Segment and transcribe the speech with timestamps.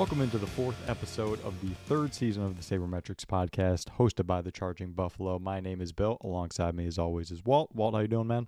[0.00, 4.40] Welcome into the fourth episode of the third season of the Sabermetrics podcast, hosted by
[4.40, 5.38] the Charging Buffalo.
[5.38, 6.16] My name is Bill.
[6.22, 7.68] Alongside me, as always, is Walt.
[7.74, 8.46] Walt, how you doing, man?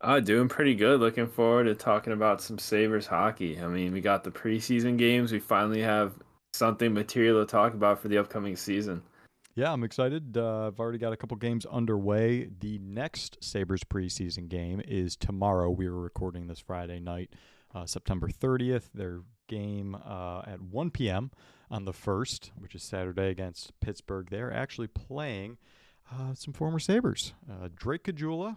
[0.00, 1.00] Uh, doing pretty good.
[1.00, 3.60] Looking forward to talking about some Sabres hockey.
[3.60, 5.32] I mean, we got the preseason games.
[5.32, 6.14] We finally have
[6.52, 9.02] something material to talk about for the upcoming season.
[9.56, 10.38] Yeah, I'm excited.
[10.38, 12.50] Uh, I've already got a couple games underway.
[12.60, 15.70] The next Sabres preseason game is tomorrow.
[15.70, 17.30] We are recording this Friday night,
[17.74, 18.90] uh, September 30th.
[18.94, 21.30] Their game uh, at 1 p.m.
[21.70, 24.28] on the 1st, which is Saturday against Pittsburgh.
[24.30, 25.58] They're actually playing
[26.12, 27.34] uh, some former Sabres.
[27.50, 28.56] Uh, Drake Caggiula,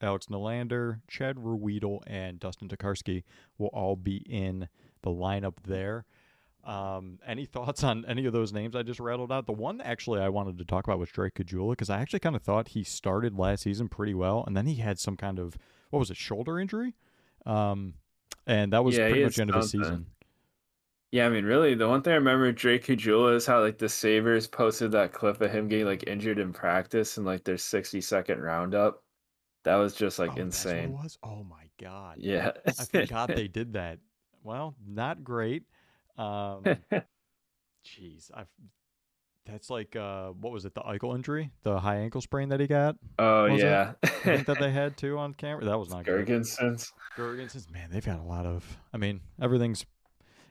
[0.00, 3.24] Alex Nylander, Chad Ruhwedel, and Dustin Tokarski
[3.58, 4.68] will all be in
[5.02, 6.04] the lineup there.
[6.64, 9.46] Um, any thoughts on any of those names I just rattled out?
[9.46, 12.36] The one actually I wanted to talk about was Drake Caggiula because I actually kind
[12.36, 15.56] of thought he started last season pretty well, and then he had some kind of
[15.90, 16.94] what was it shoulder injury,
[17.46, 17.94] um,
[18.48, 20.06] and that was Yeah, pretty much the end of the season.
[21.10, 23.88] Yeah, I mean, really, the one thing I remember Drake Caggiula is how like the
[23.88, 28.00] Sabres posted that clip of him getting like injured in practice and like their 60
[28.00, 29.02] second roundup.
[29.64, 30.90] That was just like oh, that's what it insane.
[30.90, 31.18] was.
[31.22, 32.52] Oh my god, Yeah.
[32.78, 34.00] I forgot they did that.
[34.42, 35.64] Well, not great.
[36.16, 36.64] Um,
[37.84, 38.44] jeez, I.
[39.50, 40.74] That's like uh, what was it?
[40.74, 42.96] The ankle injury, the high ankle sprain that he got.
[43.18, 43.92] oh yeah.
[44.02, 45.64] I think that they had too on camera.
[45.64, 46.26] That was not good.
[46.26, 46.92] Girgensons.
[47.16, 48.78] Gergensen's man, they've got a lot of.
[48.92, 49.86] I mean, everything's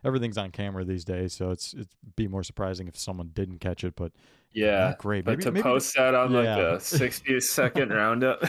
[0.04, 3.83] everything's on camera these days, so it's it'd be more surprising if someone didn't catch
[3.83, 3.95] it.
[3.95, 4.11] But
[4.52, 4.95] Yeah.
[4.98, 5.26] great.
[5.26, 8.43] But Maybe, to maybe post that on like a 60 second roundup.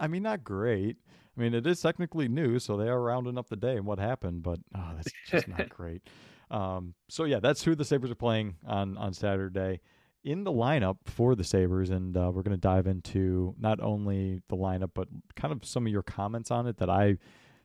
[0.00, 0.96] I mean, not great.
[1.36, 4.00] I mean, it is technically new, so they are rounding up the day and what
[4.00, 6.02] happened, but oh, that's just not great.
[6.50, 9.80] Um, so yeah, that's who the Sabres are playing on on Saturday
[10.24, 14.42] in the lineup for the Sabres, and uh, we're going to dive into not only
[14.48, 17.18] the lineup but kind of some of your comments on it that I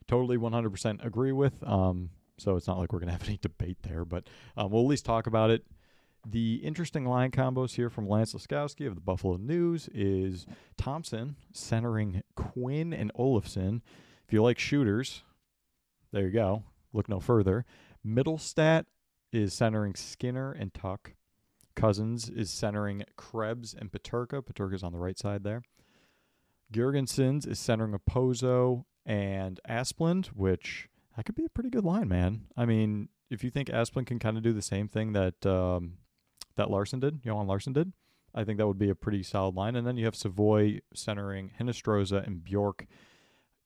[0.08, 1.54] totally 100% agree with.
[1.68, 4.28] Um, so it's not like we're going to have any debate there, but
[4.58, 5.66] um, we'll at least talk about it.
[6.26, 10.46] The interesting line combos here from Lance Lysowski of the Buffalo News is
[10.78, 13.82] Thompson centering Quinn and Olofsson.
[14.26, 15.24] If you like shooters,
[16.14, 16.64] there you go.
[16.94, 17.66] Look no further.
[18.06, 18.86] Mittelstadt
[19.32, 21.16] is centering Skinner and Tuch.
[21.76, 24.44] Cozens is centering Krebs and Peterka.
[24.44, 25.64] Peterka's on the right side there.
[26.72, 32.46] Girgensons is centering Okposo and Asplund, which that could be a pretty good line, man.
[32.56, 35.98] I mean, if you think Asplund can kind of do the same thing that um,
[36.56, 37.94] that Larsson did, Johan Larsson did,
[38.36, 39.76] I think that would be a pretty solid line.
[39.76, 42.86] And then you have Savoie centering Hinostroza and Bjork.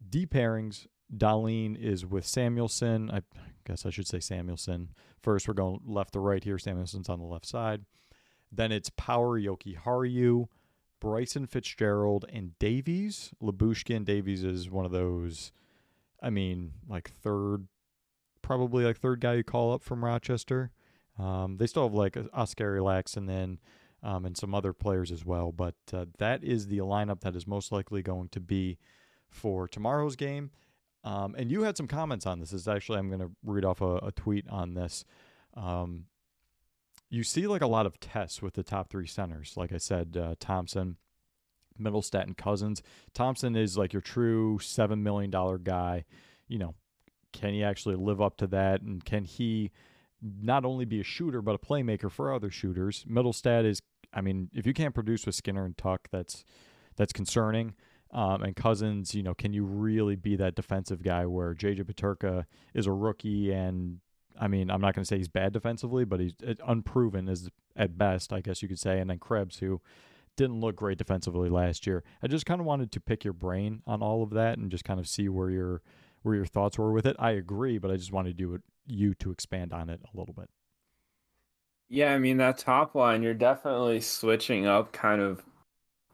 [0.07, 3.11] D pairings, Dahlin is with Samuelsson.
[3.11, 3.21] I
[3.65, 4.89] guess I should say Samuelsson.
[5.21, 6.57] First, we're going left to right here.
[6.57, 7.85] Samuelsson's on the left side.
[8.51, 10.47] Then it's Power Jokiharju,
[10.99, 13.31] Bryson Fitzgerald, and Davies.
[13.41, 15.51] Lyubushkin Davies is one of those,
[16.21, 17.67] I mean, like third,
[18.41, 20.71] probably like third guy you call up from Rochester.
[21.19, 23.59] Um, they still have like Oscar Lax and then
[24.03, 25.51] um, and some other players as well.
[25.51, 28.77] But uh, that is the lineup that is most likely going to be
[29.29, 30.51] for tomorrow's game.
[31.07, 32.51] Um, and you had some comments on this.
[32.51, 35.05] is actually I'm going to read off a, a tweet on this.
[35.53, 36.07] Um,
[37.09, 39.53] you see like a lot of tests with the top three centers.
[39.55, 40.97] Like I said, uh, Thompson,
[41.81, 42.83] Mittelstadt, and Cozens.
[43.13, 46.03] Thompson is like your true seven million dollar guy.
[46.49, 46.75] You know,
[47.31, 48.81] can he actually live up to that?
[48.81, 49.71] And can he
[50.21, 53.05] not only be a shooter but a playmaker for other shooters?
[53.09, 53.81] Mittelstadt is,
[54.13, 56.43] I mean, if you can't produce with Skinner and Tuch, that's
[56.97, 57.75] that's concerning.
[58.11, 62.45] Um, and Cozens, you know, can you really be that defensive guy where JJ Peterka
[62.73, 63.99] is a rookie and
[64.39, 67.49] I mean, I'm not going to say he's bad defensively, but he's uh, unproven is
[67.75, 68.99] at best, I guess you could say.
[68.99, 69.81] And then Krebs, who
[70.35, 72.03] didn't look great defensively last year.
[72.23, 74.85] I just kind of wanted to pick your brain on all of that and just
[74.85, 75.81] kind of see where your
[76.21, 77.15] where your thoughts were with it.
[77.19, 80.49] I agree, but I just wanted you you to expand on it a little bit.
[81.89, 85.43] Yeah, I mean that top line, you're definitely switching up kind of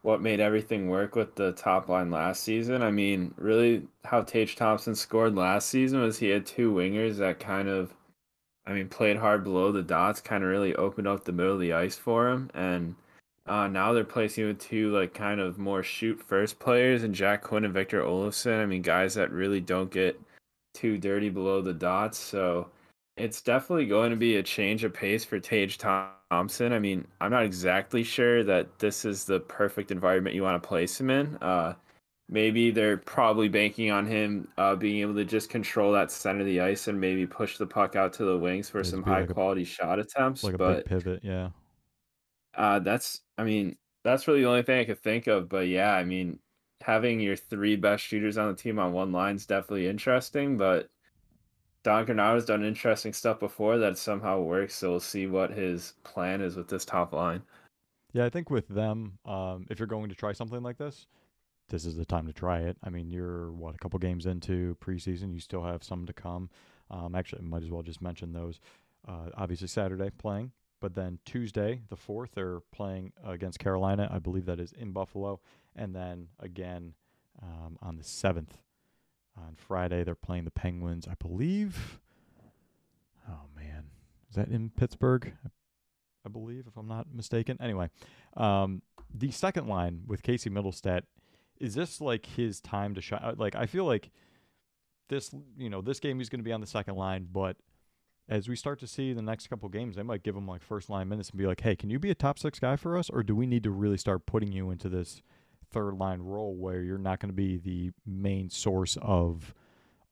[0.03, 2.83] what made everything work with the top line last season.
[2.83, 7.39] I mean, really how Tage Thompson scored last season was he had two wingers that
[7.39, 7.93] kind of
[8.67, 11.59] I mean played hard below the dots, kind of really opened up the middle of
[11.59, 12.95] the ice for him and
[13.45, 17.41] uh, now they're placing with two like kind of more shoot first players and Jack
[17.41, 18.61] Quinn and Victor Olofsson.
[18.61, 20.19] I mean guys that really don't get
[20.73, 22.17] too dirty below the dots.
[22.19, 22.69] So
[23.17, 26.73] it's definitely going to be a change of pace for Tage Thompson.
[26.73, 30.67] I mean, I'm not exactly sure that this is the perfect environment you want to
[30.67, 31.37] place him in.
[31.41, 31.75] Uh,
[32.29, 36.45] maybe they're probably banking on him uh, being able to just control that center of
[36.47, 39.11] the ice and maybe push the puck out to the wings for It'd some be
[39.11, 40.43] like high a- quality shot attempts.
[40.43, 41.51] Like a but big pivot, yeah.
[42.55, 45.49] uh, that's, I mean, that's really the only thing I could think of.
[45.49, 46.39] But yeah, I mean,
[46.81, 50.57] having your three best shooters on the team on one line is definitely interesting.
[50.57, 50.89] But
[51.83, 54.75] Don Granato's done interesting stuff before that somehow works.
[54.75, 57.41] So we'll see what his plan is with this top line.
[58.13, 61.07] Yeah, I think with them, um, if you're going to try something like this,
[61.69, 62.77] this is the time to try it.
[62.83, 66.49] I mean, you're what a couple games into preseason, you still have some to come.
[66.91, 68.59] Um, actually, I might as well just mention those.
[69.07, 74.07] Uh, obviously, Saturday playing, but then Tuesday, the fourth, they're playing against Carolina.
[74.11, 75.39] I believe that is in Buffalo,
[75.75, 76.93] and then again
[77.41, 78.57] um, on the seventh
[79.37, 81.07] on Friday, they're playing the Penguins.
[81.07, 81.99] I believe.
[83.29, 83.85] Oh man,
[84.29, 85.33] is that in Pittsburgh?
[86.25, 87.57] I believe, if I'm not mistaken.
[87.59, 87.89] Anyway,
[88.37, 88.81] um,
[89.13, 91.01] the second line with Casey Mittelstadt
[91.59, 93.21] is this like his time to shine?
[93.23, 94.11] Uh, like I feel like
[95.09, 97.57] this, you know, this game he's going to be on the second line, but
[98.29, 100.89] as we start to see the next couple games, they might give him like first
[100.89, 103.09] line minutes and be like, "Hey, can you be a top six guy for us,
[103.09, 105.21] or do we need to really start putting you into this
[105.73, 109.53] third line role where you're not going to be the main source of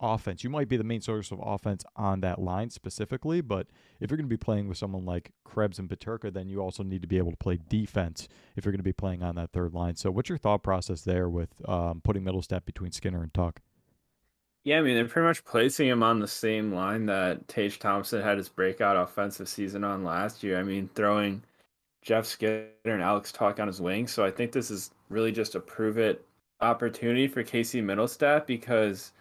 [0.02, 0.44] offense.
[0.44, 3.68] You might be the main source of offense on that line specifically, but
[4.00, 6.84] if you're going to be playing with someone like Krebs and Peterka, then you also
[6.84, 9.52] need to be able to play defense if you're going to be playing on that
[9.52, 9.96] third line.
[9.96, 13.58] So, what's your thought process there with um, putting step between Skinner and Tuch?
[14.64, 18.22] Yeah, I mean, they're pretty much placing him on the same line that Tage Thompson
[18.22, 20.60] had his breakout offensive season on last year.
[20.60, 21.44] I mean, throwing
[22.02, 24.08] Jeff Skinner and Alex Tuch on his wing.
[24.08, 26.26] So I think this is really just a prove it
[26.62, 29.12] opportunity for Casey Mittelstadt because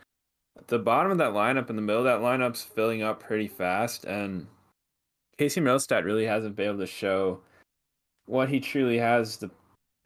[0.66, 4.04] the bottom of that lineup and the middle of that lineup's filling up pretty fast,
[4.04, 4.46] and
[5.38, 7.40] Casey Mittelstadt really hasn't been able to show
[8.26, 9.50] what he truly has the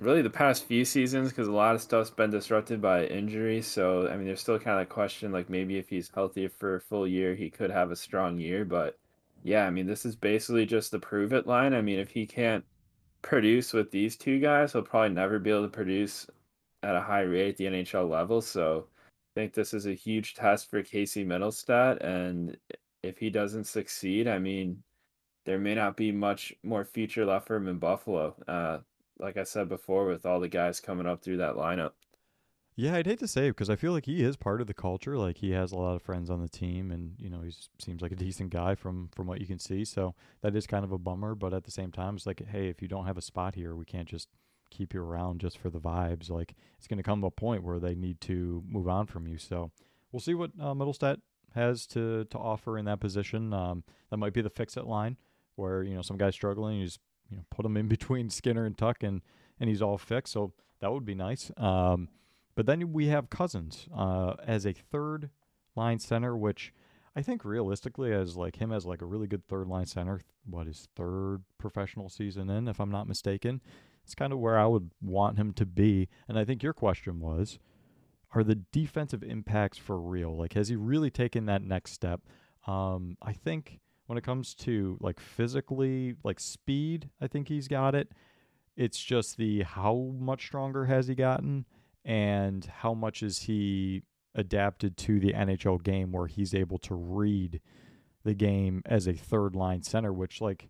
[0.01, 3.63] really the past few seasons because a lot of stuff's been disrupted by injury.
[3.63, 6.77] So I mean, there's still kind of a question like maybe if he's healthy for
[6.77, 8.65] a full year, he could have a strong year.
[8.65, 8.97] But
[9.45, 11.75] yeah, I mean, this is basically just the prove it line.
[11.75, 12.65] I mean, if he can't
[13.21, 16.27] produce with these two guys, he'll probably never be able to produce
[16.83, 18.41] at a high rate at the NHL level.
[18.41, 18.87] So
[19.37, 22.03] I think this is a huge test for Casey Mittelstadt.
[22.03, 22.57] And
[23.03, 24.83] if he doesn't succeed, I mean,
[25.45, 28.35] there may not be much more future left for him in Buffalo.
[28.49, 28.79] Uh,
[29.19, 31.93] like I said before, with all the guys coming up through that lineup.
[32.77, 35.17] Yeah, I'd hate to say because I feel like he is part of the culture.
[35.17, 38.03] Like he has a lot of friends on the team, and you know he seems
[38.03, 39.85] like a decent guy from from what you can see.
[39.85, 41.35] So that is kind of a bummer.
[41.35, 43.77] But at the same time, it's like, hey, if you don't have a spot here,
[43.77, 44.29] we can't just
[44.71, 46.31] keep you around just for the vibes.
[46.31, 49.29] Like it's going to come to a point where they need to move on from
[49.29, 49.39] you.
[49.39, 49.71] So
[50.11, 51.19] we'll see what uh, Mittelstadt
[51.55, 53.53] has to to offer in that position.
[53.53, 55.17] Um, that might be the fix it line
[55.55, 57.01] where you know some guy's struggling, you just
[57.31, 59.23] you know put him in between Skinner and Tuch, and
[59.61, 60.33] and he's all fixed.
[60.33, 61.53] So that would be nice.
[61.57, 62.09] Um,
[62.55, 65.31] but then we have Cozens uh, as a third
[65.77, 66.73] line center, which
[67.17, 70.21] I think realistically as like him as like a really good third line center.
[70.45, 73.63] What his third professional season in, if I'm not mistaken,
[74.05, 76.09] it's kind of where I would want him to be.
[76.29, 77.59] And I think your question was,
[78.35, 80.37] are the defensive impacts for real?
[80.37, 82.21] Like, has he really taken that next step?
[82.67, 87.95] Um, I think when it comes to like physically, like speed, I think he's got
[87.95, 88.13] it.
[88.77, 91.65] It's just the how much stronger has he gotten,
[92.05, 94.03] and how much is he
[94.35, 97.61] adapted to the NHL game where he's able to read
[98.25, 100.69] the game as a third line center, which like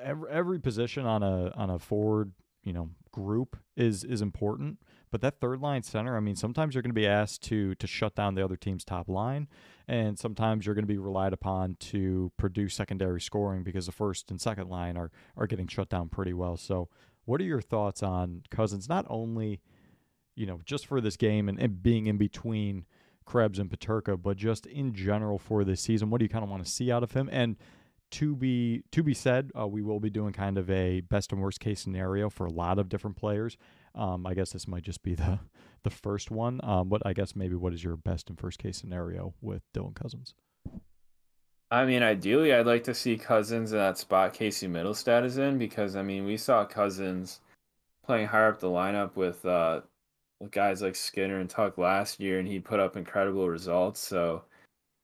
[0.00, 2.32] every, every position on a on a forward,
[2.62, 4.78] you know, group is is important.
[5.10, 7.86] But that third line center, I mean, sometimes you're going to be asked to to
[7.86, 9.48] shut down the other team's top line,
[9.86, 14.30] and sometimes you're going to be relied upon to produce secondary scoring because the first
[14.30, 16.56] and second line are are getting shut down pretty well.
[16.56, 16.88] So,
[17.24, 19.60] what are your thoughts on Cozens Not only,
[20.34, 22.86] you know, just for this game and, and being in between
[23.24, 26.50] Krebs and Peterka, but just in general for this season, what do you kind of
[26.50, 27.28] want to see out of him?
[27.32, 27.56] And
[28.12, 31.40] to be to be said, uh, we will be doing kind of a best and
[31.40, 33.56] worst case scenario for a lot of different players.
[33.94, 35.40] Um, I guess this might just be the
[35.82, 36.60] the first one.
[36.62, 39.94] Um, but I guess maybe what is your best and first case scenario with Dylan
[39.94, 40.34] Cozens?
[41.70, 45.56] I mean, ideally, I'd like to see Cozens in that spot Casey Mittelstadt is in
[45.56, 47.40] because I mean, we saw Cozens
[48.04, 49.80] playing higher up the lineup with uh,
[50.42, 54.00] with guys like Skinner and Tuch last year, and he put up incredible results.
[54.00, 54.44] So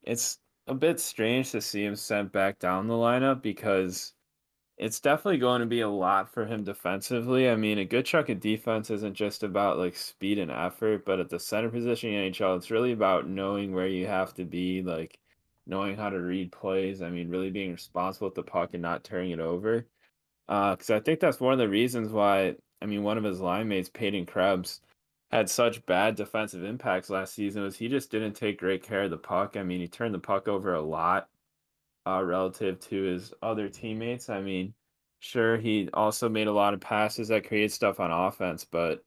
[0.03, 4.15] it's a bit strange to see him sent back down the lineup because
[4.79, 7.49] it's definitely going to be a lot for him defensively.
[7.49, 11.21] I mean, a good chunk of defense isn't just about like speed and effort, but
[11.21, 14.83] at the center position in NHL, it's really about knowing where you have to be,
[14.83, 15.19] like
[15.67, 17.01] knowing how to read plays.
[17.01, 19.87] I mean, really being responsible with the puck and not turning it over.
[20.49, 23.41] Because uh, I think that's one of the reasons why, I mean, one of his
[23.41, 24.81] line mates, Peyton Krebs,
[25.31, 29.11] had such bad defensive impacts last season was he just didn't take great care of
[29.11, 29.57] the puck.
[29.57, 31.29] I mean, he turned the puck over a lot
[32.07, 34.31] uh, relative to his other teammates.
[34.31, 34.73] I mean,
[35.21, 39.05] sure, he also made a lot of passes that created stuff on offense, but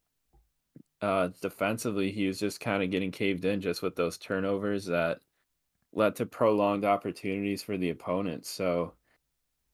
[1.02, 5.20] uh, defensively, he was just kind of getting caved in just with those turnovers that
[5.94, 8.46] led to prolonged opportunities for the opponent.
[8.46, 8.94] So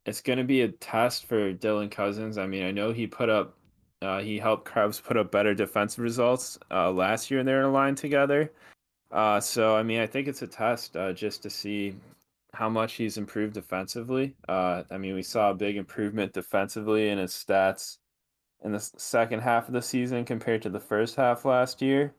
[0.06, 2.38] it's going to be a test for Dylan Cozens.
[2.38, 3.57] I mean, I know he put up,
[4.02, 7.98] uh, he helped Krebs put up better defensive results uh, last year, and they're aligned
[7.98, 8.52] together.
[9.12, 11.96] Uh, so I mean, I think it's a test uh, just to see
[12.54, 14.36] how much he's improved defensively.
[14.48, 17.98] Uh, I mean, we saw a big improvement defensively in his stats
[18.64, 22.14] in the second half of the season compared to the first half last year.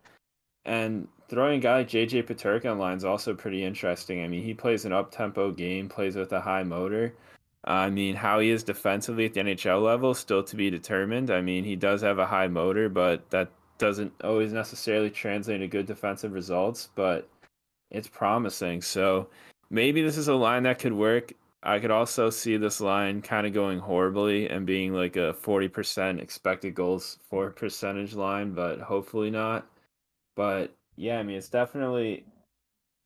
[0.65, 4.23] And throwing a guy like JJ Peterka on line is also pretty interesting.
[4.23, 7.15] I mean, he plays an up tempo game, plays with a high motor.
[7.65, 11.31] I mean, how he is defensively at the NHL level still to be determined.
[11.31, 15.69] I mean, he does have a high motor, but that doesn't always necessarily translate to
[15.69, 17.29] good defensive results, but
[17.91, 18.83] it's promising.
[18.83, 19.29] So
[19.71, 21.33] maybe this is a line that could work.
[21.63, 26.21] I could also see this line kind of going horribly and being like a 40%
[26.21, 29.67] expected goals for percentage line, but hopefully not.
[30.37, 32.25] But yeah, I mean, it's definitely,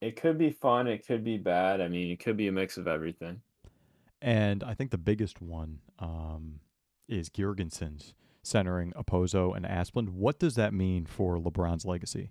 [0.02, 0.86] it could be fun.
[0.86, 1.80] It could be bad.
[1.80, 3.40] I mean, it could be a mix of everything.
[4.22, 6.60] And I think the biggest one um,
[7.08, 8.14] is Girgensons
[8.44, 10.10] centering Okposo and Asplund.
[10.10, 12.30] What does that mean for LeBron's legacy?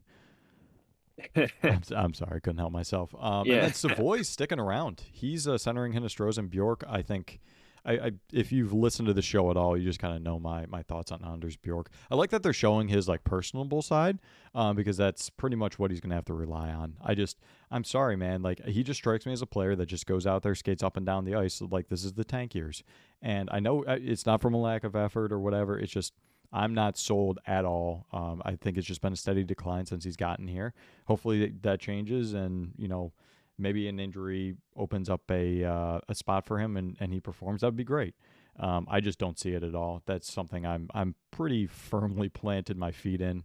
[1.35, 3.13] I'm, I'm, sorry, couldn't help myself.
[3.19, 3.55] Um, yeah.
[3.55, 5.03] And then Savoie's sticking around.
[5.11, 6.83] He's uh, centering Hinostroza and Bjork.
[6.87, 7.41] I think
[7.85, 10.39] I, I, if you've listened to the show at all, you just kind of know
[10.39, 11.89] my my thoughts on Anders Bjork.
[12.09, 14.19] I like that they're showing his like personable side,
[14.53, 16.97] um, because that's pretty much what he's gonna have to rely on.
[17.03, 17.39] I just,
[17.71, 18.41] I'm sorry, man.
[18.41, 20.97] Like he just strikes me as a player that just goes out there, skates up
[20.97, 21.61] and down the ice.
[21.61, 22.83] Like this is the tank years,
[23.21, 25.79] and I know uh, it's not from a lack of effort or whatever.
[25.79, 26.13] It's just
[26.53, 28.05] I'm not sold at all.
[28.11, 30.73] Um, I think it's just been a steady decline since he's gotten here.
[31.07, 33.13] Hopefully that changes, and you know
[33.61, 37.61] maybe an injury opens up a uh, a spot for him and, and he performs,
[37.61, 38.15] that would be great.
[38.59, 40.01] Um, I just don't see it at all.
[40.05, 43.43] That's something I'm I'm pretty firmly planted my feet in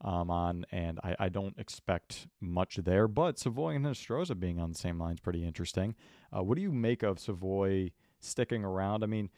[0.00, 3.08] um, on, and I, I don't expect much there.
[3.08, 5.94] But Savoie and Hinostroza being on the same line is pretty interesting.
[6.34, 9.02] Uh, what do you make of Savoie sticking around?
[9.02, 9.30] I mean,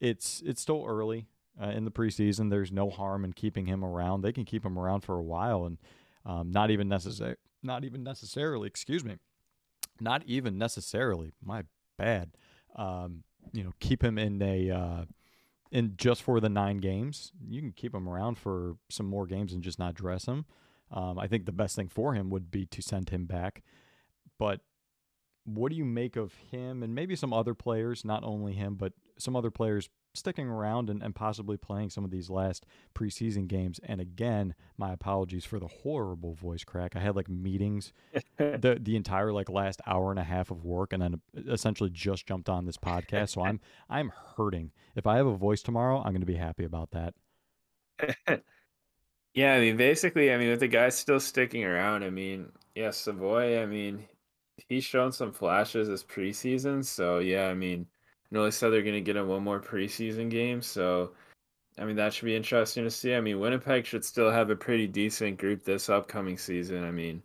[0.00, 1.26] it's it's still early
[1.62, 2.50] uh, in the preseason.
[2.50, 4.22] There's no harm in keeping him around.
[4.22, 5.78] They can keep him around for a while, and
[6.24, 9.16] um, not even necessary, not even necessarily, excuse me,
[10.00, 11.64] not even necessarily my
[11.96, 12.32] bad.
[12.74, 15.04] Um, you know, keep him in a uh,
[15.70, 17.32] in just for the nine games.
[17.48, 20.44] You can keep him around for some more games and just not dress him.
[20.90, 23.62] Um, I think the best thing for him would be to send him back.
[24.38, 24.60] But
[25.44, 28.92] what do you make of him and maybe some other players, not only him, but
[29.18, 33.80] some other players sticking around and, and possibly playing some of these last preseason games.
[33.84, 36.96] And again, my apologies for the horrible voice crack.
[36.96, 37.92] I had like meetings
[38.38, 42.26] the the entire like last hour and a half of work and then essentially just
[42.26, 43.30] jumped on this podcast.
[43.30, 44.72] So I'm I'm hurting.
[44.94, 47.14] If I have a voice tomorrow, I'm gonna be happy about that.
[49.34, 52.90] yeah, I mean basically I mean with the guys still sticking around, I mean, yeah,
[52.90, 54.06] Savoie, I mean,
[54.68, 56.84] he's shown some flashes this preseason.
[56.84, 57.86] So yeah, I mean
[58.30, 61.12] know they said they're going to get him one more preseason game, so
[61.78, 63.14] I mean that should be interesting to see.
[63.14, 66.84] I mean Winnipeg should still have a pretty decent group this upcoming season.
[66.84, 67.22] I mean,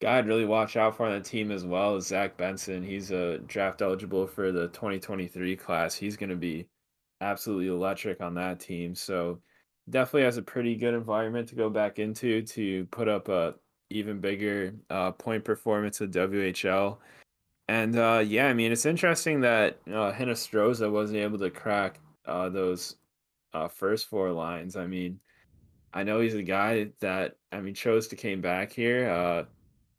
[0.00, 2.82] guy I'd really watch out for on the team as well is Zach Benson.
[2.82, 5.94] He's a draft eligible for the 2023 class.
[5.94, 6.66] He's going to be
[7.20, 8.94] absolutely electric on that team.
[8.94, 9.40] So
[9.90, 13.54] definitely has a pretty good environment to go back into to put up a
[13.90, 16.98] even bigger uh, point performance at WHL.
[17.68, 22.48] And uh, yeah, I mean, it's interesting that uh, Hinostroza wasn't able to crack uh,
[22.48, 22.96] those
[23.54, 24.76] uh, first four lines.
[24.76, 25.20] I mean,
[25.94, 29.08] I know he's a guy that I mean chose to came back here.
[29.08, 29.44] Uh,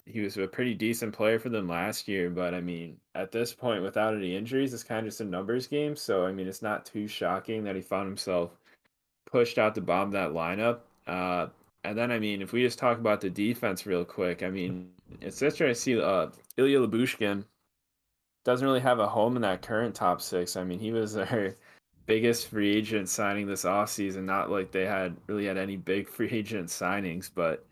[0.06, 3.54] he was a pretty decent player for them last year, but I mean, at this
[3.54, 5.96] point, without any injuries, it's kind of just a numbers game.
[5.96, 8.52] So I mean, it's not too shocking that he found himself
[9.26, 10.80] pushed out to bomb that lineup.
[11.08, 11.48] Uh,
[11.84, 14.90] and then I mean, if we just talk about the defense real quick, I mean,
[15.22, 16.28] it's interesting to see uh,
[16.58, 17.46] Ilya Lyubushkin
[18.44, 20.56] doesn't really have a home in that current top six.
[20.56, 21.56] I mean, he was their
[22.06, 24.24] biggest free agent signing this offseason.
[24.24, 27.66] Not like they had really had any big free agent signings, but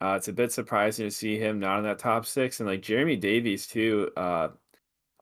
[0.00, 2.60] uh, it's a bit surprising to see him not in that top six.
[2.60, 4.48] And like Jeremy Davies, too, uh,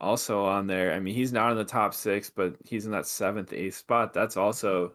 [0.00, 0.92] also on there.
[0.92, 4.12] I mean, he's not in the top six, but he's in that seventh, eighth spot.
[4.12, 4.92] That's also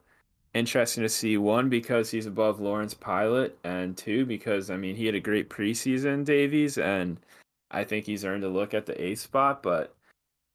[0.54, 1.38] interesting to see.
[1.38, 5.50] One, because he's above Lawrence Pilut, and two, because, I mean, he had a great
[5.50, 7.18] preseason, Davies, and
[7.74, 9.96] I think he's earned a look at the A spot, but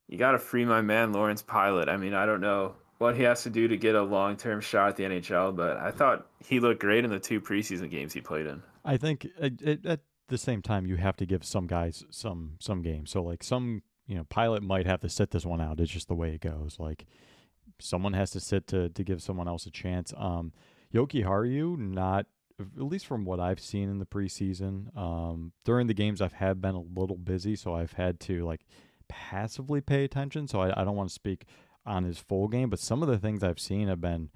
[0.08, 1.88] you got to free my man Lawrence Pilut.
[1.88, 4.60] I mean, I don't know what he has to do to get a long term
[4.60, 8.12] shot at the NHL, but I thought he looked great in the two preseason games
[8.12, 8.62] he played in.
[8.84, 12.82] I think at, at the same time, you have to give some guys some some
[12.82, 13.10] games.
[13.10, 15.80] So like some you know Pilut might have to sit this one out.
[15.80, 16.76] It's just the way it goes.
[16.78, 17.06] Like
[17.80, 20.12] someone has to sit to to give someone else a chance.
[20.16, 20.52] Um,
[20.94, 22.26] Jokiharju not
[22.60, 26.60] at least from what I've seen in the preseason, um, during the games I've had
[26.60, 28.66] been a little busy, so I've had to like
[29.08, 30.48] passively pay attention.
[30.48, 31.44] So I, I don't want to speak
[31.86, 34.30] on his full game, but some of the things I've seen have been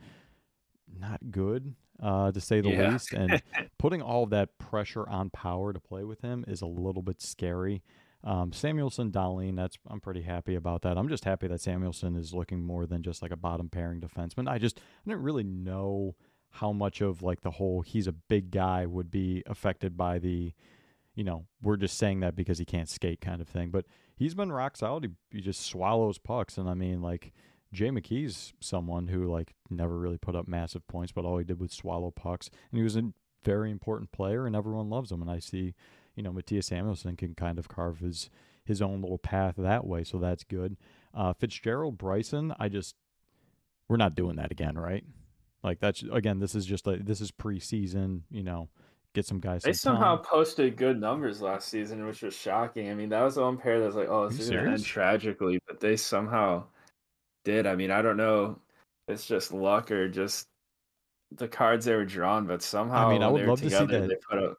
[0.98, 2.90] not good, uh, to say the Yeah.
[2.90, 3.12] least.
[3.12, 3.42] And
[3.78, 7.20] putting all of that pressure on Power to play with him is a little bit
[7.20, 7.82] scary.
[8.24, 10.96] Um, Samuelsson, Dahlin, that's I'm pretty happy about that.
[10.96, 14.48] I'm just happy that Samuelsson is looking more than just like a bottom pairing defenseman.
[14.48, 16.14] I just I didn't really know
[16.52, 20.52] how much of like the whole he's a big guy would be affected by the,
[21.14, 23.70] you know, we're just saying that because he can't skate kind of thing.
[23.70, 25.04] But he's been rock solid.
[25.04, 27.32] He, he just swallows pucks, and I mean like
[27.72, 31.58] Jay McKee's someone who like never really put up massive points, but all he did
[31.58, 33.12] was swallow pucks, and he was a
[33.44, 35.22] very important player, and everyone loves him.
[35.22, 35.74] And I see,
[36.14, 38.28] you know, Mattias Samuelsson can kind of carve his
[38.64, 40.76] his own little path that way, so that's good.
[41.14, 42.94] Uh, Fitzgerald Bryson, I just
[43.88, 45.04] we're not doing that again, right?
[45.62, 48.68] Like that's again, this is just like this is preseason, you know,
[49.14, 49.62] get some guys.
[49.62, 50.24] They some somehow time.
[50.24, 52.90] posted good numbers last season, which was shocking.
[52.90, 54.84] I mean, that was the one pair that was like, "Oh, is going to end
[54.84, 56.64] tragically," but they somehow
[57.44, 57.66] did.
[57.66, 58.58] I mean, I don't know,
[59.08, 60.48] it's just luck or just
[61.36, 63.76] the cards they were drawn, but somehow I when would they were love to see
[63.86, 64.08] that.
[64.08, 64.58] they put up.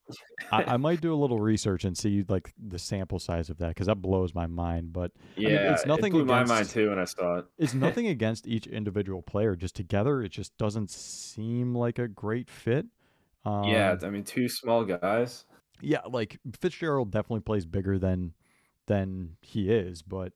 [0.51, 3.69] I, I might do a little research and see like the sample size of that
[3.69, 4.93] because that blows my mind.
[4.93, 7.45] But mean, yeah, it's nothing it blew my against- mind too when I saw it.
[7.57, 9.55] it's nothing against each individual player.
[9.55, 12.85] Just together, it just doesn't seem like a great fit.
[13.45, 15.45] Um, yeah, I mean, two small guys.
[15.81, 18.33] yeah, like Fitzgerald definitely plays bigger than
[18.87, 20.33] than he is, but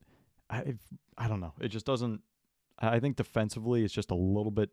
[0.50, 0.76] I
[1.18, 1.54] I don't know.
[1.60, 2.22] It just doesn't.
[2.80, 4.70] I I think defensively, it's just a little bit.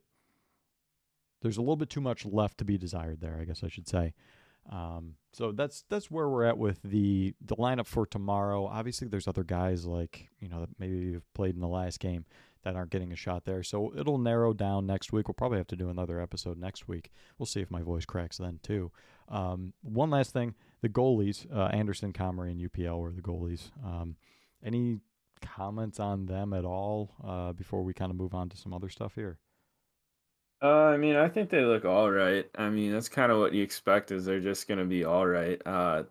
[1.45, 3.39] There's a little bit too much left to be desired there.
[3.39, 4.15] I guess I should say.
[4.73, 8.67] Um, so that's that's where we're at with the the lineup for tomorrow.
[8.67, 12.25] Obviously, there's other guys like you know that maybe have played in the last game
[12.63, 13.63] that aren't getting a shot there.
[13.63, 15.29] So it'll narrow down next week.
[15.29, 17.11] We'll probably have to do another episode next week.
[17.39, 18.91] We'll see if my voice cracks then too.
[19.29, 23.71] Um, one last thing: the goalies, uh, Anderson, Comrie, and UPL were the goalies.
[23.85, 24.17] Um,
[24.65, 25.01] any
[25.43, 28.89] comments on them at all uh, before we kind of move on to some other
[28.89, 29.39] stuff here?
[30.63, 32.49] Uh, I mean, I think they look all right.
[32.57, 35.61] I mean, that's kind of what you expect is they're just gonna be all right.
[35.67, 36.05] Uh,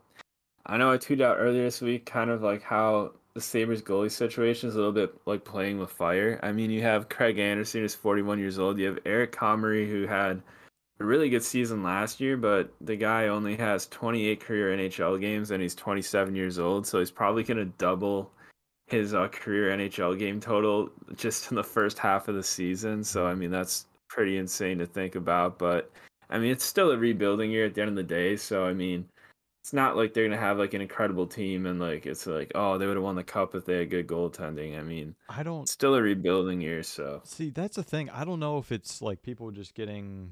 [0.65, 4.11] I know I tweeted out earlier this week kind of like how the Sabres goalie
[4.11, 6.39] situation is a little bit like playing with fire.
[6.43, 8.77] I mean, you have Craig Anderson who's 41 years old.
[8.77, 10.41] You have Eric Comrie who had
[10.99, 15.51] a really good season last year, but the guy only has 28 career NHL games
[15.51, 18.31] and he's 27 years old, so he's probably gonna double
[18.87, 23.03] his uh, career NHL game total just in the first half of the season.
[23.03, 25.57] So I mean, that's pretty insane to think about.
[25.59, 25.91] But
[26.29, 28.35] I mean, it's still a rebuilding year at the end of the day.
[28.37, 29.09] So I mean,
[29.63, 32.77] it's not like they're gonna have like an incredible team and like it's like oh
[32.77, 34.77] they would have won the cup if they had good goaltending.
[34.79, 36.83] I mean, I don't still a rebuilding year.
[36.83, 38.09] So See, that's the thing.
[38.09, 40.31] I don't know if it's like people just getting,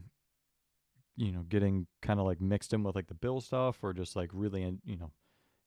[1.15, 4.15] you know, getting kind of like mixed in with like the Bill stuff or just
[4.15, 5.11] like really, in- you know,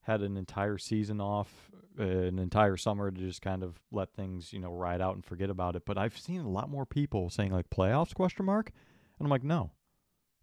[0.04, 4.52] had an entire season off, uh, an entire summer to just kind of let things,
[4.52, 5.82] you know, ride out and forget about it.
[5.86, 8.70] But I've seen a lot more people saying like playoffs question mark,
[9.18, 9.72] and I'm like, no,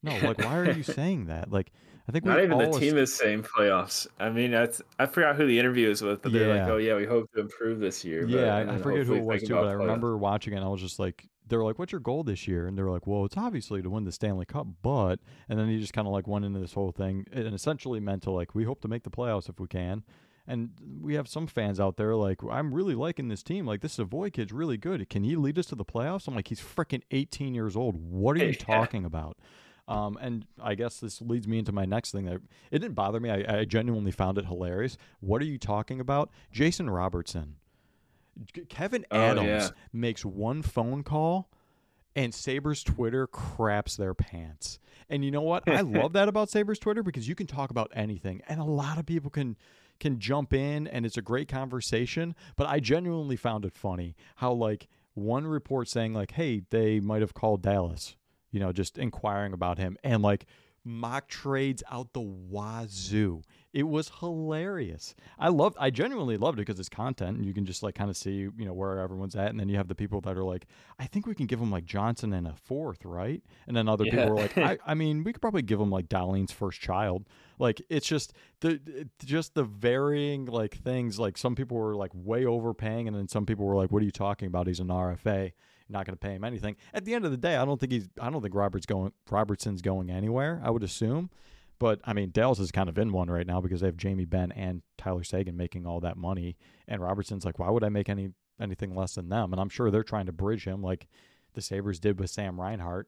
[0.03, 1.51] no, like why are you saying that?
[1.51, 1.71] Like,
[2.07, 4.07] I think not even the team is saying playoffs.
[4.19, 6.95] I mean, that's I forgot who the interview is with, but they're like, oh yeah,
[6.95, 8.21] we hope to improve this year.
[8.23, 10.57] but- Yeah, I, I forget who it was too, but I remember watching it.
[10.57, 12.89] and I was just like, they were like, "What's your goal this year?" And they're
[12.89, 16.07] like, "Well, it's obviously to win the Stanley Cup, but." And then he just kind
[16.07, 18.87] of like went into this whole thing, and essentially meant to like, we hope to
[18.87, 20.03] make the playoffs if we can.
[20.47, 23.65] And we have some fans out there like, I'm really liking this team.
[23.65, 25.07] Like this Savoie kid's really good.
[25.09, 26.27] Can he lead us to the playoffs?
[26.27, 27.95] I'm like, he's freaking 18 years old.
[27.95, 29.37] What are you talking about?
[29.87, 33.19] Um, and I guess this leads me into my next thing that it didn't bother
[33.19, 33.29] me.
[33.29, 34.97] I, I genuinely found it hilarious.
[35.19, 36.31] What are you talking about?
[36.51, 37.55] Jason Robertson.
[38.69, 39.69] Kevyn Oh, Adams yeah.
[39.93, 41.49] makes one phone call
[42.15, 44.79] and Sabres Twitter craps their pants.
[45.09, 45.67] And you know what?
[45.67, 48.97] I love that about Sabres Twitter because you can talk about anything and a lot
[48.97, 49.57] of people can
[49.99, 54.51] can jump in and it's a great conversation, but I genuinely found it funny how
[54.51, 58.15] like one report saying like, "Hey, they might have called Dallas."
[58.49, 60.45] You know, just inquiring about him and like
[60.83, 63.43] mock trades out the wazoo.
[63.73, 65.15] It was hilarious.
[65.39, 68.09] I loved I genuinely loved it because it's content and you can just like kind
[68.09, 69.49] of see, you know, where everyone's at.
[69.49, 70.65] And then you have the people that are like,
[70.99, 73.41] I think we can give him like Johnson and a fourth, right?
[73.67, 74.11] And then other Yeah.
[74.11, 77.27] people are like, I, I mean, we could probably give him like Dahlin's first child.
[77.59, 81.17] Like it's just the just the varying like things.
[81.19, 84.05] Like some people were like way overpaying, and then some people were like, What are
[84.05, 84.67] you talking about?
[84.67, 85.53] He's an RFA.
[85.89, 86.77] Not going to pay him anything.
[86.93, 88.07] At the end of the day, I don't think he's.
[88.19, 89.11] I don't think Robert's going.
[89.29, 90.61] Robertson's going anywhere.
[90.63, 91.29] I would assume.
[91.81, 94.25] But I mean, Dallas is kind of in one right now because they have Jamie
[94.25, 96.55] Benn and Tyler Seguin making all that money,
[96.87, 99.51] and Robertson's like, why would I make any anything less than them?
[99.51, 101.07] And I'm sure they're trying to bridge him like
[101.55, 103.07] the Sabres did with Sam Reinhart.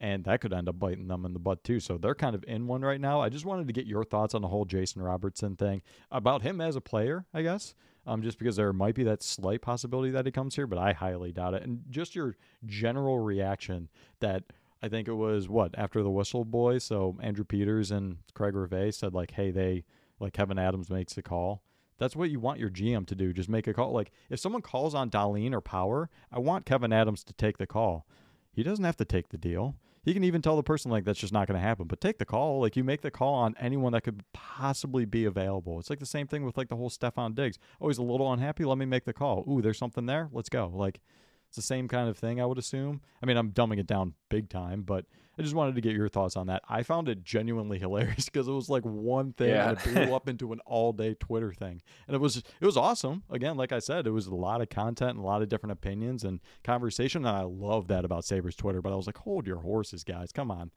[0.00, 1.80] and that could end up biting them in the butt too.
[1.80, 3.20] So they're kind of in one right now.
[3.20, 6.60] I just wanted to get your thoughts on the whole Jason Robertson thing about him
[6.60, 7.74] as a player, I guess.
[8.06, 10.92] Um, just because there might be that slight possibility that he comes here, but I
[10.92, 11.62] highly doubt it.
[11.62, 13.88] And just your general reaction
[14.20, 14.44] that
[14.82, 16.78] I think it was what after the whistle boy.
[16.78, 19.84] So Andrew Peters and Craig Rivet said like, hey, they
[20.20, 21.62] like Kevyn Adams makes a call.
[21.98, 23.32] That's what you want your GM to do.
[23.32, 23.92] Just make a call.
[23.92, 27.66] Like if someone calls on Dahlin or Power, I want Kevyn Adams to take the
[27.66, 28.06] call.
[28.52, 29.76] He doesn't have to take the deal.
[30.04, 31.86] He can even tell the person like that's just not going to happen.
[31.86, 32.60] But take the call.
[32.60, 35.78] Like you make the call on anyone that could possibly be available.
[35.78, 37.58] It's like the same thing with like the whole Stefon Diggs.
[37.80, 38.64] Oh, he's a little unhappy.
[38.64, 39.44] Let me make the call.
[39.50, 40.28] Ooh, there's something there.
[40.32, 40.70] Let's go.
[40.72, 41.00] Like
[41.48, 43.00] it's the same kind of thing, I would assume.
[43.22, 45.06] I mean, I'm dumbing it down big time, but
[45.38, 46.62] I just wanted to get your thoughts on that.
[46.68, 49.70] I found it genuinely hilarious because it was like one thing yeah.
[49.70, 51.80] and it blew up into an all day Twitter thing.
[52.06, 53.22] And it was it was awesome.
[53.30, 55.72] Again, like I said, it was a lot of content and a lot of different
[55.72, 57.24] opinions and conversation.
[57.24, 58.82] And I love that about Sabres Twitter.
[58.82, 60.32] But I was like, hold your horses, guys.
[60.32, 60.72] Come on.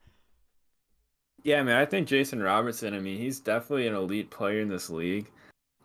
[1.42, 4.88] Yeah, man, I think Jason Robertson, I mean, he's definitely an elite player in this
[4.88, 5.28] league.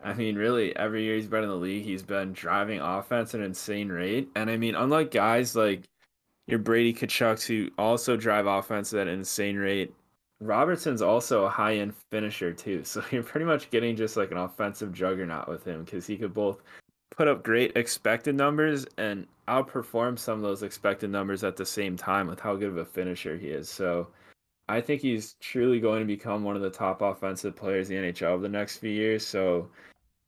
[0.04, 3.40] I mean, really, every year he's been in the league, he's been driving offense at
[3.40, 4.30] an insane rate.
[4.36, 5.84] And I mean, unlike guys like
[6.46, 9.94] your Brady Tkachuks who also drive offense at an insane rate,
[10.40, 12.84] Robertson's also a high end finisher too.
[12.86, 16.34] So you're pretty much getting just like an offensive juggernaut with him because he could
[16.34, 16.62] both
[17.16, 21.98] put up great expected numbers and outperform some of those expected numbers at the same
[21.98, 23.70] time with how good of a finisher he is.
[23.70, 24.08] So
[24.70, 28.12] I think he's truly going to become one of the top offensive players in the
[28.12, 29.26] NHL over the next few years.
[29.26, 29.70] So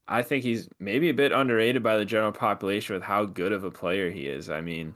[0.08, 3.64] I think he's maybe a bit underrated by the general population with how good of
[3.64, 4.50] a player he is.
[4.50, 4.96] I mean,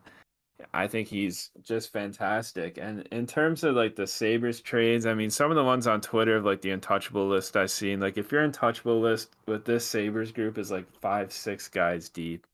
[0.74, 2.78] I think he's just fantastic.
[2.78, 6.02] And in terms of like the Sabres trades, I mean, some of the ones on
[6.02, 9.86] Twitter of like the untouchable list I've seen, like if your untouchable list with this
[9.86, 12.48] Sabres group is like five, six guys deep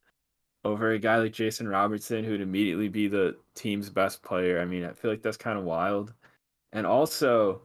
[0.66, 4.60] over a guy like Jason Robertson, who'd immediately be the team's best player.
[4.60, 6.14] I mean, I feel like that's kind of wild.
[6.74, 7.62] And also,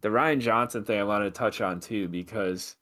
[0.00, 2.76] the Ryan Johnson thing I wanted to touch on too, because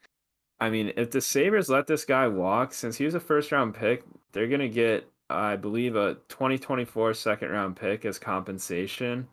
[0.60, 3.74] I mean, if the Sabres let this guy walk, since he was a first round
[3.74, 4.02] pick,
[4.32, 9.28] they're to get, I believe, a 2024 second round pick as compensation.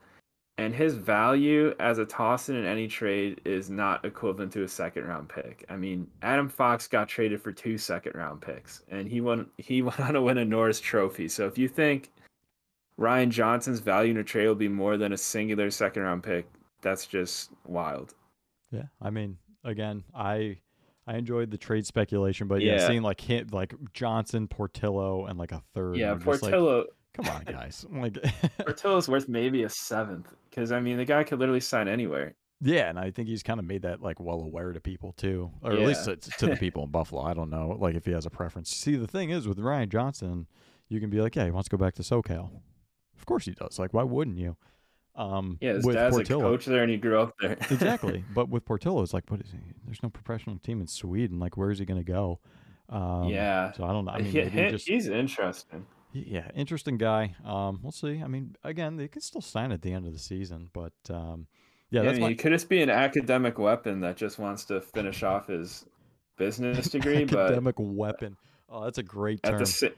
[0.58, 5.06] And his value as a toss in any trade is not equivalent to a second
[5.06, 5.65] round pick.
[5.69, 9.50] I mean, Adam Fox got traded for two second round picks, and he won.
[9.58, 11.28] He went on to win a Norris Trophy.
[11.28, 12.12] So if you think
[12.97, 16.47] Ryan Johnson's value in a trade will be more than a singular second round pick.
[16.81, 18.13] That's just wild.
[18.71, 20.58] Yeah, I mean, again, I
[21.08, 25.38] I enjoyed the trade speculation, but yeah, yeah seeing like hit like Johnson, Portillo, and
[25.38, 25.97] like a third.
[25.97, 26.79] Yeah, Portillo.
[26.79, 27.86] Like, come on, guys.
[27.91, 28.17] like
[28.58, 32.36] Portillo's worth maybe a seventh because I mean the guy could literally sign anywhere.
[32.62, 35.51] Yeah, and I think he's kind of made that like well aware to people too,
[35.62, 35.81] or yeah.
[35.81, 37.21] at least to, to the people in Buffalo.
[37.21, 38.69] I don't know, like if he has a preference.
[38.69, 40.47] See, the thing is with Ryan Johnson,
[40.88, 42.49] you can be like, yeah, he wants to go back to SoCal.
[43.17, 43.80] Of course he does.
[43.80, 44.56] Like, why wouldn't you?
[45.15, 47.51] Um, yeah, his with dad's Portillo, a coach there, and he grew up there.
[47.69, 49.60] exactly, but with Portillo, it's like, what is he?
[49.86, 51.39] There's no professional team in Sweden.
[51.39, 52.39] Like, where is he going to go?
[52.89, 53.71] Um, yeah.
[53.71, 54.12] So I don't know.
[54.12, 55.86] I mean, he, he, just, he's interesting.
[56.12, 57.36] Yeah, interesting guy.
[57.45, 58.21] Um, we'll see.
[58.23, 61.47] I mean, again, they could still sign at the end of the season, but um,
[61.89, 62.34] yeah, yeah, that's I mean, my...
[62.36, 65.86] could just be an academic weapon that just wants to finish off his
[66.38, 67.23] business degree.
[67.23, 68.38] academic but weapon.
[68.69, 69.56] Oh, that's a great term.
[69.56, 69.93] At the,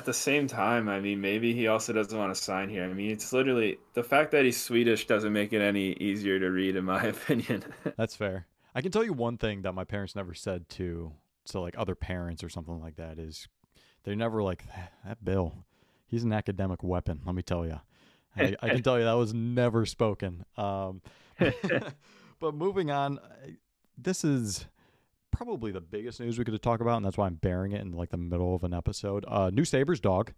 [0.00, 2.84] at the same time, I mean, maybe he also doesn't want to sign here.
[2.84, 6.50] I mean, it's literally the fact that he's Swedish doesn't make it any easier to
[6.50, 7.64] read, in my opinion.
[7.98, 8.46] That's fair.
[8.74, 11.12] I can tell you one thing that my parents never said to
[11.46, 13.46] to like other parents or something like that is
[14.04, 14.64] they're never like
[15.04, 15.66] that Bill.
[16.06, 17.20] He's an academic weapon.
[17.26, 17.80] Let me tell you.
[18.36, 20.46] I, I can tell you that was never spoken.
[20.56, 21.02] Um,
[22.40, 23.18] but moving on,
[23.98, 24.64] this is
[25.40, 27.92] probably the biggest news we could talk about, and that's why I'm bearing it in
[27.92, 29.24] like the middle of an episode.
[29.26, 30.34] Uh, new Sabres dog.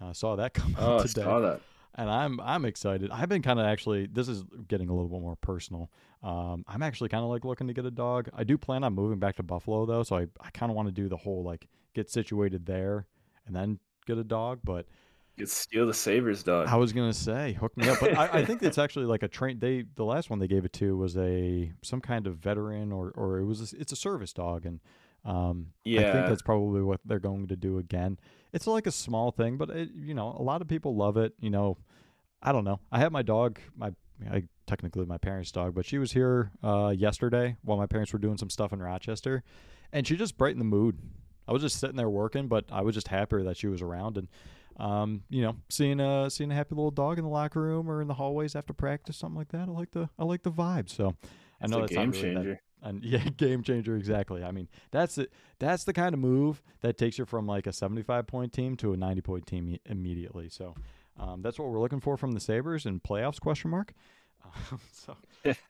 [0.00, 1.22] I uh, saw that come oh, out today.
[1.22, 1.60] I saw that.
[1.96, 3.10] And I'm I'm excited.
[3.10, 4.06] I've been kind of actually.
[4.06, 5.90] This is getting a little bit more personal.
[6.22, 8.28] Um, I'm actually kind of like looking to get a dog.
[8.32, 10.86] I do plan on moving back to Buffalo though, so I I kind of want
[10.86, 13.06] to do the whole like get situated there
[13.46, 14.60] and then get a dog.
[14.62, 14.86] But
[15.36, 16.68] you steal the Sabres dog.
[16.68, 19.28] I was gonna say, hook me up, but I, I, think it's actually like a
[19.28, 19.58] train.
[19.58, 23.12] They the last one they gave it to was a some kind of veteran or
[23.16, 24.80] or it was a, it's a service dog, and
[25.24, 28.18] um, yeah, I think that's probably what they're going to do again.
[28.52, 31.32] It's like a small thing, but it, you know, a lot of people love it.
[31.40, 31.78] You know,
[32.42, 32.80] I don't know.
[32.92, 33.92] I have my dog, my
[34.30, 38.18] I technically my parents' dog, but she was here uh, yesterday while my parents were
[38.18, 39.42] doing some stuff in Rochester,
[39.92, 40.98] and she just brightened the mood.
[41.46, 44.16] I was just sitting there working, but I was just happier that she was around
[44.16, 44.28] and
[44.76, 48.00] um, you know, seeing a seeing a happy little dog in the locker room or
[48.02, 49.68] in the hallways after practice, something like that.
[49.68, 50.88] I like the I like the vibe.
[50.90, 51.14] So
[51.60, 52.60] I know that's a game really changer.
[52.82, 54.42] That, and yeah, game changer exactly.
[54.44, 55.32] I mean, that's it.
[55.58, 58.92] That's the kind of move that takes you from like a 75 point team to
[58.92, 60.48] a 90 point team immediately.
[60.48, 60.74] So
[61.16, 63.40] Um, that's what we're looking for from the Sabres in playoffs?
[63.40, 63.94] Question mark.
[64.70, 65.16] Um, so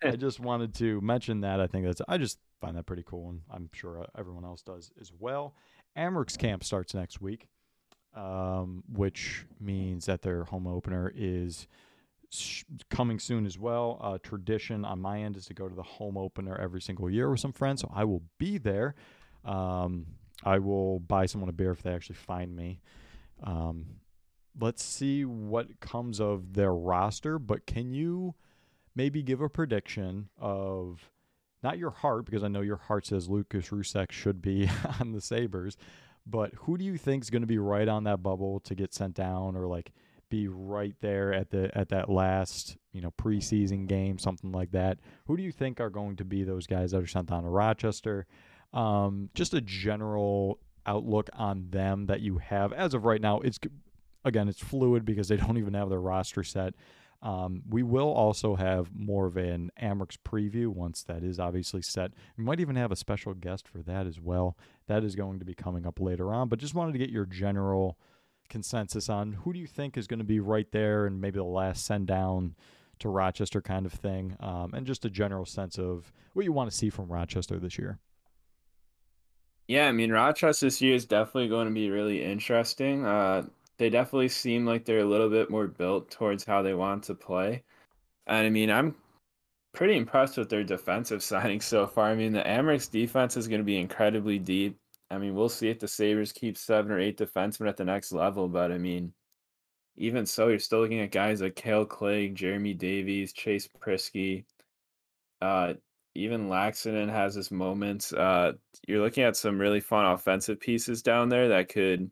[0.03, 1.61] I just wanted to mention that.
[1.61, 4.63] I think that's I just find that pretty cool, and I'm sure uh, everyone else
[4.63, 5.55] does as well.
[5.97, 7.47] Amerks camp starts next week,
[8.15, 11.67] um, which means that their home opener is
[12.31, 13.99] sh- coming soon as well.
[14.01, 17.31] Uh, tradition on my end is to go to the home opener every single year
[17.31, 18.95] with some friends, so I will be there.
[19.45, 20.07] Um,
[20.43, 22.81] I will buy someone a beer if they actually find me.
[23.43, 23.87] Um,
[24.61, 28.35] let's see what comes of their roster, but can you
[28.95, 31.11] maybe give a prediction of
[31.65, 34.69] not your heart, because I know your heart says Lukas Rousek should be
[35.01, 35.77] on the Sabres,
[36.27, 38.95] but who do you think is going to be right on that bubble to get
[38.95, 39.93] sent down or like
[40.31, 44.99] be right there at the at that last, you know, preseason game, something like that?
[45.27, 47.49] Who do you think are going to be those guys that are sent down to
[47.49, 48.27] Rochester?
[48.73, 53.41] Um, just a general outlook on them that you have as of right now.
[53.41, 53.59] It's
[54.25, 56.75] again, it's fluid because they don't even have their roster set.
[57.25, 62.13] Um, we will also have more of an Amerks preview once that is obviously set.
[62.37, 64.59] We might even have a special guest for that as well.
[64.89, 66.51] That is going to be coming up later on.
[66.51, 67.99] But just wanted to get your general
[68.51, 71.45] consensus on who do you think is going to be right there and maybe the
[71.45, 72.57] last send down
[72.99, 76.71] to Rochester kind of thing, um, and just a general sense of what you want
[76.71, 77.99] to see from Rochester this year.
[79.67, 83.07] Yeah, I mean Rochester this year is definitely going to be really interesting.
[83.07, 83.45] Uh,
[83.79, 87.15] they definitely seem like they're a little bit more built towards how they want to
[87.15, 87.63] play.
[88.27, 88.95] And I mean, I'm
[89.73, 92.11] pretty impressed with their defensive signings so far.
[92.11, 94.79] I mean, the Amerks defense is going to be incredibly deep.
[95.11, 98.13] I mean, we'll see if the Sabres keep seven or eight defensemen at the next
[98.13, 99.13] level, but I mean,
[99.97, 104.45] even so, you're still looking at guys like Kale Clague, Jeremy Davies, Chase Priskie.
[105.41, 105.75] Uh,
[106.17, 108.13] even Laaksonen has his moments.
[108.13, 108.53] Uh,
[108.89, 112.11] you're looking at some really fun offensive pieces down there that could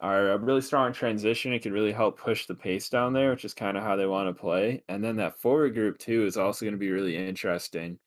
[0.00, 1.52] are a really strong transition.
[1.52, 4.06] It could really help push the pace down there, which is kind of how they
[4.06, 4.82] want to play.
[4.88, 7.98] And then that forward group too is also going to be really interesting.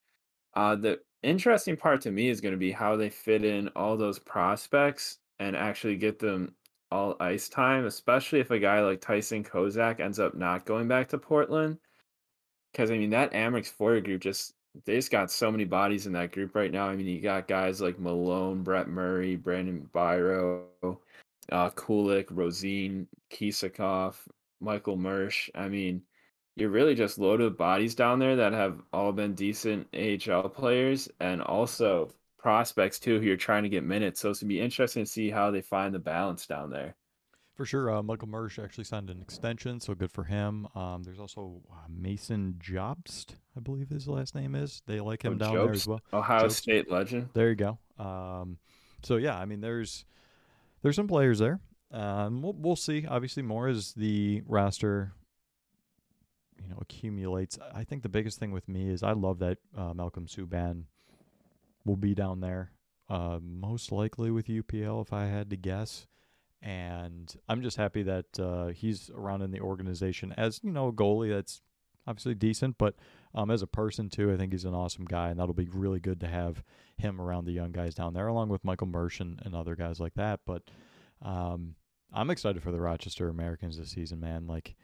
[0.53, 3.97] Uh, the interesting part to me is going to be how they fit in all
[3.97, 6.55] those prospects and actually get them
[6.91, 11.09] all ice time, especially if a guy like Tyson Kozak ends up not going back
[11.09, 11.77] to Portland.
[12.71, 14.53] Because I mean that Amerks forward group just
[14.85, 16.87] they just got so many bodies in that group right now.
[16.87, 20.63] I mean, you got guys like Malone, Brett Murray, Brandon Biro,
[21.51, 24.15] uh, Kulich, Rosine, Kisakov,
[24.59, 25.49] Michael Mersch.
[25.55, 26.03] I mean,
[26.55, 31.09] you're really just loaded with bodies down there that have all been decent AHL players
[31.19, 34.19] and also prospects too who you're trying to get minutes.
[34.19, 36.95] So it's gonna be interesting to see how they find the balance down there.
[37.55, 40.67] For sure, uh, Michael Mersch actually signed an extension, so good for him.
[40.73, 44.81] Um, there's also uh, Mason Jobst, I believe his last name is.
[44.87, 46.01] They like him oh, down Jobst, there as well.
[46.13, 46.51] Ohio Jobst.
[46.53, 47.29] State legend.
[47.33, 47.77] There you go.
[47.99, 48.57] Um,
[49.03, 50.05] so yeah, I mean, there's
[50.81, 51.59] there's some players there.
[51.91, 53.05] Um, we'll, we'll see.
[53.07, 55.13] Obviously, more as the roster,
[56.61, 57.59] you know, accumulates.
[57.73, 60.83] I think the biggest thing with me is I love that uh, Malcolm Subban
[61.85, 62.71] will be down there,
[63.09, 66.07] uh, most likely with UPL if I had to guess.
[66.61, 70.93] And I'm just happy that uh, he's around in the organization as you know a
[70.93, 71.61] goalie that's
[72.05, 72.95] obviously decent, but
[73.33, 75.99] um, as a person too, I think he's an awesome guy, and that'll be really
[75.99, 76.63] good to have
[76.97, 79.99] him around the young guys down there, along with Michael Mersch and, and other guys
[79.99, 80.41] like that.
[80.45, 80.63] But
[81.21, 81.75] um,
[82.13, 84.47] I'm excited for the Rochester Americans this season, man.
[84.47, 84.75] Like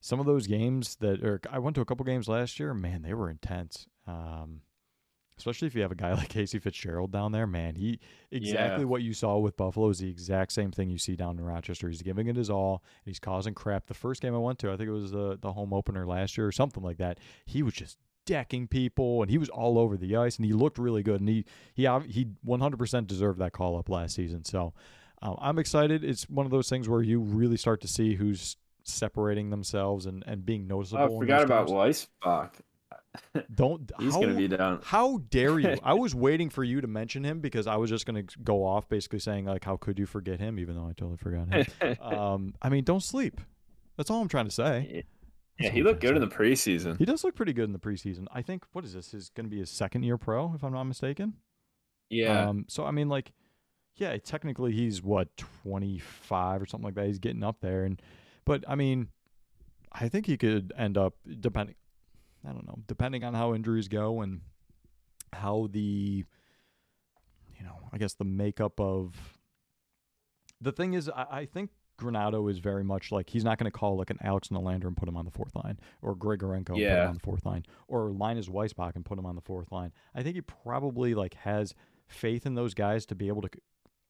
[0.00, 3.02] some of those games that, or I went to a couple games last year, man,
[3.02, 3.86] they were intense.
[4.06, 4.62] Um,
[5.38, 7.74] especially if you have a guy like Casey Fitzgerald down there, man.
[7.74, 8.88] He exactly yeah.
[8.88, 11.88] what you saw with Buffalo is the exact same thing you see down in Rochester.
[11.88, 13.86] He's giving it his all, and he's causing crap.
[13.86, 16.36] The first game I went to, I think it was the the home opener last
[16.36, 17.18] year or something like that.
[17.44, 20.78] He was just decking people, and he was all over the ice, and he looked
[20.78, 21.20] really good.
[21.20, 21.44] And he
[21.74, 24.44] he he 100% deserved that call up last season.
[24.44, 24.74] So
[25.22, 26.04] um, I'm excited.
[26.04, 30.22] It's one of those things where you really start to see who's separating themselves and,
[30.26, 31.16] and being noticeable.
[31.16, 32.50] I forgot about Weissbach.
[33.54, 33.90] Don't.
[33.98, 34.80] He's how, gonna be down.
[34.84, 35.76] How dare you?
[35.82, 38.88] I was waiting for you to mention him because I was just gonna go off,
[38.88, 41.96] basically saying like, "How could you forget him?" Even though I totally forgot him.
[42.00, 43.40] um, I mean, don't sleep.
[43.96, 45.04] That's all I'm trying to say.
[45.58, 46.98] Yeah, he looked good in the preseason.
[46.98, 48.26] He does look pretty good in the preseason.
[48.32, 49.14] I think what is this?
[49.14, 51.34] Is going to be his second year pro, if I'm not mistaken.
[52.10, 52.48] Yeah.
[52.48, 52.66] Um.
[52.68, 53.32] So I mean, like,
[53.96, 57.06] yeah, technically he's what 25 or something like that.
[57.06, 58.00] He's getting up there, and
[58.44, 59.08] but I mean,
[59.92, 61.74] I think he could end up depending.
[62.48, 64.40] I don't know, depending on how injuries go and
[65.32, 66.24] how the,
[67.58, 69.14] you know, I guess the makeup of.
[70.60, 73.76] The thing is, I, I think Granato is very much like he's not going to
[73.76, 76.86] call like an Alex Nylander and put him on the fourth line, or Grigorenko yeah.
[76.86, 79.40] and put him on the fourth line, or Linus Weissbach and put him on the
[79.40, 79.92] fourth line.
[80.14, 81.74] I think he probably like has
[82.06, 83.50] faith in those guys to be able to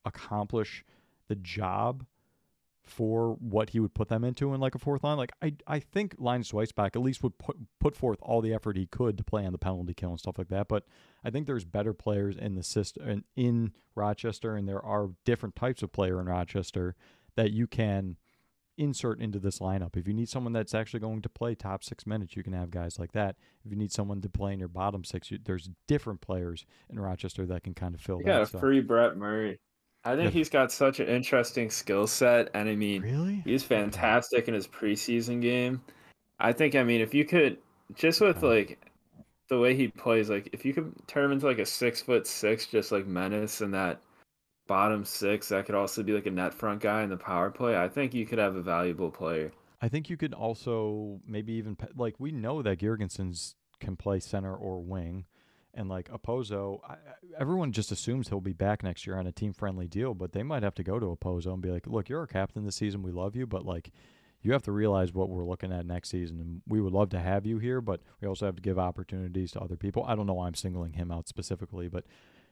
[0.05, 0.85] accomplish
[1.29, 2.05] the job
[2.87, 5.17] for what he would put them into in like a fourth line.
[5.17, 8.77] Like I I think Linus Weissbach at least would put put forth all the effort
[8.77, 10.69] he could to play on the penalty kill and stuff like that.
[10.69, 10.85] But
[11.25, 15.83] I think there's better players in the system in Rochester, and there are different types
[15.83, 16.95] of player in Rochester
[17.35, 18.17] that you can
[18.79, 19.97] insert into this lineup.
[19.97, 22.71] If you need someone that's actually going to play top six minutes, you can have
[22.71, 23.37] guys like that.
[23.65, 27.01] If you need someone to play in your bottom six, you, there's different players in
[27.01, 28.49] Rochester that can kind of fill You that.
[28.49, 29.59] so- free Brett Murray.
[30.07, 33.43] I think he's got such an interesting skill set, and I mean, really?
[33.45, 35.83] he's fantastic in his preseason game.
[36.39, 37.59] I think, I mean, if you could
[37.95, 38.49] just with Yeah.
[38.49, 38.79] like
[39.49, 42.27] the way he plays, like if you could turn him into like a six foot
[42.27, 44.01] six, just like menace and that
[44.67, 47.77] bottom six, that could also be like a net front guy in the power play.
[47.77, 49.53] I think you could have a valuable player.
[49.81, 54.55] I think you could also maybe even like we know that Girgensons can play center
[54.55, 55.27] or wing,
[55.77, 56.81] and like Okposo,
[57.39, 60.43] everyone just assumes he'll be back next year on a team friendly deal, but they
[60.43, 63.03] might have to go to Okposo and be like, "Look, you're our captain this season.
[63.03, 63.91] We love you, but like."
[64.43, 67.19] You have to realize what we're looking at next season, and we would love to
[67.19, 70.05] have you here, but we also have to give opportunities to other people.
[70.07, 72.05] I don't know why I'm singling him out specifically, but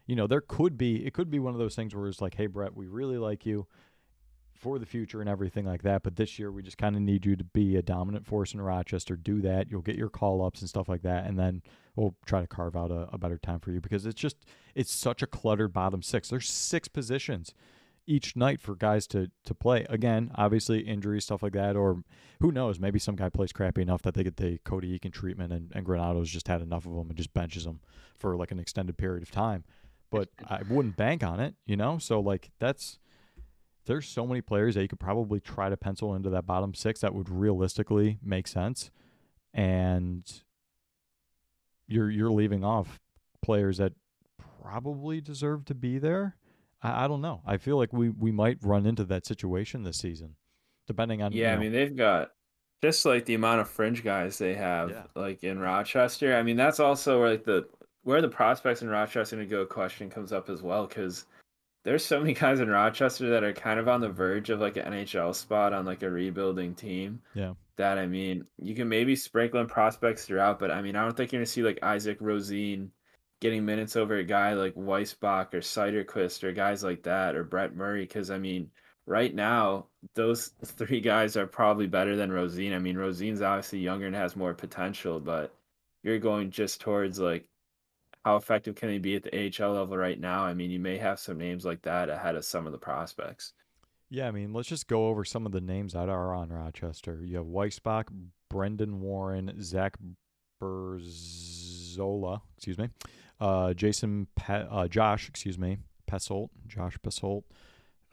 [0.07, 2.35] you know, there could be it could be one of those things where it's like,
[2.35, 3.67] hey, Brett, we really like you
[4.65, 6.03] for the future and everything like that.
[6.03, 8.63] But this year, we just kind of need you to be a dominant force in
[8.63, 9.15] Rochester.
[9.15, 9.71] Do that.
[9.71, 11.63] You'll get your call ups and stuff like that, and then
[11.95, 14.39] we'll try to carve out a, a better time for you because it's just
[14.75, 16.31] it's such a cluttered bottom six.
[16.31, 17.53] There's six positions
[18.07, 19.85] each night for guys to to play.
[19.91, 22.03] Again, obviously injuries, stuff like that, or
[22.41, 25.53] who knows, maybe some guy plays crappy enough that they get the Cody Eakin treatment
[25.53, 27.81] and, and Granato's just had enough of them and just benches them
[28.17, 29.65] for like an extended period of time.
[30.11, 31.99] But I wouldn't bank on it, you know?
[31.99, 32.99] So like that's
[33.87, 37.01] there's so many players that you could probably try to pencil into that bottom six
[37.01, 38.91] that would realistically make sense.
[39.53, 40.25] And
[41.87, 43.01] you're you're leaving off
[43.43, 43.93] players that
[44.63, 46.37] probably deserve to be there.
[46.83, 47.43] I, I don't know.
[47.47, 50.37] I feel like we, we might run into that situation this season,
[50.87, 52.33] depending on Yeah, you I mean they've got
[52.83, 55.05] just like the amount of fringe guys they have, Yeah.
[55.15, 56.35] like in Rochester.
[56.37, 57.69] I mean that's also where like the
[58.03, 61.27] where the prospects in Rochester to go question comes up as well because
[61.85, 64.77] there's so many guys in Rochester that are kind of on the verge of like
[64.77, 67.21] an NHL spot on like a rebuilding team.
[67.35, 67.55] Yeah.
[67.77, 71.17] That I mean, you can maybe sprinkle in prospects throughout, but I mean, I don't
[71.17, 72.89] think you're gonna see like Isaac Rosén
[73.41, 77.75] getting minutes over a guy like Weissbach or Cederqvist or guys like that or Brett
[77.75, 78.71] Murray because I mean,
[79.07, 82.75] right now those three guys are probably better than Rosén.
[82.75, 85.55] I mean, Rosén's obviously younger and has more potential, but
[86.03, 87.47] you're going just towards like
[88.25, 90.45] how effective can he be at the AHL level right now?
[90.45, 93.53] I mean, you may have some names like that ahead of some of the prospects.
[94.09, 97.21] Yeah, I mean, let's just go over some of the names that are on Rochester.
[97.23, 98.05] You have Weissbach,
[98.49, 99.97] Brendan Warren, Zach
[100.63, 102.89] Berzola, excuse me,
[103.41, 105.79] uh, Jason, Pe- uh, Josh, excuse me,
[106.11, 107.43] Pessolt, Josh Pessolt.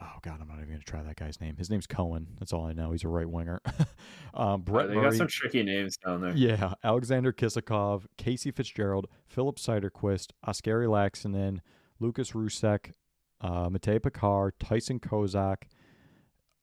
[0.01, 1.55] Oh God, I'm not even gonna try that guy's name.
[1.57, 2.27] His name's Cohen.
[2.39, 2.91] That's all I know.
[2.91, 3.61] He's a right winger.
[4.33, 6.35] um, Brett they got some tricky names down there.
[6.35, 11.59] Yeah, Alexander Kisakov, Casey Fitzgerald, Philip Cederqvist, Oskari Laaksonen,
[11.99, 12.93] Lukas Rousek,
[13.41, 15.63] uh, Matej Pekar, Tyson Kozak,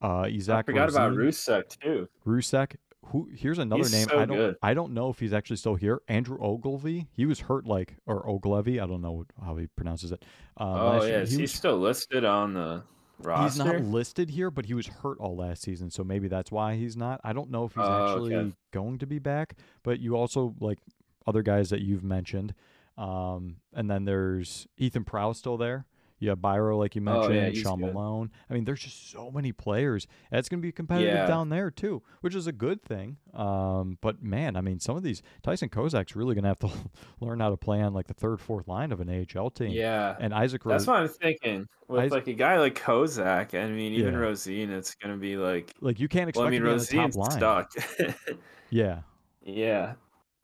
[0.03, 2.09] uh, Isaac I forgot about Rousek too.
[2.27, 2.77] Rousek.
[3.07, 3.29] Who?
[3.33, 4.09] Here's another He's name.
[4.09, 4.37] so I don't.
[4.37, 4.57] good.
[4.62, 6.03] I don't know if he's actually still here.
[6.09, 7.07] Andrew Oglevie.
[7.12, 8.83] He was hurt like or Oglevie.
[8.83, 10.24] I don't know how he pronounces it.
[10.57, 11.20] Um, oh year.
[11.20, 12.83] yeah, he he was still listed on the
[13.18, 13.62] roster?
[13.64, 16.76] He's not listed here, but he was hurt all last season, so maybe that's why
[16.76, 17.20] he's not.
[17.24, 18.52] I don't know if he's Oh, actually okay.
[18.72, 19.57] going to be back.
[19.83, 20.78] But you also like
[21.26, 22.54] other guys that you've mentioned,
[22.96, 25.87] um, and then there's Ethan Prowse still there.
[26.20, 27.94] You have Byro, like you Oh, mentioned, yeah, he's Sean good.
[27.94, 28.31] Malone.
[28.50, 30.07] I mean, there's just so many players.
[30.33, 31.26] It's going to be competitive Yeah.
[31.26, 33.19] down there too, which is a good thing.
[33.35, 36.71] Um, but man, I mean, some of these Tyson Kozak's really going to have to
[37.21, 39.71] learn how to play on like the third, fourth line of an AHL team.
[39.71, 41.69] Yeah, And Isaac, that's Ro- what I'm thinking.
[41.87, 44.21] With Is- like a guy like Kozak, I mean, even Yeah.
[44.21, 45.73] Rosén, it's gonna be like.
[45.81, 47.31] like you can't expect Well, I mean, to be on the top line.
[47.31, 47.73] stuck.
[48.71, 49.00] Yeah.
[49.42, 49.94] Yeah.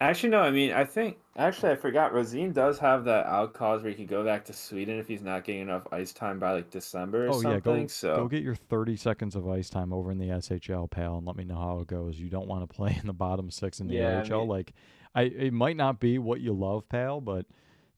[0.01, 0.41] Actually, no.
[0.41, 2.13] I mean, I think actually I forgot.
[2.13, 5.23] Rosén does have that out clause where he could go back to Sweden if he's
[5.23, 7.51] not getting enough ice time by like December or Oh something.
[7.53, 10.91] yeah, go so go get your 30 seconds of ice time over in the SHL,
[10.91, 12.19] pal, and let me know how it goes.
[12.19, 14.41] You don't want to play in the bottom six in the Yeah, I AHL.
[14.41, 14.73] mean- like,
[15.15, 17.47] I it might not be what you love, pal, but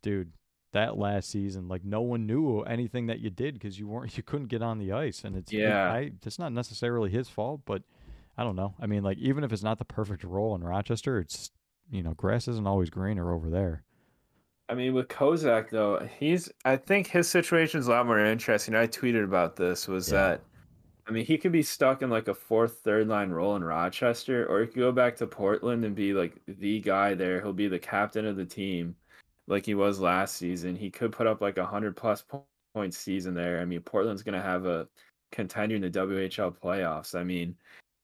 [0.02, 0.32] dude,
[0.72, 4.22] that last season, like no one knew anything that you did because you weren't you
[4.22, 5.90] couldn't get on the ice, and it's Yeah.
[5.90, 7.82] I it's not necessarily his fault, but
[8.36, 8.74] I don't know.
[8.78, 11.50] I mean, like even if it's not the perfect role in Rochester, it's
[11.90, 13.82] you know grass isn't always greener over there.
[14.68, 18.74] I mean, with Kozak though, he's I think his situation is a lot more interesting.
[18.74, 20.18] I tweeted about this was Yeah.
[20.28, 20.40] that
[21.06, 24.46] I mean he could be stuck in like a fourth, third line role in Rochester,
[24.46, 27.40] or he could go back to Portland and be like the guy there.
[27.40, 28.96] He'll be the captain of the team,
[29.46, 30.74] like he was last season.
[30.74, 33.60] He could put up like a hundred plus po- point season there.
[33.60, 34.88] I mean, Portland's gonna have a
[35.30, 37.14] contender in the WHL playoffs.
[37.18, 37.54] I mean,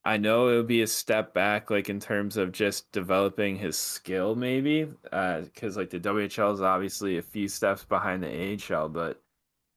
[0.05, 3.77] I know it would be a step back, like in terms of just developing his
[3.77, 8.89] skill, maybe, because uh, like the WHL is obviously a few steps behind the AHL,
[8.89, 9.21] but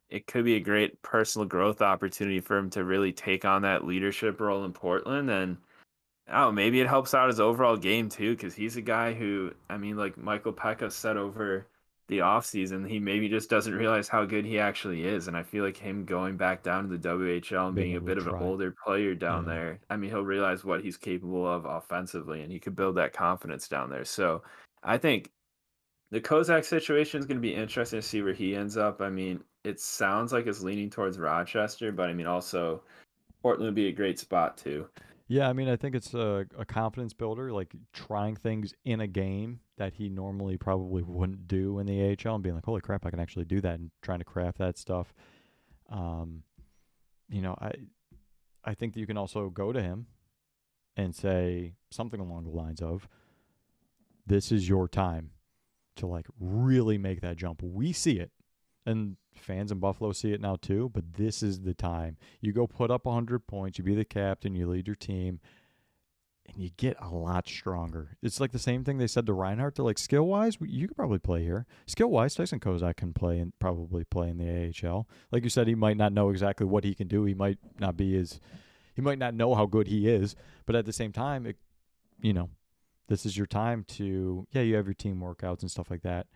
[0.08, 3.84] it could be a great personal growth opportunity for him to really take on that
[3.84, 5.56] leadership role in Portland and
[6.32, 9.76] oh maybe it helps out his overall game too because he's a guy who I
[9.78, 11.66] mean like Michael Peca said over
[12.08, 15.64] the offseason he maybe just doesn't realize how good he actually is and I feel
[15.64, 18.74] like him going back down to the WHL and being, a bit of an older
[18.84, 19.54] player down yeah.
[19.54, 23.12] there I mean he'll realize what he's capable of offensively and he could build that
[23.12, 24.42] confidence down there so
[24.82, 25.30] I think
[26.10, 29.00] the Kozak situation is going to be interesting to see where he ends up.
[29.00, 32.82] I mean, it sounds like it's leaning towards Rochester, but I mean, also
[33.42, 34.86] Portland would be a great spot too.
[35.28, 39.08] Yeah, I mean, I think it's a, a confidence builder, like trying things in a
[39.08, 43.04] game that he normally probably wouldn't do in the AHL and being like, holy crap,
[43.04, 45.12] I can actually do that and trying to craft that stuff.
[45.90, 46.42] Um,
[47.28, 47.72] you know, I
[48.64, 50.06] I think that you can also go to him
[50.96, 53.08] and say something along the lines of,
[54.26, 55.30] this is your time
[55.96, 57.62] to like really make that jump.
[57.62, 58.32] We see it,
[58.84, 60.90] and fans in Buffalo see it now too.
[60.92, 64.54] But this is the time you go put up 100 points, you be the captain,
[64.54, 65.40] you lead your team,
[66.48, 68.16] and you get a lot stronger.
[68.22, 69.74] It's like the same thing they said to Reinhart.
[69.74, 71.66] They're like skill wise, you could probably play here.
[71.86, 75.08] Skill wise, Tyson Kozak can play and probably play in the AHL.
[75.30, 77.24] Like you said, he might not know exactly what he can do.
[77.24, 78.40] He might not be as
[78.94, 80.34] he might not know how good he is,
[80.64, 81.56] but at the same time, it,
[82.20, 82.48] you know,
[83.08, 86.26] this is your time to yeah you have your team workouts and stuff like that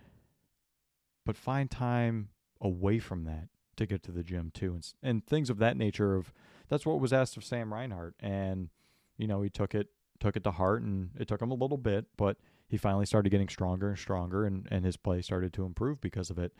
[1.27, 2.29] but find time
[2.61, 6.15] away from that to get to the gym too and, and things of that nature
[6.15, 6.33] of
[6.69, 8.69] that's what was asked of sam reinhart and
[9.17, 9.89] you know he took it
[10.21, 12.37] took it to heart and it took him a little bit but
[12.69, 16.31] he finally started getting stronger and stronger and, and his play started to improve because
[16.31, 16.53] of it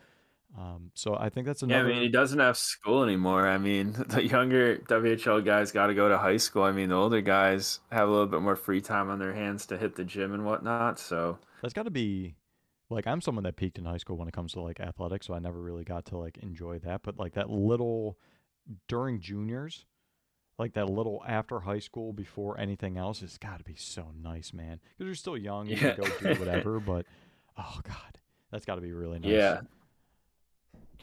[0.57, 1.87] um, so I think that's another.
[1.87, 3.47] Yeah, I mean, he doesn't have school anymore.
[3.47, 6.63] I mean, the younger WHL guys got to go to high school.
[6.63, 9.65] I mean, the older guys have a little bit more free time on their hands
[9.67, 10.99] to hit the gym and whatnot.
[10.99, 12.35] So that's got to be
[12.89, 15.33] like I'm someone that peaked in high school when it comes to like athletics, so
[15.33, 17.01] I never really got to like enjoy that.
[17.03, 18.17] But like that little
[18.87, 19.85] during juniors,
[20.61, 24.53] like that little after high school before anything else, it's got to be so nice,
[24.53, 24.79] man.
[24.97, 25.95] Because you're still young, you yeah.
[25.95, 26.79] can go do whatever.
[26.79, 27.05] but
[27.57, 28.19] oh god,
[28.51, 29.31] that's got to be really nice.
[29.31, 29.61] Yeah,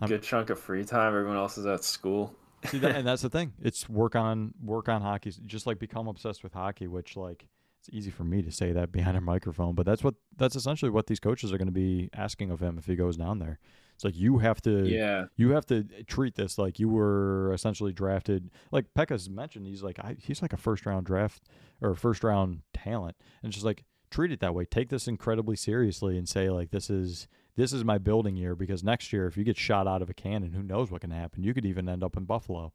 [0.06, 1.08] good chunk of free time.
[1.08, 2.34] Everyone else is at school.
[2.66, 3.52] See that, and that's the thing.
[3.60, 5.34] It's work on work on hockey.
[5.44, 7.46] Just like become obsessed with hockey, which like
[7.80, 10.90] it's easy for me to say that behind a microphone, but that's what that's essentially
[10.90, 13.58] what these coaches are going to be asking of him if he goes down there.
[13.94, 17.92] It's like you have to yeah you have to treat this like you were essentially
[17.92, 18.50] drafted.
[18.70, 21.42] Like Peca's mentioned, he's like I, he's like a first round draft
[21.80, 24.64] or first round talent, and it's just like treat it that way.
[24.64, 28.84] Take this incredibly seriously and say like this is this is my building year because
[28.84, 31.42] next year, if you get shot out of a cannon, who knows what can happen?
[31.42, 32.72] You could even end up in Buffalo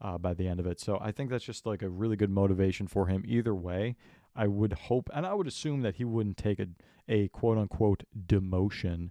[0.00, 0.80] uh, by the end of it.
[0.80, 3.96] So I think that's just like a really good motivation for him either way.
[4.38, 6.68] I would hope, and I would assume that he wouldn't take a,
[7.08, 9.10] a quote unquote demotion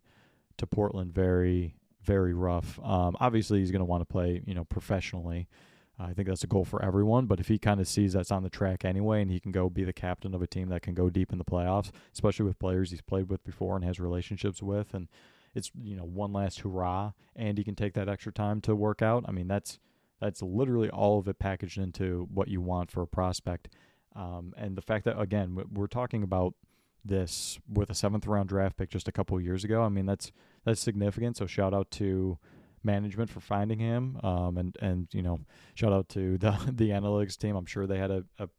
[0.56, 2.80] to Portland very, very rough.
[2.82, 5.50] Um, obviously, he's going to want to play, you know, professionally.
[6.00, 7.26] I think that's a goal for everyone.
[7.26, 9.70] But if he kind of sees that's on the track anyway, and he can go
[9.70, 12.60] be the captain of a team that can go deep in the playoffs, especially with
[12.60, 15.10] players he's played with before and has relationships with, and
[15.54, 19.02] it's you know one last hurrah, and he can take that extra time to work
[19.02, 19.26] out.
[19.28, 19.80] I mean, that's
[20.22, 23.68] that's literally all of it packaged into what you want for a prospect.
[24.18, 26.56] Um, and the fact that again we're talking about
[27.06, 29.84] this with a seventh round draft pick just a couple years ago.
[29.84, 30.32] I mean that's
[30.66, 31.38] that's significant.
[31.38, 32.38] So shout out to
[32.84, 34.20] management for finding him.
[34.24, 35.40] Um, and and you know,
[35.76, 37.56] shout out to the the analytics team.
[37.56, 38.50] I'm sure they had a, a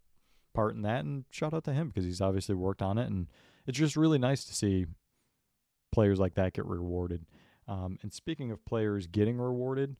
[0.54, 3.08] part in that, and shout out to him because he's obviously worked on it.
[3.08, 3.26] And
[3.66, 4.86] it's just really nice to see
[5.92, 7.26] players like that get rewarded.
[7.66, 9.96] Um, and speaking of players getting rewarded,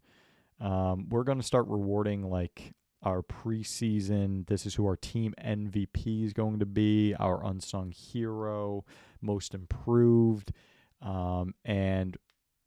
[0.61, 2.73] um, we're going to start rewarding like
[3.03, 4.47] our preseason.
[4.47, 8.85] This is who our team MVP is going to be, our unsung hero,
[9.21, 10.53] most improved.
[11.01, 12.17] Um, and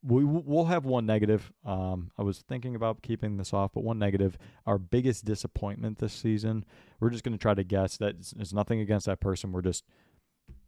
[0.03, 1.51] we we'll have one negative.
[1.65, 4.37] Um, I was thinking about keeping this off, but one negative.
[4.65, 6.65] Our biggest disappointment this season.
[6.99, 9.51] We're just going to try to guess that it's, nothing against that person.
[9.51, 9.83] We're just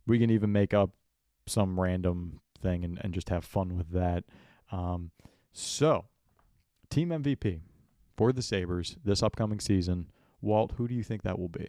[0.06, 0.92] we can even make up
[1.48, 4.24] some random thing and, and just have fun with that.
[4.72, 5.12] Um,
[5.52, 6.06] so,
[6.90, 7.62] team MVP
[8.24, 10.08] for the Sabres this upcoming season.
[10.42, 11.68] Walt, who do you think that will be?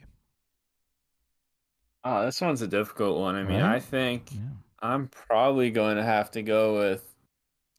[2.05, 3.35] Oh, this one's a difficult one.
[3.35, 3.77] I mean, right?
[3.77, 4.41] I think yeah.
[4.81, 7.13] I'm probably going to have to go with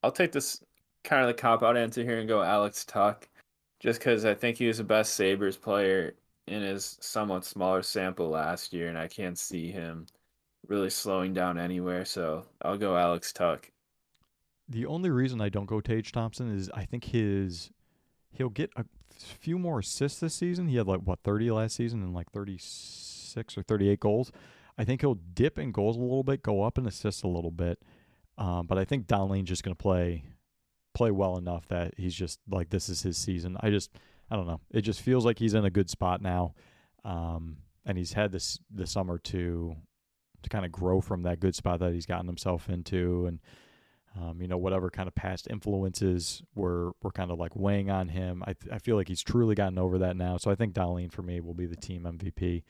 [0.04, 0.62] I'll take this
[1.06, 3.24] kind of the cop out answer here and go Alex Tuch,
[3.80, 6.16] just because I think he was the best Sabres player
[6.48, 10.06] in his somewhat smaller sample last year, and I can't see him
[10.68, 12.04] really slowing down anywhere.
[12.04, 13.72] So I'll go Alex Tuch.
[14.68, 17.70] The only reason I don't go Tage Thompson is I think his
[18.38, 18.86] he'll get a
[19.18, 20.68] few more assists this season.
[20.68, 24.32] He had like what 30 last season and like 36 or 38 goals.
[24.78, 27.52] I think he'll dip in goals a little bit, go up in assists a little
[27.52, 27.80] bit.
[28.38, 30.24] Um, but I think Dahlin's just going to play
[30.94, 33.58] play well enough that he's just like this is his season.
[33.60, 33.92] I just
[34.30, 34.62] I don't know.
[34.72, 36.56] It just feels like he's in a good spot now,
[37.04, 39.76] um, and he's had this the summer to
[40.44, 43.40] to kind of grow from that good spot that he's gotten himself into, and
[44.20, 48.10] um, you know whatever kind of past influences were were kind of like weighing on
[48.10, 48.44] him.
[48.48, 50.38] I I feel like he's truly gotten over that now.
[50.38, 52.64] So I think Dahlin for me will be the team MVP.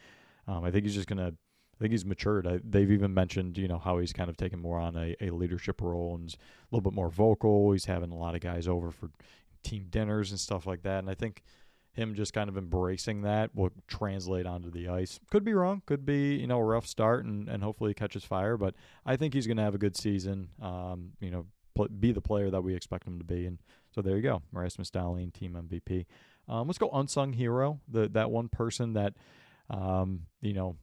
[0.48, 1.34] Um, I think he's just gonna
[1.76, 2.48] I think he's matured.
[2.48, 5.32] I, they've even mentioned, you know, how he's kind of taken more on a, a
[5.32, 7.74] leadership role and a little bit more vocal.
[7.74, 9.10] He's having a lot of guys over for
[9.64, 11.00] team dinners and stuff like that.
[11.00, 11.44] And I think
[11.96, 15.20] him just kind of embracing that will translate onto the ice.
[15.32, 15.82] Could be wrong.
[15.86, 18.58] Could be, you know, a rough start and, and hopefully he catches fire.
[18.58, 18.76] But
[19.06, 22.22] I think he's going to have a good season, um, you know, pl- be the
[22.22, 23.46] player that we expect him to be.
[23.46, 23.60] And
[23.94, 24.42] so there you go.
[24.52, 26.06] Rasmus Dahlin, team MVP.
[26.48, 27.80] Um, let's go unsung hero.
[27.88, 29.14] The That one person that,
[29.70, 30.76] um, you know,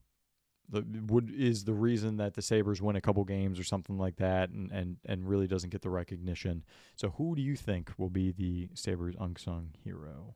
[0.71, 4.17] the, would is the reason that the Sabres win a couple games or something like
[4.17, 6.65] that and, and, and really doesn't get the recognition.
[6.97, 10.35] So who do you think will be the Sabres unsung hero?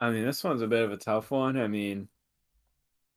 [0.00, 1.56] I mean, this one's a bit of a tough one.
[1.58, 2.08] I mean,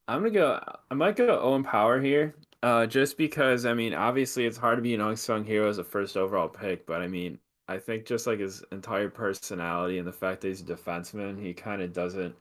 [0.07, 0.59] I'm gonna go.
[0.89, 3.65] I might go Owen Power here, uh, just because.
[3.65, 6.85] I mean, obviously, it's hard to be an unsung hero as a first overall pick,
[6.85, 10.61] but I mean, I think just like his entire personality and the fact that he's
[10.61, 12.35] a defenseman, he kind of doesn't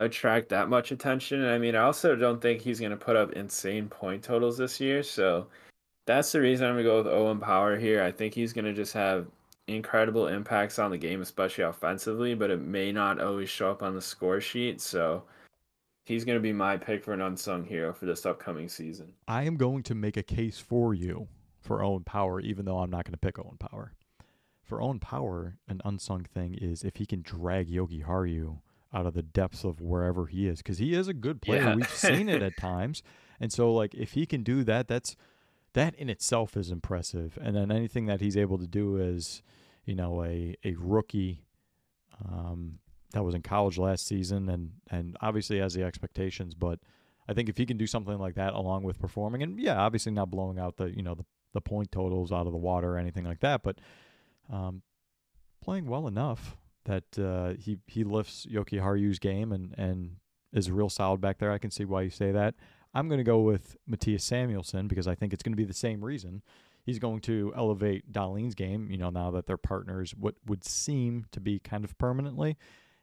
[0.00, 1.42] attract that much attention.
[1.42, 4.80] And I mean, I also don't think he's to put up insane point totals this
[4.80, 5.02] year.
[5.02, 5.46] So
[6.06, 8.02] that's the reason I'm to go with Owen Power here.
[8.02, 9.26] I think he's to just have
[9.68, 13.94] incredible impacts on the game, especially offensively, but it may not always show up on
[13.94, 14.80] the score sheet.
[14.80, 15.24] So
[16.04, 19.12] he's going to be my pick for an unsung hero for this upcoming season.
[19.26, 21.28] I am going to make a case for you
[21.60, 23.92] for Owen Power, even though I'm not going to pick Owen Power.
[24.62, 28.58] For Owen Power, an unsung thing is if he can drag Jokiharju
[28.94, 31.62] out of the depths of wherever he is because he is a good player.
[31.62, 31.74] Yeah.
[31.74, 33.02] We've seen it at times,
[33.40, 35.16] and so like if he can do that, that's
[35.76, 37.38] that in itself is impressive.
[37.40, 39.42] And then anything that he's able to do is,
[39.84, 41.44] you know, a a rookie
[42.24, 42.78] um,
[43.12, 46.80] that was in college last season, and and obviously has the expectations, but.
[47.28, 50.12] I think if he can do something like that along with performing, and yeah, obviously
[50.12, 51.24] not blowing out the you know the,
[51.54, 53.80] the point totals out of the water or anything like that, but
[54.48, 54.82] um,
[55.60, 60.18] playing well enough that uh, he he lifts Jokiharju's game and and
[60.52, 61.50] is real solid back there.
[61.50, 62.54] I can see why you say that.
[62.96, 65.74] I'm going to go with Mattias Samuelsson because I think it's going to be the
[65.74, 66.42] same reason.
[66.84, 71.26] He's going to elevate Dahlin's game, you know, now that they're partners, what would seem
[71.32, 72.56] to be kind of permanently.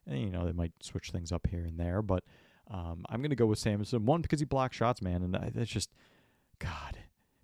[0.07, 2.23] And, you know, they might switch things up here and there, but
[2.71, 4.05] um, I'm going to go with Samuelsson.
[4.05, 5.21] One, because he blocks shots, man.
[5.21, 5.91] And that's just,
[6.59, 6.97] God,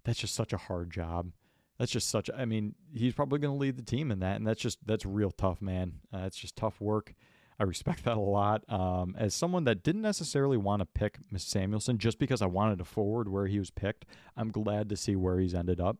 [0.03, 1.31] that's just such a hard job
[1.79, 2.29] that's just such.
[2.37, 5.05] I mean, he's probably going to lead the team in that, and that's just that's
[5.05, 5.93] real tough, man.
[6.13, 7.15] Uh, it's just tough work.
[7.59, 8.63] I respect that a lot.
[8.71, 12.77] Um, as someone that didn't necessarily want to pick Miss Samuelsson just because I wanted
[12.79, 14.05] to forward where he was picked,
[14.37, 15.97] I'm glad to see where he's ended up,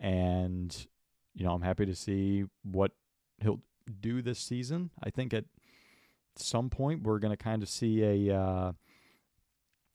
[0.00, 0.86] and
[1.34, 2.92] you know I'm happy to see what
[3.40, 3.60] he'll
[4.00, 4.90] do this season.
[5.02, 5.44] I think at
[6.36, 8.36] some point we're going to kind of see a.
[8.36, 8.72] Uh,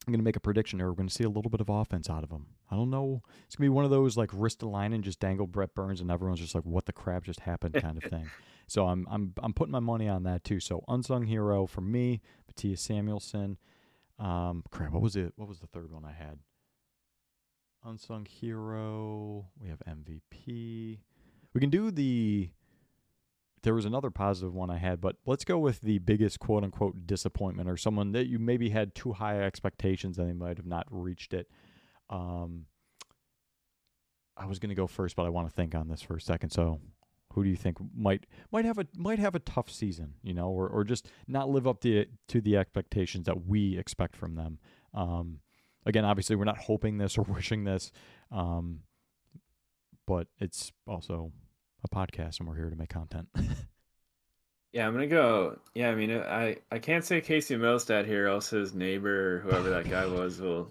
[0.06, 0.88] I'm going to make a prediction here.
[0.90, 2.48] We're going to see a little bit of offense out of him.
[2.72, 3.22] I don't know.
[3.46, 6.02] It's going to be one of those like wrist align and just dangle Brent Burns
[6.02, 8.30] and everyone's just like, what the crap just happened kind of thing.
[8.66, 10.60] So I'm I'm I'm putting my money on that too.
[10.60, 13.58] So unsung hero for me, Mattias Samuelsson.
[14.18, 14.92] Um, crap.
[14.94, 15.34] What was it?
[15.36, 16.40] What was the third one I had?
[17.86, 19.48] Unsung hero.
[19.60, 21.00] We have MVP.
[21.54, 22.52] We can do the
[23.64, 27.08] there was another positive one I had, but let's go with the biggest quote unquote
[27.08, 30.86] disappointment or someone that you maybe had too high expectations and they might have not
[30.90, 31.50] reached it.
[32.14, 32.66] Um,
[34.38, 36.22] I was going to go first, but I want to think on this for a
[36.22, 36.52] second.
[36.52, 36.80] So,
[37.34, 40.50] who do you think might might have a might have a tough season, you know,
[40.50, 44.60] or or just not live up to to the expectations that we expect from them?
[44.94, 45.40] Um,
[45.86, 47.92] again, obviously, we're not hoping this or wishing this,
[48.32, 48.82] um,
[50.06, 51.32] but it's also
[51.84, 53.28] a podcast and we're here to make content.
[54.72, 55.60] yeah, I'm gonna go.
[55.74, 59.70] Yeah, I mean, I I can't say Casey Mittelstadt here, else his neighbor or whoever
[59.72, 60.70] that guy was will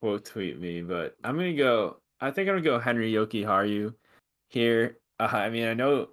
[0.00, 0.82] quote tweet me.
[0.82, 1.98] But I'm gonna go.
[2.20, 3.94] I think I'm gonna go Henri Jokiharju
[4.48, 4.98] here.
[5.20, 6.08] Uh, I mean, I know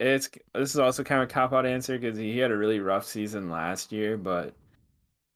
[0.00, 2.80] it's this is also kind of a cop out answer because he had a really
[2.80, 4.54] rough season last year, but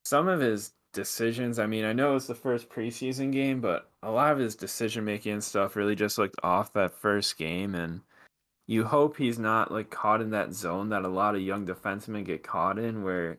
[0.04, 1.58] some of his decisions.
[1.58, 5.04] I mean, I know it's the first preseason game, but a lot of his decision
[5.04, 8.00] making and stuff really just looked off that first game and
[8.66, 12.24] you hope he's not like caught in that zone that a lot of young defensemen
[12.24, 13.38] get caught in where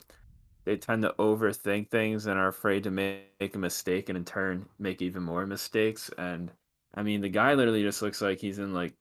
[0.68, 4.26] they tend to overthink things and are afraid to make, make a mistake and in
[4.26, 6.51] turn make even more mistakes and
[6.95, 8.95] i mean the guy literally just looks like he's in like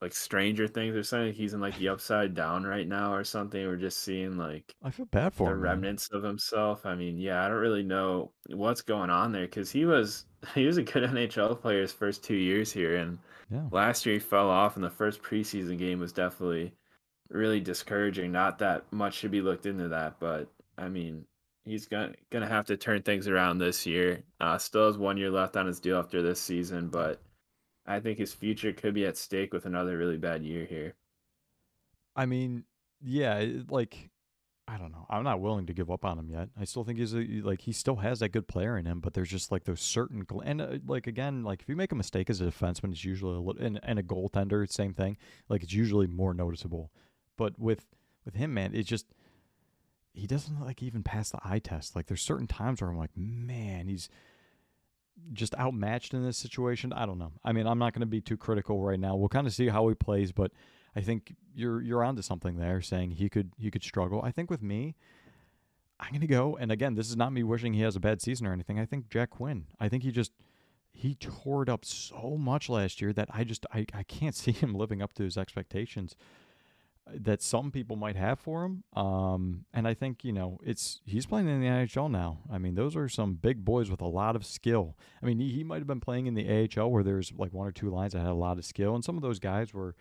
[0.00, 1.32] like Stranger Things or something.
[1.32, 3.64] He's in like the upside down right now or something.
[3.66, 5.62] We're just seeing like I feel bad for the him.
[5.62, 5.88] man.
[5.88, 6.86] remnants of himself.
[6.86, 10.66] I mean, yeah, I don't really know what's going on there because he was he
[10.66, 13.18] was a good NHL player his first two years here, and
[13.50, 13.70] Yeah.
[13.70, 16.74] last year he fell off, and the first preseason game was definitely
[17.30, 18.32] really discouraging.
[18.32, 21.26] Not that much should be looked into that, but I mean,
[21.64, 24.22] he's gonna gonna have to turn things around this year.
[24.40, 27.20] Uh, still has one year left on his deal after this season, but
[27.86, 30.94] I think his future could be at stake with another really bad year here.
[32.14, 32.64] I mean,
[33.00, 34.10] yeah, like
[34.68, 35.06] I don't know.
[35.10, 36.48] I'm not willing to give up on him yet.
[36.58, 39.12] I still think he's a, like he still has that good player in him, but
[39.12, 41.96] there's just like those certain gl- and uh, like again, like if you make a
[41.96, 45.16] mistake as a defenseman, it's usually a little and, and a goaltender, same thing.
[45.48, 46.92] Like it's usually more noticeable.
[47.36, 47.86] But with
[48.24, 49.06] with him, man, it's just
[50.14, 51.96] he doesn't like even pass the eye test.
[51.96, 54.08] Like there's certain times where I'm like, man, he's
[55.32, 56.92] just outmatched in this situation.
[56.92, 57.32] I don't know.
[57.44, 59.16] I mean, I'm not going to be too critical right now.
[59.16, 60.52] We'll kind of see how he plays, but
[60.94, 64.20] I think you're you're onto something there, saying he could he could struggle.
[64.22, 64.96] I think with me,
[65.98, 66.56] I'm going to go.
[66.60, 68.78] And again, this is not me wishing he has a bad season or anything.
[68.78, 69.66] I think Jack Quinn.
[69.80, 70.32] I think he just
[70.92, 74.52] he tore it up so much last year that I just I, I can't see
[74.52, 76.14] him living up to his expectations
[77.08, 78.84] that some people might have for him.
[78.94, 82.38] Um, and I think you know it's he's playing in the NHL now.
[82.50, 84.96] I mean, those are some big boys with a lot of skill.
[85.22, 87.66] I mean, he, he might have been playing in the AHL where there's like one
[87.66, 89.94] or two lines that had a lot of skill, and some of those guys were,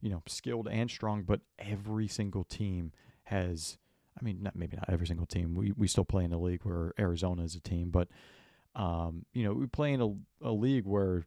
[0.00, 1.22] you know, skilled and strong.
[1.22, 2.92] But every single team
[3.24, 3.78] has.
[4.20, 5.54] I mean, not, maybe not every single team.
[5.54, 8.08] We we still play in a league where Arizona is a team, but
[8.74, 11.24] um, you know, we play in a, a league where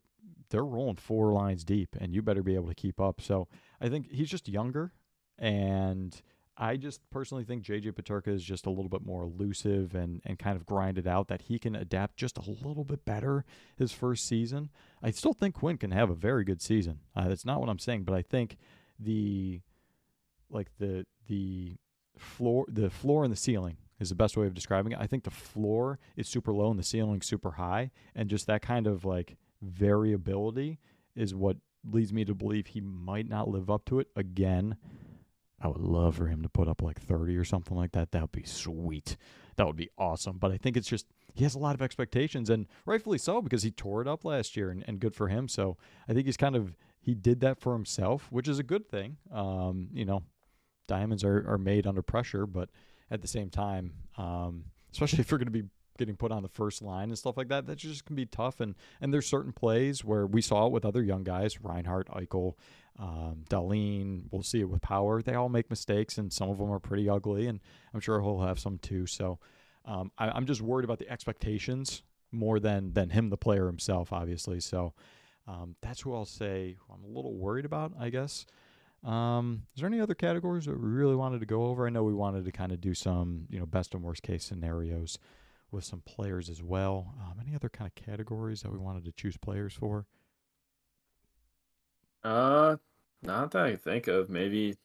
[0.50, 3.22] they're rolling four lines deep, and you better be able to keep up.
[3.22, 3.48] So
[3.82, 4.92] I think he's just younger,
[5.38, 6.22] and
[6.58, 10.40] I just personally think JJ Peterka is just a little bit more elusive and and
[10.40, 13.44] kind of grinded out that he can adapt just a little bit better
[13.76, 14.70] his first season.
[15.04, 17.00] I still think Quinn can have a very good season.
[17.16, 18.58] Uh, that's not what I'm saying, but I think
[19.00, 19.62] the
[20.50, 21.76] like the the
[22.18, 25.00] floor the floor and the ceiling is the best way of describing it.
[25.00, 28.62] I think the floor is super low and the ceiling super high, and just that
[28.62, 30.80] kind of like variability
[31.16, 31.58] is what
[31.90, 34.78] leads me to believe he might not live up to it again.
[35.66, 38.12] I would love for him to put up like 30 or something like that.
[38.12, 39.18] That would be sweet.
[39.56, 40.38] That would be awesome.
[40.38, 43.64] But I think it's just he has a lot of expectations and rightfully so because
[43.64, 45.48] he tore it up last year and, and good for him.
[45.48, 45.76] So
[46.08, 49.18] I think he's kind of he did that for himself, which is a good thing.
[49.34, 50.22] Um, you know,
[50.88, 52.70] diamonds are, are made under pressure, but
[53.10, 55.64] at the same time, um, especially if you're going to be
[55.98, 58.60] getting put on the first line and stuff like that, that just can be tough.
[58.60, 62.54] And and there's certain plays where we saw it with other young guys, Reinhart, Eichel,
[63.00, 64.26] um, Dahlin.
[64.32, 65.22] We'll see it with Power.
[65.22, 67.48] They all make mistakes, and some of them are pretty ugly.
[67.48, 67.60] And
[67.94, 69.06] I'm sure he'll have some too.
[69.06, 69.40] So
[69.86, 74.12] um, I, I'm just worried about the expectations more than than him, the player himself,
[74.12, 74.60] obviously.
[74.60, 74.94] So
[75.48, 78.46] um, that's who I'll say who I'm a little worried about, I guess.
[79.04, 81.86] Um, is there any other categories that we really wanted to go over?
[81.86, 84.44] I know we wanted to kind of do some, you know, best and worst case
[84.44, 85.20] scenarios
[85.76, 87.14] with some players as well.
[87.22, 90.08] Um, any other kind of categories that we wanted to choose players for?
[92.24, 92.78] Uh,
[93.22, 94.30] not that I can think of.
[94.30, 94.78] Maybe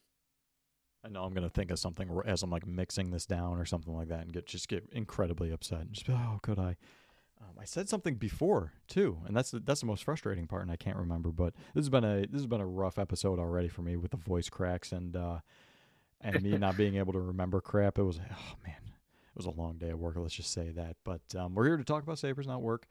[1.05, 3.95] I know I'm gonna think of something as I'm like mixing this down or something
[3.95, 6.77] like that, and get just get incredibly upset and just be, oh, could I?
[7.41, 10.71] Um, I said something before too, and that's the, that's the most frustrating part, and
[10.71, 11.31] I can't remember.
[11.31, 14.11] But this has been a this has been a rough episode already for me with
[14.11, 15.39] the voice cracks and uh,
[16.21, 17.99] and me not being able to remember crap.
[17.99, 18.90] It was oh man,
[19.33, 20.17] it was a long day at work.
[20.17, 20.97] Let's just say that.
[21.05, 22.87] But um, we're here to talk about Sabres, not work.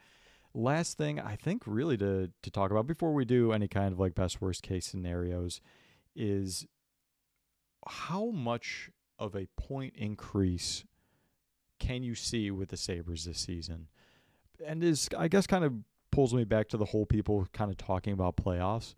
[0.53, 3.99] Last thing I think really to to talk about before we do any kind of
[3.99, 5.61] like best worst case scenarios
[6.15, 6.65] is
[7.87, 10.85] how much of a point increase
[11.79, 13.87] can you see with the Sabres this season?
[14.65, 15.73] And is I guess kind of
[16.11, 18.95] pulls me back to the whole people kind of talking about playoffs.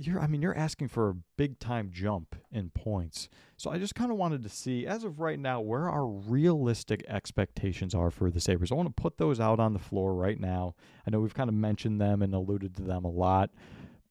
[0.00, 3.28] You're I mean, you're asking for a big time jump in points.
[3.56, 7.04] So I just kind of wanted to see, as of right now, where our realistic
[7.08, 8.70] expectations are for the Sabres.
[8.70, 10.74] I want to put those out on the floor right now.
[11.06, 13.50] I know we've kind of mentioned them and alluded to them a lot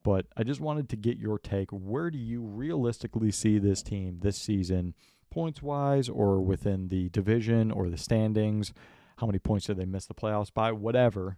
[0.07, 1.69] but I just wanted to get your take.
[1.69, 4.93] Where do you realistically see this team this season,
[5.29, 8.71] points wise, or within the division or the standings?
[9.17, 10.71] How many points did they miss the playoffs by?
[10.71, 11.37] Whatever.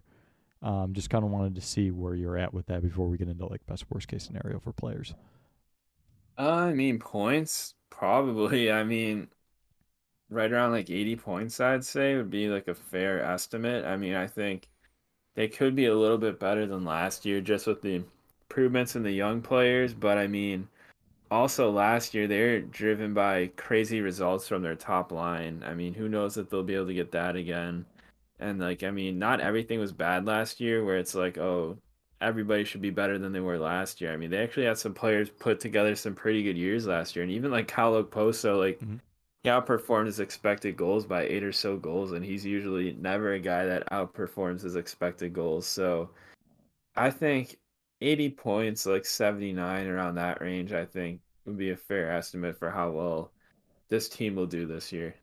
[0.62, 3.28] Um, just kind of wanted to see where you're at with that before we get
[3.28, 5.14] into like best worst case scenario for players.
[6.38, 8.70] Uh, I mean, points, probably.
[8.72, 9.28] I mean,
[10.30, 13.84] right around like 80 points, I'd say would be like a fair estimate.
[13.84, 14.68] I mean, I think
[15.34, 18.04] they could be a little bit better than last year just with the
[18.48, 19.94] improvements in the young players.
[19.94, 20.68] But I mean,
[21.30, 25.62] also last year they're driven by crazy results from their top line.
[25.66, 27.86] I mean, who knows if they'll be able to get that again.
[28.40, 31.76] And like, I mean, not everything was bad last year where it's like, oh,
[32.20, 34.12] everybody should be better than they were last year.
[34.12, 37.22] I mean, they actually had some players put together some pretty good years last year,
[37.22, 39.00] and even like Kyle Okposo, like Mhm.
[39.42, 43.38] he outperformed his expected goals by eight or so goals, and he's usually never a
[43.38, 45.66] guy that outperforms his expected goals.
[45.66, 46.10] So
[46.96, 47.58] I think
[48.00, 52.70] 80 points, like 79 around that range, I think would be a fair estimate for
[52.70, 53.32] how well
[53.88, 55.14] this team will do this year.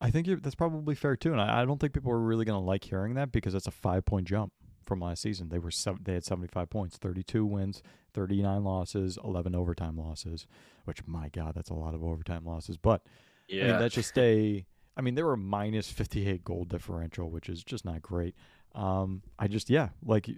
[0.00, 2.58] I think that's probably fair too, and I, I don't think people are really going
[2.58, 4.52] to like hearing that because it's a five point jump
[4.84, 5.50] from last season.
[5.50, 7.82] They were seven, they had seventy five points, thirty two wins,
[8.12, 10.46] thirty nine losses, eleven overtime losses.
[10.84, 12.76] Which my God, that's a lot of overtime losses.
[12.76, 13.02] But
[13.66, 14.66] I mean, that's just a.
[14.96, 18.34] I mean, they were minus fifty eight goal differential, which is just not great.
[18.74, 20.30] Um, I just yeah, like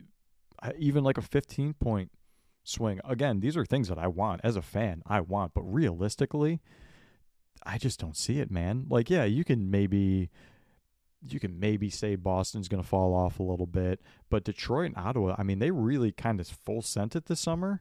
[0.60, 2.10] I, even like a fifteen point
[2.64, 3.00] swing.
[3.04, 5.02] Again, these are things that I want as a fan.
[5.06, 6.60] I want, but realistically,
[7.64, 8.86] I just don't see it, man.
[8.88, 10.30] Like, yeah, you can maybe
[11.28, 14.96] you can maybe say Boston's going to fall off a little bit, but Detroit and
[14.96, 17.80] Ottawa, I mean, they really kind of full sent it this summer,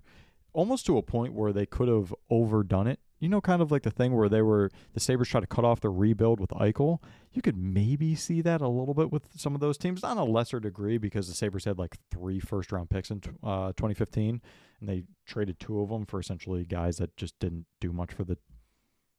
[0.54, 3.00] almost to a point where they could have overdone it.
[3.20, 5.64] You know, kind of like the thing where they were the Sabres tried to cut
[5.64, 7.00] off the rebuild with Eichel.
[7.32, 10.24] You could maybe see that a little bit with some of those teams, on a
[10.24, 14.42] lesser degree because the Sabres had like three first round picks in uh, 2015
[14.80, 18.24] and they traded two of them for essentially guys that just didn't do much for
[18.24, 18.38] the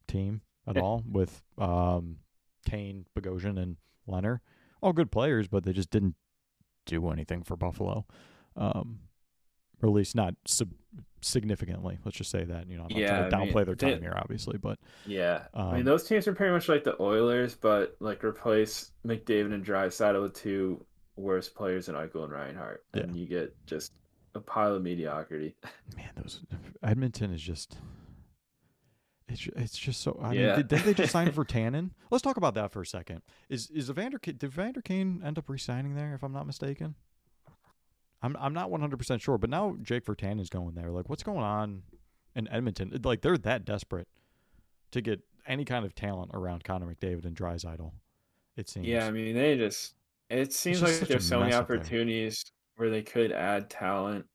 [0.09, 2.17] team at all with um,
[2.69, 4.41] Kane, Bogosian, and Leonard.
[4.83, 6.15] All good players, but they just didn't
[6.87, 8.05] do anything for Buffalo.
[8.57, 9.01] Um,
[9.83, 10.75] or at least not sub-
[11.21, 11.99] significantly.
[12.05, 12.69] Let's just say that.
[12.69, 14.59] You know, I'm not Yeah, trying to I mean, downplay their they- time here, obviously,
[14.59, 18.23] but Yeah, I mean Um, those teams are pretty much like the Oilers, but like
[18.25, 20.85] replace McDavid and Draisaitl with two
[21.17, 23.93] worst players in Eichel and Reinhart, and you get just
[24.35, 25.57] a pile of mediocrity.
[25.97, 26.41] man, those
[26.83, 27.77] Edmonton is just.
[29.33, 30.19] It's, it's just so.
[30.23, 30.47] I Yeah.
[30.49, 31.91] mean, did, did they just sign for Tannen?
[32.11, 33.23] Let's talk about that for a second.
[33.49, 36.15] Is is Evander did Evander Kane end up re-signing there?
[36.15, 36.95] If I'm not mistaken,
[38.23, 39.39] I'm I'm not 100 percent sure.
[39.39, 40.91] But now Jake Virtanen is going there.
[40.91, 41.83] Like, what's going on
[42.35, 42.99] in Edmonton?
[43.03, 44.09] Like, they're that desperate
[44.93, 47.93] to get any kind of talent around Connor McDavid and Draisaitl.
[48.57, 48.87] It seems.
[48.87, 49.95] Yeah, I mean they just
[50.31, 51.79] it seems just like there's so many up there.
[51.79, 52.45] opportunities
[52.77, 54.27] where they could add talent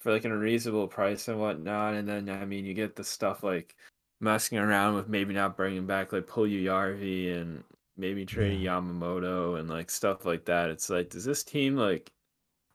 [0.00, 3.42] for like a reasonable price and whatnot, and then I mean you get the stuff
[3.42, 3.76] like
[4.22, 7.64] messing around with maybe not bringing back like Yarvi and
[7.96, 8.78] maybe trading Yeah.
[8.80, 10.70] Yamamoto and like stuff like that.
[10.70, 12.12] It's like does this team like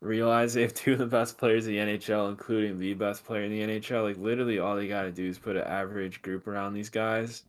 [0.01, 3.43] realize they have two of the best players in the NHL, including the best player
[3.43, 4.03] in the NHL?
[4.03, 7.43] Like literally all they got to do is put an average group around these guys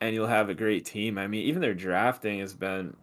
[0.00, 1.16] and you'll have a great team.
[1.18, 2.96] I mean, even their drafting has been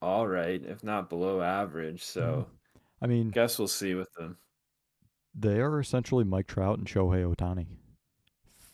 [0.00, 2.04] all right, if not below average.
[2.04, 3.04] So mm-hmm.
[3.04, 4.36] I mean, guess we'll see with them.
[5.34, 7.66] they are essentially Mike Trout and Shohei Ohtani.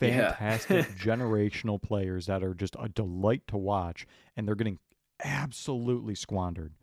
[0.00, 0.32] Yeah.
[0.38, 4.78] Fantastic generational players that are just a delight to watch, and they're getting
[5.24, 6.74] absolutely squandered,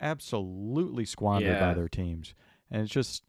[0.00, 2.34] absolutely squandered by their teams,
[2.70, 3.24] and it's just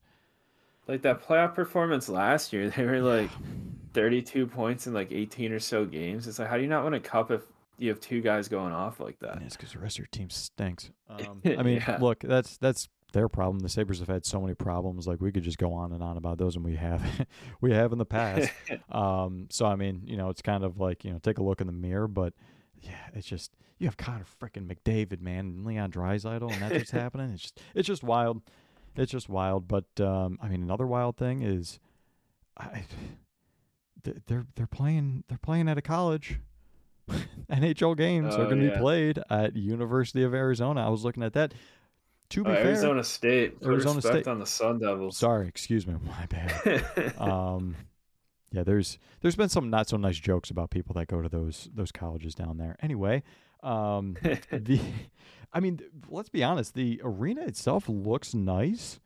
[0.87, 3.29] Like that playoff performance last year, they were like
[3.93, 6.27] 32 points in like 18 or so games.
[6.27, 7.41] It's like, how do you not win a cup if
[7.77, 9.41] you have two guys going off like that?
[9.41, 10.89] it's because the rest of your team stinks.
[11.09, 11.99] Um, I mean, Yeah.
[12.01, 13.59] look, that's that's their problem.
[13.59, 15.07] The Sabres have had so many problems.
[15.07, 17.01] Like we could just go on and on about those, and we have
[17.61, 18.51] we have in the past.
[18.91, 21.61] Um, so I mean, you know, it's kind of like you know, take a look
[21.61, 22.33] in the mirror, but
[22.81, 26.91] yeah, it's just you have Connor freaking McDavid, man, and Leon Draisaitl, and that's what's
[27.03, 27.31] happening.
[27.31, 28.41] It's just it's just wild.
[28.95, 29.67] It's just wild.
[29.67, 31.79] But um, I mean, another wild thing is,
[32.57, 32.83] I
[34.03, 36.39] they're they're playing they're playing at a college.
[37.51, 38.73] NHL games are Oh, going to yeah.
[38.75, 40.85] be played at University of Arizona.
[40.85, 41.53] I was looking at that.
[42.29, 43.57] To be fair, Arizona State.
[43.63, 44.27] Arizona State.
[44.27, 45.17] on the Sun Devils.
[45.17, 47.75] sorry, excuse me, my bad um
[48.51, 51.69] yeah there's there's been some not so nice jokes about people that go to those
[51.73, 53.21] those colleges down there anyway
[53.63, 54.15] um
[54.51, 54.79] the
[55.51, 58.99] i mean let's be honest the arena itself looks nice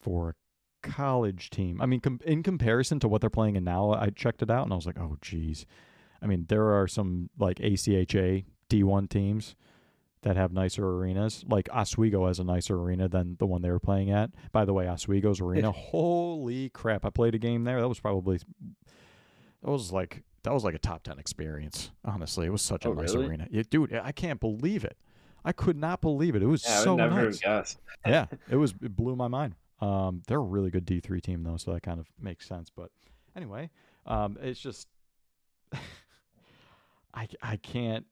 [0.00, 3.92] for a college team i mean com- in comparison to what they're playing in now
[3.92, 5.64] i checked it out and i was like oh geez
[6.20, 9.54] i mean there are some like acha d1 teams
[10.26, 11.44] that have nicer arenas.
[11.48, 14.30] Like Oswego has a nicer arena than the one they were playing at.
[14.50, 17.04] By the way, Oswego's arena, holy crap!
[17.04, 17.80] I played a game there.
[17.80, 18.38] That was probably
[19.62, 21.92] that was like that was like a top ten experience.
[22.04, 23.28] Honestly, it was such a Oh, nice really?
[23.28, 23.94] arena, dude.
[23.94, 24.96] I can't believe it.
[25.44, 26.42] I could not believe it.
[26.42, 27.40] It was yeah, so nice.
[28.04, 28.74] yeah, it was.
[28.82, 29.54] It blew my mind.
[29.80, 32.68] Um, they're a really good D three team though, so that kind of makes sense.
[32.68, 32.90] But
[33.36, 33.70] anyway,
[34.06, 34.88] um, it's just
[37.14, 38.06] I I can't.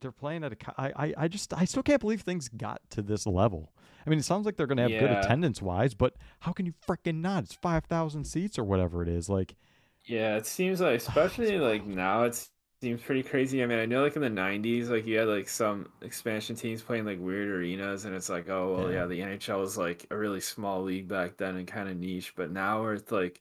[0.00, 0.56] They're playing at a.
[0.80, 3.72] I, I I just I still can't believe things got to this level.
[4.06, 6.66] I mean, it sounds like they're going to have good attendance wise, but how can
[6.66, 7.44] you freaking not?
[7.44, 9.28] It's five thousand seats or whatever it is.
[9.28, 9.56] Like,
[10.04, 12.48] Yeah, it seems like, especially like now, it
[12.82, 13.62] seems pretty crazy.
[13.62, 16.82] I mean, I know like in the '90s, like you had like some expansion teams
[16.82, 19.06] playing like weird arenas, and it's like, oh well, yeah, Yeah.
[19.06, 22.50] the NHL was like a really small league back then and kind of niche, but
[22.50, 23.40] now where it's like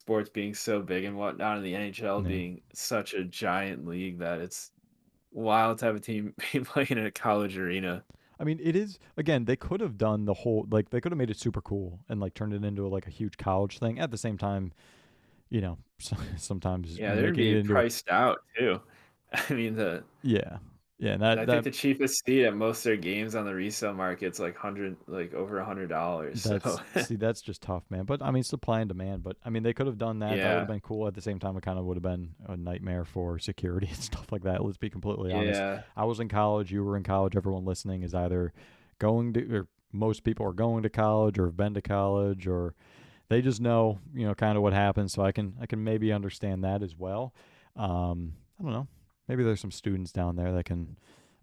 [0.00, 2.22] sports being so big and whatnot, and the NHL Yeah.
[2.22, 4.72] being such a giant league that it's
[5.32, 8.04] wild to have a team playing in a college arena.
[8.40, 9.44] I mean, it is again.
[9.46, 12.20] They could have done the whole like they could have made it super cool and
[12.20, 13.98] like turned it into like a huge college thing.
[13.98, 14.72] At the same time,
[15.50, 15.78] you know,
[16.36, 18.80] sometimes Yeah, they're being into a, priced out too.
[19.32, 20.58] I mean the yeah,
[20.98, 23.54] yeah, and I that think the cheapest seat at most of their games on the
[23.54, 26.42] resale market's like hundred, like over a hundred dollars.
[26.42, 26.58] So
[27.02, 28.04] see that's just tough, man.
[28.04, 29.22] But I mean, supply and demand.
[29.22, 30.36] But I mean, they could have done that.
[30.36, 31.06] That would have been cool.
[31.06, 33.96] At the same time, it kind of would have been a nightmare for security and
[33.96, 34.64] stuff like that.
[34.64, 35.60] Let's be completely honest.
[35.60, 36.72] yeah, I was in college.
[36.72, 37.36] You were in college.
[37.36, 38.52] Everyone listening is either
[38.98, 42.74] going to, or most people are going to college or have been to college or
[43.28, 45.12] they just know, you know, kind of what happens.
[45.12, 47.34] So I can, I can maybe understand that as well.
[47.76, 48.88] Um, I don't know.
[49.28, 50.96] Maybe there's some students down there that can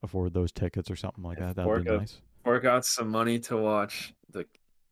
[0.04, 1.56] afford those tickets or something like that.
[1.56, 2.22] That would fork be out nice.
[2.44, 4.46] fork out some money to watch the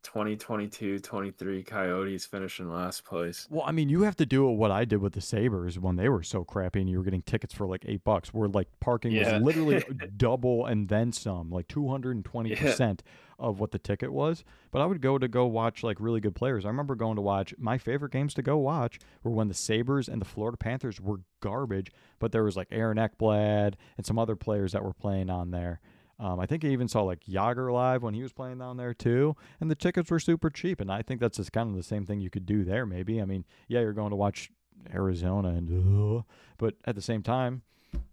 [0.03, 3.47] 2022-23 Coyotes finishing last place.
[3.49, 6.09] Well, I mean, you have to do what I did with the Sabres when they
[6.09, 9.17] were so crappy and you were getting tickets for like eight bucks, where like parking
[9.17, 9.83] was literally
[10.17, 12.99] double and then some, like 220%
[13.39, 14.43] of what the ticket was.
[14.71, 16.65] But I would go to go watch like really good players.
[16.65, 20.07] I remember going to watch my favorite games to go watch were when the Sabres
[20.07, 24.35] and the Florida Panthers were garbage, but there was like Aaron Ekblad and some other
[24.35, 25.81] players that were playing on there.
[26.19, 28.93] Um, I think I even saw like Jagr live when he was playing down there
[28.93, 30.79] too, and the tickets were super cheap.
[30.79, 32.85] And I think that's just kind of the same thing you could do there.
[32.85, 34.51] Maybe I mean, yeah, you're going to watch
[34.93, 36.23] Arizona, and uh,
[36.57, 37.63] but at the same time,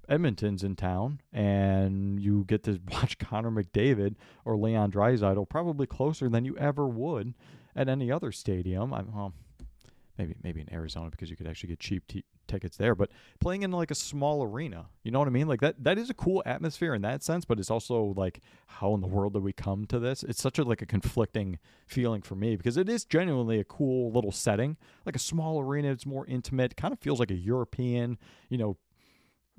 [0.08, 6.28] Edmonton's in town, and you get to watch Connor McDavid or Leon Draisaitl probably closer
[6.28, 7.34] than you ever would
[7.76, 8.92] at any other stadium.
[8.92, 9.32] I'm well,
[10.20, 13.10] maybe maybe in Arizona because you could actually get cheap t- tickets there, but
[13.40, 15.48] playing in like a small arena, you know what I mean?
[15.48, 18.94] Like that that is a cool atmosphere in that sense, but it's also like how
[18.94, 20.22] in the world did we come to this?
[20.22, 24.12] It's such a like a conflicting feeling for me because it is genuinely a cool
[24.12, 25.90] little setting, like a small arena.
[25.90, 28.18] It's more intimate, kind of feels like a European,
[28.48, 28.76] you know,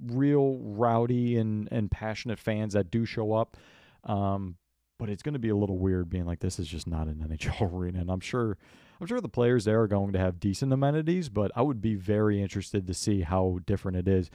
[0.05, 3.57] real rowdy and and passionate fans that do show up.
[4.03, 4.57] Um,
[4.99, 7.25] but it's going to be a little weird being like this is just not an
[7.27, 8.57] NHL arena, and I'm sure
[9.01, 11.95] I'm sure the players there are going to have decent amenities, but I would be
[11.95, 14.29] very interested to see how different it is.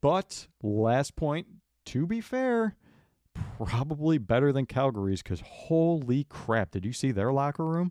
[0.00, 1.48] But last point,
[1.86, 2.76] to be fair,
[3.58, 7.90] probably better than Calgary's because holy crap, did you see their locker room?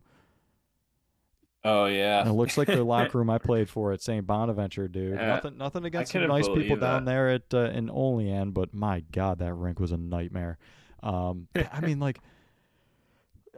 [1.65, 4.25] Oh And yeah, it looks like their locker room I played for at St.
[4.25, 5.15] Bonaventure, dude.
[5.15, 5.27] yeah.
[5.27, 9.03] Nothing, nothing against some nice people believe down there at uh, in Olean, but my
[9.11, 10.57] God, that rink was a nightmare.
[11.03, 12.19] Um, I mean, like,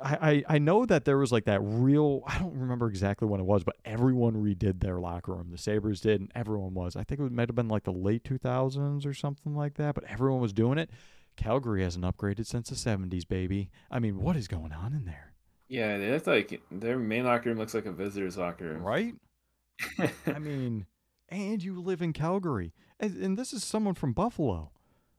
[0.02, 2.24] I, I know that there was like that real.
[2.26, 5.50] I don't remember exactly when it was, but everyone redid their locker room.
[5.52, 6.96] The Sabres did, and everyone was.
[6.96, 9.94] I think it might have been like the late two thousands or something like that.
[9.94, 10.90] But everyone was doing it.
[11.36, 13.70] Calgary hasn't upgraded since the seventies, baby.
[13.92, 15.34] I mean, what is going on in there,
[15.68, 18.82] Yeah, they look like their main locker room looks like a visitor's locker room.
[18.84, 19.14] right?
[20.28, 20.86] I mean,
[21.30, 24.72] and you live in Calgary, and, and this is someone from Buffalo,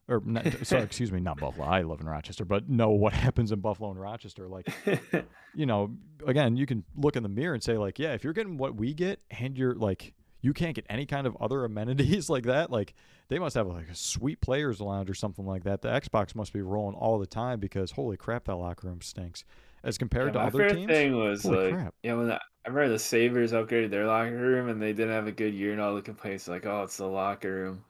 [0.09, 1.67] or not, sorry, excuse me, not Buffalo.
[1.67, 4.49] I live in Rochester, but know what happens in Buffalo and Rochester.
[4.49, 4.69] Like,
[5.55, 5.97] you know,
[6.27, 8.77] again, you can look in the mirror and say, like, yeah, if you're getting what
[8.77, 12.71] we get, and you're like, you can't get any kind of other amenities like that.
[12.71, 12.95] Like,
[13.29, 15.81] they must have like a sweet players lounge or something like that.
[15.83, 19.45] The Xbox must be rolling all the time because holy crap, that locker room stinks.
[19.83, 21.95] As Yeah, compared to my other favorite teams, thing was holy like, crap.
[22.03, 25.27] yeah, when the, I remember the Sabres upgraded their locker room and they didn't have
[25.27, 27.85] a good year, and all the complaints like, oh, it's the locker room.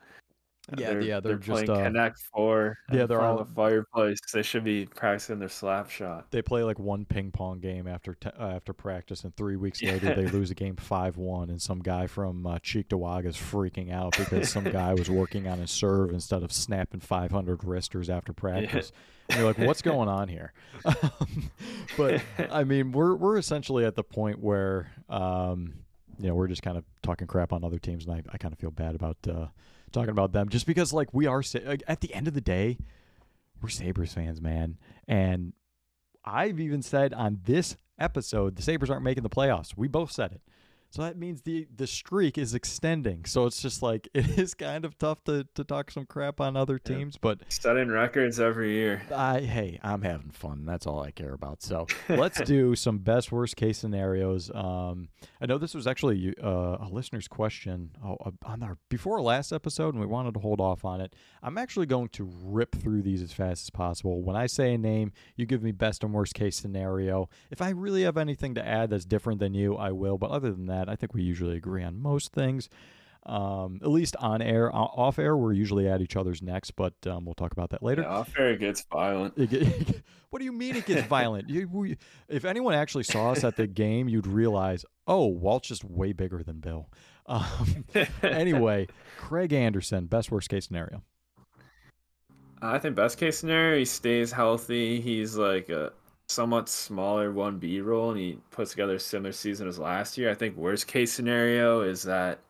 [0.73, 3.45] Uh, Yeah, They're yeah, they're they're just playing uh, Connect Four yeah, they're all a
[3.45, 4.19] fireplace.
[4.33, 6.31] They should be practicing their slap shot.
[6.31, 9.83] they play like one ping pong game after t- uh, after practice, and three weeks
[9.83, 13.93] later they lose a game five one, and some guy from uh, Cheektowaga is freaking
[13.93, 18.09] out because some guy was working on his serve instead of snapping five hundred wristers
[18.09, 18.41] after yeah.
[18.41, 18.93] practice.
[19.29, 20.53] And you're like, what's going on here?
[20.85, 21.51] Um,
[21.97, 25.75] but I mean, we're we're essentially at the point where um,
[26.19, 28.53] you know we're just kind of talking crap on other teams, and I, I kind
[28.53, 29.47] of feel bad about uh,
[29.95, 31.43] talking about them just because like we are
[31.87, 32.77] at the end of the day
[33.63, 34.77] we're Sabres fans, man,
[35.09, 35.55] and
[36.23, 39.75] I've even said on this episode the Sabres aren't making the playoffs.
[39.75, 40.43] We both said it.
[40.95, 43.25] So that means the the streak is extending.
[43.25, 46.57] So it's just like it is kind of tough to to talk some crap on
[46.57, 46.97] other Yeah.
[46.97, 49.03] teams, but Setting records every year.
[49.13, 50.65] I hey, I'm having fun.
[50.65, 51.65] That's all I care about.
[51.65, 54.53] So let's do some best worst case scenarios.
[54.55, 55.09] Um,
[55.41, 59.23] I know this was actually uh, a listener's question oh, uh, on our before our
[59.23, 61.17] last episode, and we wanted to hold off on it.
[61.43, 64.23] I'm actually going to rip through these as fast as possible.
[64.23, 67.29] When I say a name, you give me best and worst case scenario.
[67.51, 70.19] If I really have anything to add that's different than you, I will.
[70.19, 72.69] But other than that, I think we usually agree on most things.
[73.27, 77.25] Um, at least on air, off air, we're usually at each other's necks, but um,
[77.25, 78.03] we'll talk about that later.
[78.03, 79.39] Yeah, off air it gets violent.
[80.29, 81.49] what do you mean it gets violent?
[81.49, 81.97] You, we,
[82.29, 86.43] if anyone actually saw us at the game, you'd realize, oh, Walt's just way bigger
[86.43, 86.91] than Bill.
[87.27, 87.87] Um,
[88.23, 91.03] anyway, Craig Anderson, best worst case scenario.
[92.61, 95.01] I think best case scenario, he stays healthy.
[95.01, 95.93] He's like a
[96.29, 100.31] somewhat smaller 1B role and he puts together a similar season as last year.
[100.31, 102.41] I think worst case scenario is that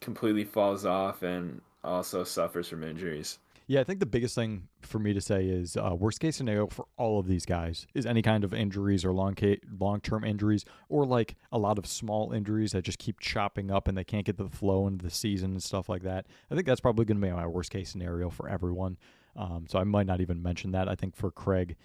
[0.00, 3.38] completely falls off and also suffers from injuries.
[3.68, 6.66] Yeah, I think the biggest thing for me to say is uh, worst case scenario
[6.66, 10.24] for all of these guys is any kind of injuries or long ca- long term
[10.24, 14.04] injuries or like a lot of small injuries that just keep chopping up and they
[14.04, 16.26] can't get the flow into the season and stuff like that.
[16.50, 18.98] I think that's probably going to be my worst case scenario for everyone.
[19.36, 20.88] Um, so I might not even mention that.
[20.88, 21.76] I think for Craig,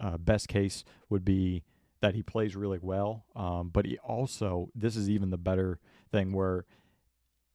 [0.00, 1.64] uh, best case would be
[2.00, 5.78] that he plays really well, um, but he also this is even the better
[6.12, 6.66] thing where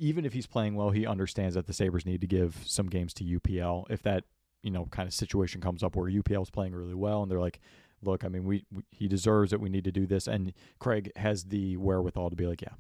[0.02, 3.14] even if he's playing well, he understands that the Sabres need to give some games
[3.14, 3.86] to UPL.
[3.88, 4.24] If that,
[4.64, 7.40] you know, kind of situation comes up where UPL is playing really well and they're
[7.40, 7.60] like,
[8.02, 9.62] look, I mean, we, we, he deserves it.
[9.62, 10.28] We need to do this.
[10.28, 12.74] And Craig has the wherewithal to be like, yeah,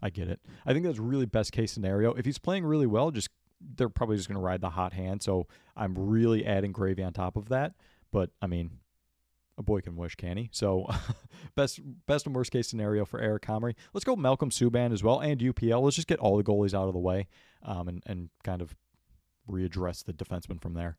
[0.00, 0.40] I get it.
[0.64, 2.14] I think that's really best case scenario.
[2.14, 3.28] If he's playing really well, just
[3.60, 5.22] they're probably just going to ride the hot hand.
[5.22, 5.46] So
[5.76, 7.74] I'm really adding gravy on top of that.
[8.10, 8.78] But I mean,
[9.58, 10.48] a boy can wish, can he?
[10.52, 10.86] So,
[11.56, 13.74] best best and worst case scenario for Eric Comrie.
[13.92, 15.82] Let's go Malcolm Subban as well and UPL.
[15.82, 17.28] Let's just get all the goalies out of the way,
[17.62, 18.74] um, and and kind of
[19.48, 20.96] readdress the defenseman from there.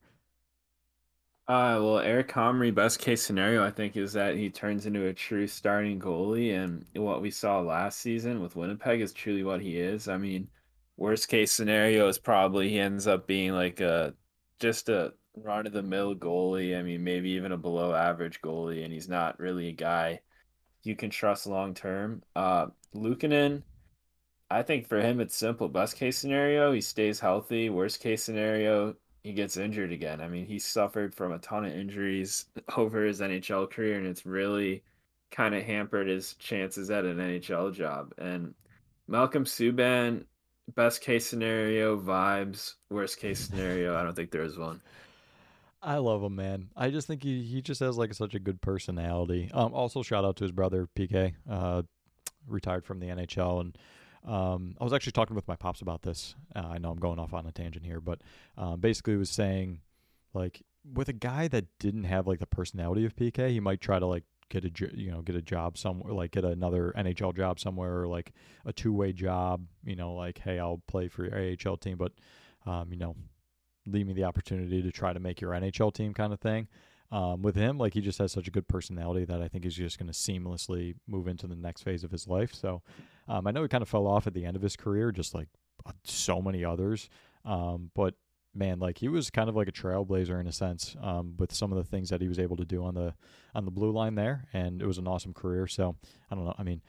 [1.46, 5.14] Uh, well, Eric Comrie, best case scenario, I think, is that he turns into a
[5.14, 9.78] true starting goalie, and what we saw last season with Winnipeg is truly what he
[9.78, 10.08] is.
[10.08, 10.48] I mean,
[10.96, 14.14] worst case scenario is probably he ends up being like a
[14.60, 16.78] just a run of the mill goalie.
[16.78, 20.20] I mean, maybe even a below average goalie, and he's not really a guy
[20.84, 22.24] you can trust long term.
[22.36, 23.64] Uh, Luukkonen,
[24.50, 25.70] I think for him it's simple.
[25.70, 27.70] Best case scenario, he stays healthy.
[27.70, 30.22] Worst case scenario, he gets injured again.
[30.22, 32.46] I mean, he suffered from a ton of injuries
[32.78, 34.84] over his NHL career, and it's really
[35.32, 38.14] kind of hampered his chances at an NHL job.
[38.18, 38.54] And
[39.08, 40.26] Malcolm Subban,
[40.76, 42.76] best case scenario, vibes.
[42.90, 44.82] Worst case scenario, I don't think there is one.
[45.84, 46.70] I love him, man.
[46.78, 49.52] I just think he, he just has like such a good personality.
[49.54, 51.84] Um, also shout out to his brother PK, uh,
[52.48, 53.78] retired from the NHL, and
[54.26, 56.36] um, I was actually talking with my pops about this.
[56.56, 58.22] Uh, I know I'm going off on a tangent here, but
[58.58, 59.82] uh, basically was saying
[60.34, 60.64] like
[60.94, 64.06] with a guy that didn't have like the personality of PK, he might try to
[64.06, 68.02] like get a you know get a job somewhere, like get another NHL job somewhere,
[68.02, 68.32] or like
[68.66, 69.66] a two way job.
[69.84, 72.14] You know, like hey, I'll play for your AHL team, but
[72.66, 73.16] um, you know
[73.86, 76.68] leave me the opportunity to try to make your NHL team kind of thing.
[77.12, 79.76] Um, with him, like he just has such a good personality that I think he's
[79.76, 82.56] just going to seamlessly move into the next phase of his life.
[82.56, 82.82] So
[83.28, 85.36] um, I know he kind of fell off at the end of his career, just
[85.36, 85.48] like
[85.86, 87.10] uh, so many others.
[87.46, 88.16] Um, but
[88.56, 91.72] man, like he was kind of like a trailblazer in a sense um, with some
[91.72, 93.14] of the things that he was able to do on the
[93.54, 95.68] on the blue line there, and it was an awesome career.
[95.68, 95.96] So
[96.32, 96.56] I don't know.
[96.58, 96.82] I mean,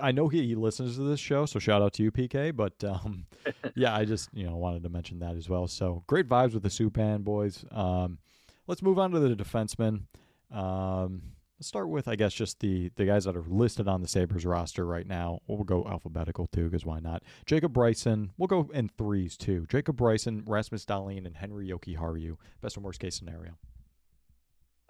[0.00, 2.54] I, know he, he, listens to this show, so shout out to you, PK.
[2.54, 3.26] But um,
[3.74, 5.66] yeah, I just you know wanted to mention that as well.
[5.66, 7.64] So great vibes with the Subban boys.
[7.70, 8.18] Um,
[8.66, 10.02] let's move on to the defensemen.
[10.50, 11.22] Um,
[11.58, 14.46] let's start with I guess just the the guys that are listed on the Sabres
[14.46, 15.40] roster right now.
[15.46, 17.22] We'll go alphabetical too, because why not?
[17.46, 18.32] Jacob Bryson.
[18.38, 19.66] We'll go in threes too.
[19.68, 22.36] Jacob Bryson, Rasmus Dahlin, and Henri Yoki Jokiharju.
[22.60, 23.56] Best and worst case scenario.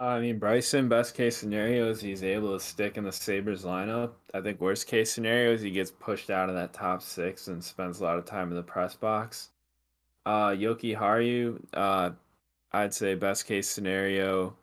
[0.01, 4.13] I mean, Bryson, best case scenario is he's able to stick in the Sabres lineup.
[4.33, 7.63] I think worst case scenario is he gets pushed out of that top six and
[7.63, 9.51] spends a lot of time in the press box.
[10.25, 12.11] Uh, Haru, uh,
[12.73, 14.57] I'd say best case scenario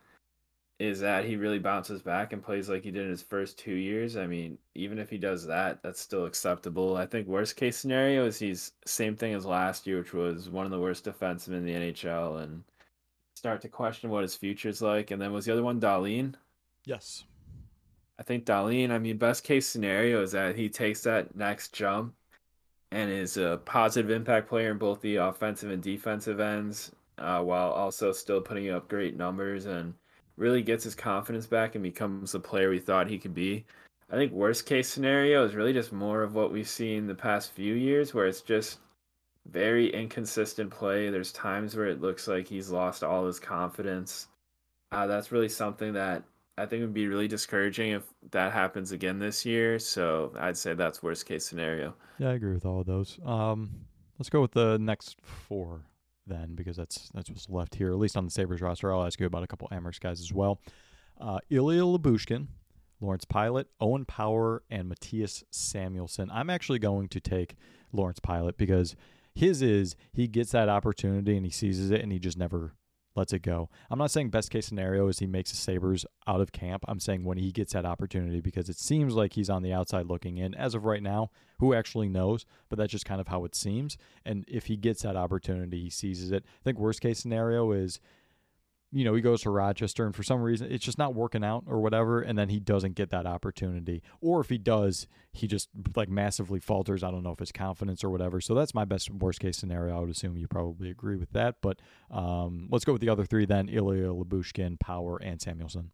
[0.79, 3.75] is that he really bounces back and plays like he did in his first two
[3.75, 4.17] years.
[4.17, 6.97] I mean, even if he does that, that's still acceptable.
[6.97, 10.65] I think worst case scenario is he's same thing as last year, which was one
[10.65, 12.63] of the worst defensemen in the NHL and–
[13.37, 15.11] start to question what his future's like.
[15.11, 16.33] And then was the other one Dahlin?
[16.85, 17.23] Yes.
[18.19, 22.15] I think Dahlin, I mean, best case scenario is that he takes that next jump
[22.91, 27.71] and is a positive impact player in both the offensive and defensive ends, uh, while
[27.71, 29.93] also still putting up great numbers and
[30.37, 33.65] really gets his confidence back and becomes the player we thought he could be.
[34.09, 37.51] I think worst case scenario is really just more of what we've seen the past
[37.51, 38.79] few years, where it's just
[39.49, 41.09] very inconsistent play.
[41.09, 44.27] There's times where it looks like he's lost all his confidence.
[44.91, 46.23] Uh, that's really something that
[46.57, 49.79] I think would be really discouraging if that happens again this year.
[49.79, 51.93] So I'd say that's worst case scenario.
[52.19, 53.19] Yeah, I agree with all of those.
[53.25, 53.69] Um,
[54.17, 55.85] let's go with the next four
[56.25, 57.91] then, because that's that's what's left here.
[57.91, 60.33] At least on the Sabres roster, I'll ask you about a couple Amerks guys as
[60.33, 60.61] well.
[61.19, 62.47] Uh, Ilya Lyubushkin,
[62.99, 66.29] Lawrence Pilut, Owen Power, and Mattias Samuelsson.
[66.31, 67.55] I'm actually going to take
[67.91, 68.95] Lawrence Pilut because
[69.37, 72.73] his is he gets that opportunity and he seizes it and he just never
[73.15, 73.69] lets it go.
[73.89, 76.83] I'm not saying best case scenario is he makes the Sabres out of camp.
[76.87, 80.05] I'm saying when he gets that opportunity because it seems like he's on the outside
[80.05, 80.53] looking in.
[80.55, 82.45] As of right now, who actually knows?
[82.69, 83.97] But that's just kind of how it seems.
[84.25, 86.45] And if he gets that opportunity, he seizes it.
[86.47, 87.99] I think worst case scenario is
[88.91, 91.65] you know, he goes to Rochester and for some reason it's just not working out
[91.67, 94.01] or whatever, and then he doesn't get that opportunity.
[94.21, 97.03] Or if he does, he just like massively falters.
[97.03, 98.39] I don't know if it's confidence or whatever.
[98.39, 99.95] So that's my best worst case scenario.
[99.95, 101.55] I would assume you probably agree with that.
[101.61, 101.79] But
[102.09, 105.89] um, let's go with the other three then Ilya, Lyubushkin, Power, and Samuelsson.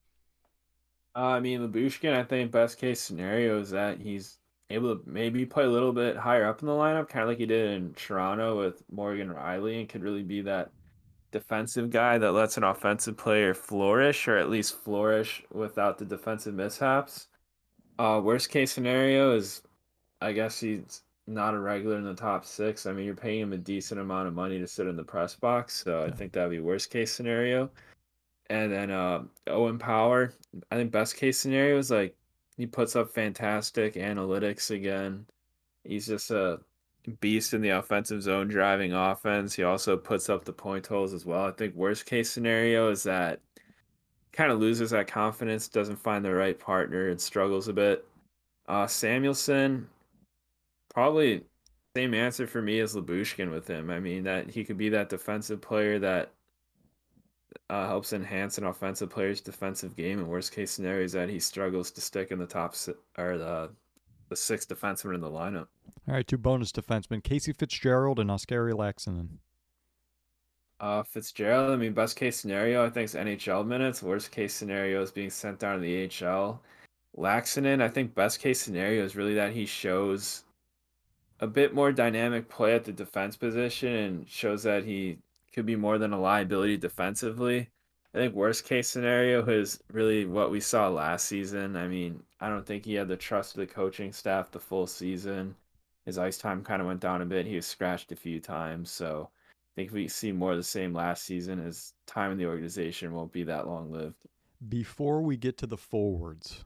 [1.16, 4.38] Uh, I mean, Lyubushkin, I think best case scenario is that he's
[4.70, 7.40] able to maybe play a little bit higher up in the lineup, kind of like
[7.40, 10.70] he did in Toronto with Morgan Rielly, and could really be that–
[11.34, 16.54] defensive guy that lets an offensive player flourish or at least flourish without the defensive
[16.54, 17.28] mishaps.
[18.00, 19.62] Uh, worst case scenario is,
[20.22, 22.86] I guess he's not a regular in the top six.
[22.86, 25.36] I mean, you're paying him a decent amount of money to sit in the press
[25.36, 27.70] box, so I think that'd be worst case scenario.
[28.50, 30.34] And then uh, Owen Power,
[30.72, 32.16] I think best case scenario is like
[32.58, 35.26] he puts up fantastic analytics again.
[35.84, 36.60] He's just a
[37.20, 39.54] beast in the offensive zone driving offense.
[39.54, 41.46] He also puts up the point totals as well.
[41.46, 43.40] I think worst case scenario is that
[44.32, 48.06] kind of loses that confidence, doesn't find the right partner, and struggles a bit.
[48.68, 49.86] Uh, Samuelsson,
[50.94, 51.44] probably
[51.96, 53.90] same answer for me as Lyubushkin with him.
[53.90, 56.32] I mean that he could be that defensive player that
[57.70, 60.20] uh, helps enhance an offensive player's defensive game.
[60.20, 62.76] And worst case scenario is that he struggles to stick in the top
[63.18, 63.70] or the
[64.34, 65.68] the sixth defenseman in the lineup.
[66.08, 69.38] All right, two bonus defensemen: Casey Fitzgerald and Oscar Laaksonen.
[70.80, 71.72] Uh, Fitzgerald.
[71.72, 74.02] I mean, best case scenario, I think is NHL minutes.
[74.02, 76.62] Worst case scenario is being sent down to the AHL.
[77.16, 80.44] Laaksonen, I think best case scenario is really that he shows
[81.40, 85.20] a bit more dynamic play at the defense position and shows that he
[85.54, 87.70] could be more than a liability defensively.
[88.14, 91.76] I think worst case scenario is really what we saw last season.
[91.76, 94.86] I mean, I don't think he had the trust of the coaching staff the full
[94.86, 95.56] season.
[96.06, 97.48] His ice time kind of went down a bit.
[97.48, 98.92] He was scratched a few times.
[98.92, 101.58] So I think we see more of the same last season.
[101.58, 104.18] His time in the organization won't be that long lived.
[104.70, 106.66] Before we get to the forwards,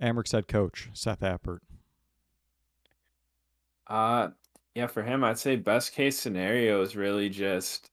[0.00, 1.58] Amerks head coach, Seth Appert.
[3.88, 4.28] Uh,
[4.74, 7.90] yeah, for him, I'd say best case scenario is really just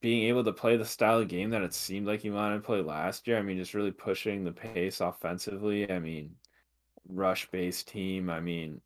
[0.00, 2.62] being able to play the style of game that it seemed like he wanted to
[2.62, 3.38] play last year.
[3.38, 5.90] I mean, just really pushing the pace offensively.
[5.90, 6.34] I mean,
[7.08, 8.30] rush based team.
[8.30, 8.80] I mean,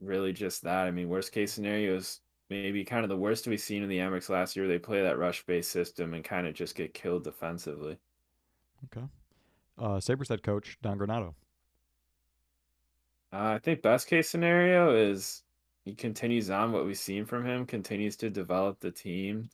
[0.00, 0.86] really just that.
[0.86, 3.98] I mean, worst case scenario is maybe kind of the worst we've seen in the
[3.98, 4.66] Amerks last year.
[4.66, 7.98] They play that rush based system and kind of just get killed defensively.
[8.84, 9.06] Okay.
[9.78, 11.34] Uh, Sabres head coach, Don Granato.
[13.32, 15.42] Uh, I think best case scenario is
[15.84, 19.50] he continues on what we've seen from him, continues to develop the team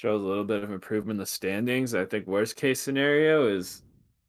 [0.00, 1.94] shows a little bit of improvement in the standings.
[1.94, 3.82] I think worst case scenario is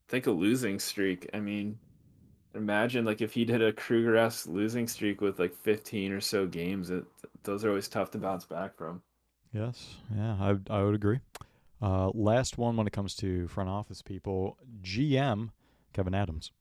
[0.09, 1.29] I think a losing streak.
[1.33, 1.79] I mean,
[2.53, 6.89] imagine like if he did a Kruger losing streak with like 15 or so games,
[6.89, 7.05] it,
[7.43, 9.01] those are always tough to bounce back from.
[9.53, 11.19] Yes, yeah, I I would agree.
[11.81, 15.49] Uh, last one when it comes to front office people, GM
[15.93, 16.51] Kevyn Adams.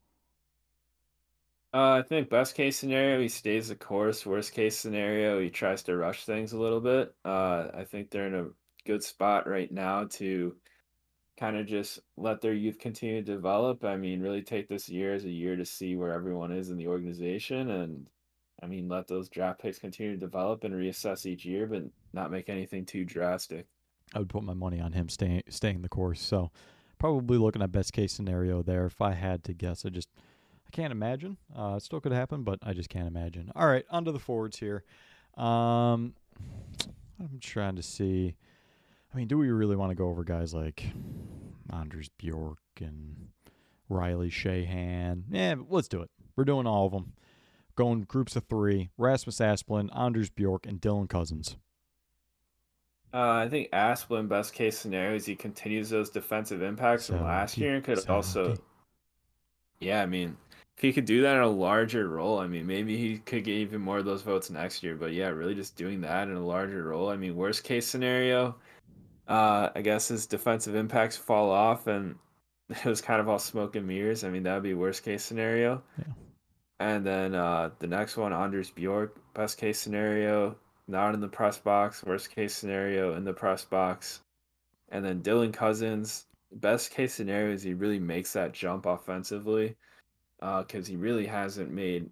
[1.72, 4.26] Uh, I think best case scenario he stays the course.
[4.26, 7.14] Worst case scenario he tries to rush things a little bit.
[7.24, 8.48] Uh, I think they're in a
[8.84, 10.56] good spot right now to
[11.38, 13.84] kind of just let their youth continue to develop.
[13.84, 16.76] I mean, really take this year as a year to see where everyone is in
[16.76, 18.08] the organization and
[18.62, 22.30] I mean, let those draft picks continue to develop and reassess each year, but not
[22.30, 23.66] make anything too drastic.
[24.14, 26.20] I would put my money on him staying staying the course.
[26.20, 26.50] So
[26.98, 28.86] probably looking at best case scenario there.
[28.86, 30.08] If I had to guess, I just
[30.66, 31.36] I can't imagine.
[31.56, 33.50] Uh, it still could happen, but I just can't imagine.
[33.54, 34.84] All right, onto the forwards here.
[35.36, 36.14] Um,
[37.18, 38.36] I'm trying to see.
[39.12, 40.84] I mean, do we really want to go over guys like
[41.72, 43.28] Anders Bjork and
[43.88, 45.24] Riley Sheahan?
[45.30, 46.10] Yeah, let's do it.
[46.36, 47.12] We're doing all of them.
[47.74, 51.56] Going groups of three: Rasmus Asplund, Anders Bjork, and Dylan Cozens.
[53.12, 57.58] Uh, I think Asplund, best case scenario, is he continues those defensive impacts from last
[57.58, 58.56] year and could also.
[59.80, 60.36] Yeah, I mean,
[60.76, 63.54] if he could do that in a larger role, I mean, maybe he could get
[63.54, 64.94] even more of those votes next year.
[64.94, 67.08] But yeah, really just doing that in a larger role.
[67.08, 68.56] I mean, worst case scenario,
[69.30, 72.16] uh, I guess his defensive impacts fall off and
[72.68, 74.24] it was kind of all smoke and mirrors.
[74.24, 75.82] I mean, that would be worst case scenario.
[75.96, 76.12] Yeah.
[76.80, 80.56] And then uh, the next one, Anders Bjork, best case scenario,
[80.88, 82.02] not in the press box.
[82.02, 84.20] Worst case scenario, in the press box.
[84.88, 89.76] And then Dylan Cozens, best case scenario is he really makes that jump offensively,
[90.40, 92.10] because he really hasn't made.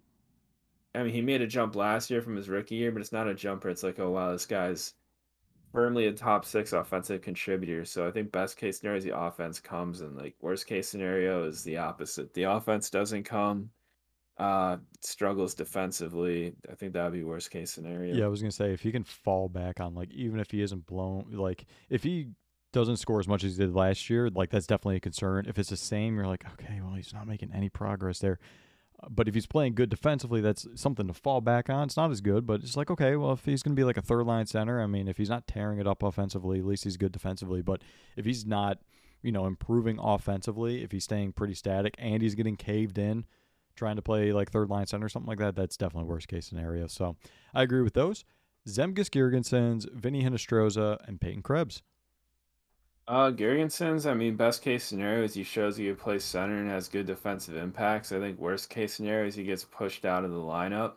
[0.95, 3.27] I mean, he made a jump last year from his rookie year, but it's not
[3.27, 3.69] a jumper.
[3.69, 4.93] It's like, oh wow, this guy's
[5.71, 7.85] firmly a top six offensive contributor.
[7.85, 11.45] So I think best case scenario is the offense comes, and like worst case scenario
[11.45, 12.33] is the opposite.
[12.33, 13.69] The offense doesn't come,
[14.37, 16.53] uh, struggles defensively.
[16.69, 18.15] I think that would be worst case scenario.
[18.15, 20.61] Yeah, I was gonna say if he can fall back on like even if he
[20.61, 22.29] isn't blown like if he
[22.71, 25.45] doesn't score as much as he did last year, like that's definitely a concern.
[25.47, 28.39] If it's the same, you're like, okay, well he's not making any progress there.
[29.09, 31.83] But if he's playing good defensively, that's something to fall back on.
[31.85, 33.97] It's not as good, but it's like okay, well if he's going to be like
[33.97, 36.83] a third line center, I mean, if he's not tearing it up offensively, at least
[36.83, 37.61] he's good defensively.
[37.61, 37.81] But
[38.17, 38.79] if he's not,
[39.21, 43.25] you know, improving offensively, if he's staying pretty static and he's getting caved in,
[43.75, 46.45] trying to play like third line center, or something like that, that's definitely worst case
[46.45, 46.87] scenario.
[46.87, 47.15] So
[47.53, 48.25] I agree with those.
[48.67, 51.81] Zemgus Girgensons, Vinny Hinostroza, and Peyton Krebs.
[53.09, 56.87] Uh, I mean, best case scenario is he shows he can play center and has
[56.87, 58.11] good defensive impacts.
[58.11, 60.93] I think worst case scenario is he gets pushed out of the lineup.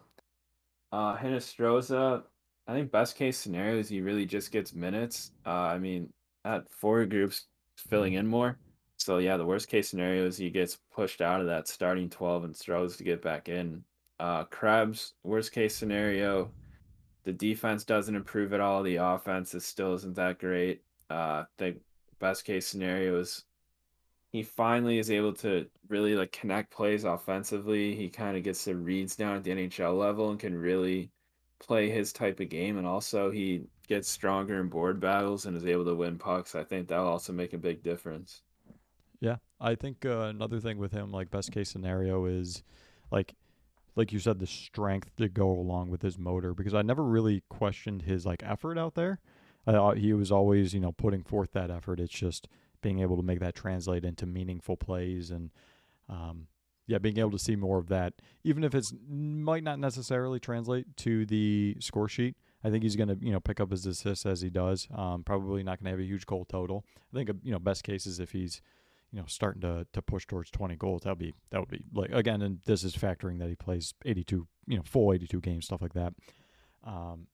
[0.92, 2.22] Uh, Hinostroza,
[2.68, 5.30] I think best case scenario is he really just gets minutes.
[5.46, 6.12] Uh, I mean,
[6.44, 7.46] at four groups
[7.78, 8.58] filling in more.
[8.98, 12.44] So yeah, the worst case scenario is he gets pushed out of that starting 12
[12.44, 13.82] and struggles to get back in.
[14.20, 16.50] Uh, Krebs, worst case scenario,
[17.24, 18.82] the defense doesn't improve at all.
[18.82, 20.82] The offense is still isn't that great.
[21.08, 21.80] Uh, I think
[22.22, 23.44] best case scenario is
[24.30, 27.96] he finally is able to really like connect plays offensively.
[27.96, 31.10] He kind of gets the reads down at the NHL level and can really
[31.58, 32.78] play his type of game.
[32.78, 36.54] And also he gets stronger in board battles and is able to win pucks.
[36.54, 38.42] I think that'll also make a big difference.
[39.20, 42.62] Yeah, I think uh, another thing with him, like best case scenario, is
[43.10, 43.34] like
[43.96, 46.54] like you said, the strength to go along with his motor.
[46.54, 49.20] Because I never really questioned his like effort out there.
[49.64, 52.00] Thought he was always you know putting forth that effort.
[52.00, 52.48] It's just
[52.80, 55.50] being able to make that translate into meaningful plays and
[56.08, 56.48] um,
[56.86, 60.96] yeah, being able to see more of that, even if it's might not necessarily translate
[60.98, 62.36] to the score sheet.
[62.64, 64.86] I think he's going to, you know, pick up his assists as he does.
[64.94, 66.84] Um, probably not going to have a huge goal total.
[67.12, 68.62] I think, you know, best case is if he's
[69.12, 71.02] you know, starting to to push towards 20 goals.
[71.02, 74.46] That'll be that would be like again, and this is factoring that he plays 82,
[74.66, 76.14] you know, full 82 games, stuff like that.
[76.84, 77.26] Um,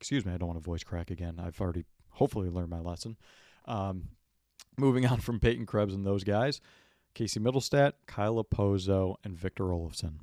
[0.00, 1.36] excuse me, I don't want to voice crack again.
[1.38, 3.16] I've already hopefully learned my lesson.
[3.66, 4.08] Um,
[4.78, 6.60] moving on from Peyton Krebs and those guys,
[7.14, 10.14] Casey Mittelstadt, Kyle Okposo, and Victor Olofsson.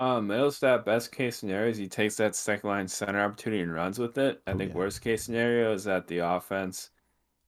[0.00, 3.98] Um, Mittelstadt best case scenario is he takes that second line center opportunity and runs
[3.98, 4.40] with it.
[4.46, 4.76] I Oh, think yeah.
[4.76, 6.90] worst case scenario is that the offense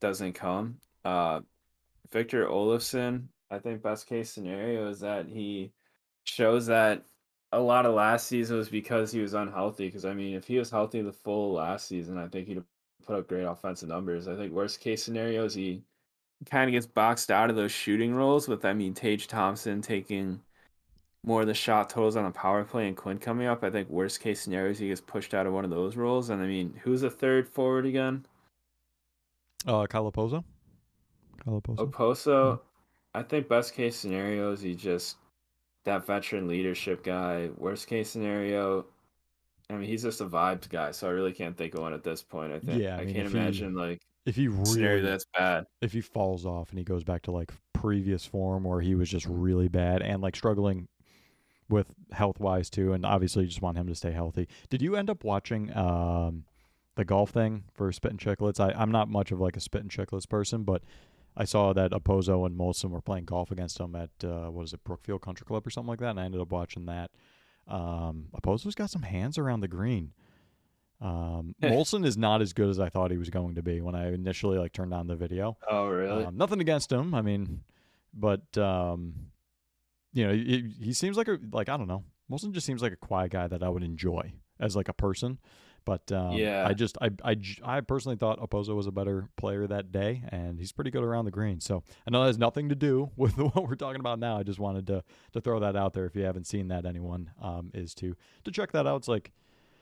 [0.01, 0.79] doesn't come.
[1.05, 1.41] Uh,
[2.11, 5.73] Victor Olofsson, I think best case scenario is that he
[6.25, 7.05] shows that
[7.53, 9.87] a lot of last season was because he was unhealthy.
[9.87, 12.63] Because I mean, if he was healthy the full last season, I think he'd
[13.05, 14.29] put up great offensive numbers.
[14.29, 15.83] I think worst case scenario is he
[16.47, 20.41] kind of gets boxed out of those shooting roles with I mean Tage Thompson taking
[21.25, 23.63] more of the shot totals on the power play and Quinn coming up.
[23.63, 26.31] I think worst case scenario is he gets pushed out of one of those roles.
[26.31, 28.25] And I mean, who's the third forward again?
[29.67, 29.87] Uh.
[29.87, 31.87] Kyle Okposo.
[31.87, 32.61] Okposo.
[33.15, 35.17] I think best case scenario is he just
[35.85, 37.51] that veteran leadership guy.
[37.57, 38.87] Worst case scenario,
[39.71, 42.05] I mean, he's just a vibes guy, so I really can't think of one at
[42.05, 42.53] this point.
[42.53, 44.97] I think Yeah, I I, mean, can't if he- imagine like If he a scenario
[44.97, 45.65] really that's bad.
[45.81, 49.09] if he falls off and he goes back to like previous form where he was
[49.09, 50.89] just really bad and like struggling
[51.69, 54.49] with health wise too, and obviously you just want him to stay healthy.
[54.69, 56.45] Did you end up watching um,
[56.97, 58.59] the golf thing for Spittin' Chiclets?
[58.61, 60.83] I, I'm not much of like a Spittin' Chiclets person, but
[61.41, 64.75] I saw that Okposo and Molson were playing golf against him at uh, what is
[64.75, 67.11] it, Brookfield Country Club or something like that, and I ended up watching that.
[67.67, 70.13] Um, Okposo's got some hands around the green.
[71.01, 73.95] Um, Molson is not as good as I thought he was going to be when
[73.95, 75.57] I initially like turned on the video.
[75.67, 76.27] Oh, really?
[76.27, 77.15] Um, nothing against him.
[77.15, 77.63] I mean,
[78.13, 79.15] but um,
[80.13, 82.05] you know, he, he seems like a like I don't know.
[82.31, 85.39] Molson just seems like a quiet guy that I would enjoy as like a person.
[85.85, 86.67] But um, Yeah.
[86.67, 90.59] I just I, I I personally thought Okposo was a better player that day, and
[90.59, 91.61] he's pretty good around the green.
[91.61, 94.39] So I know that has nothing to do with what we're talking about now.
[94.39, 95.03] I just wanted to
[95.33, 96.07] to throw that out there.
[96.07, 98.97] If you haven't seen that, anyone um, is to to check that out.
[98.97, 99.33] It's like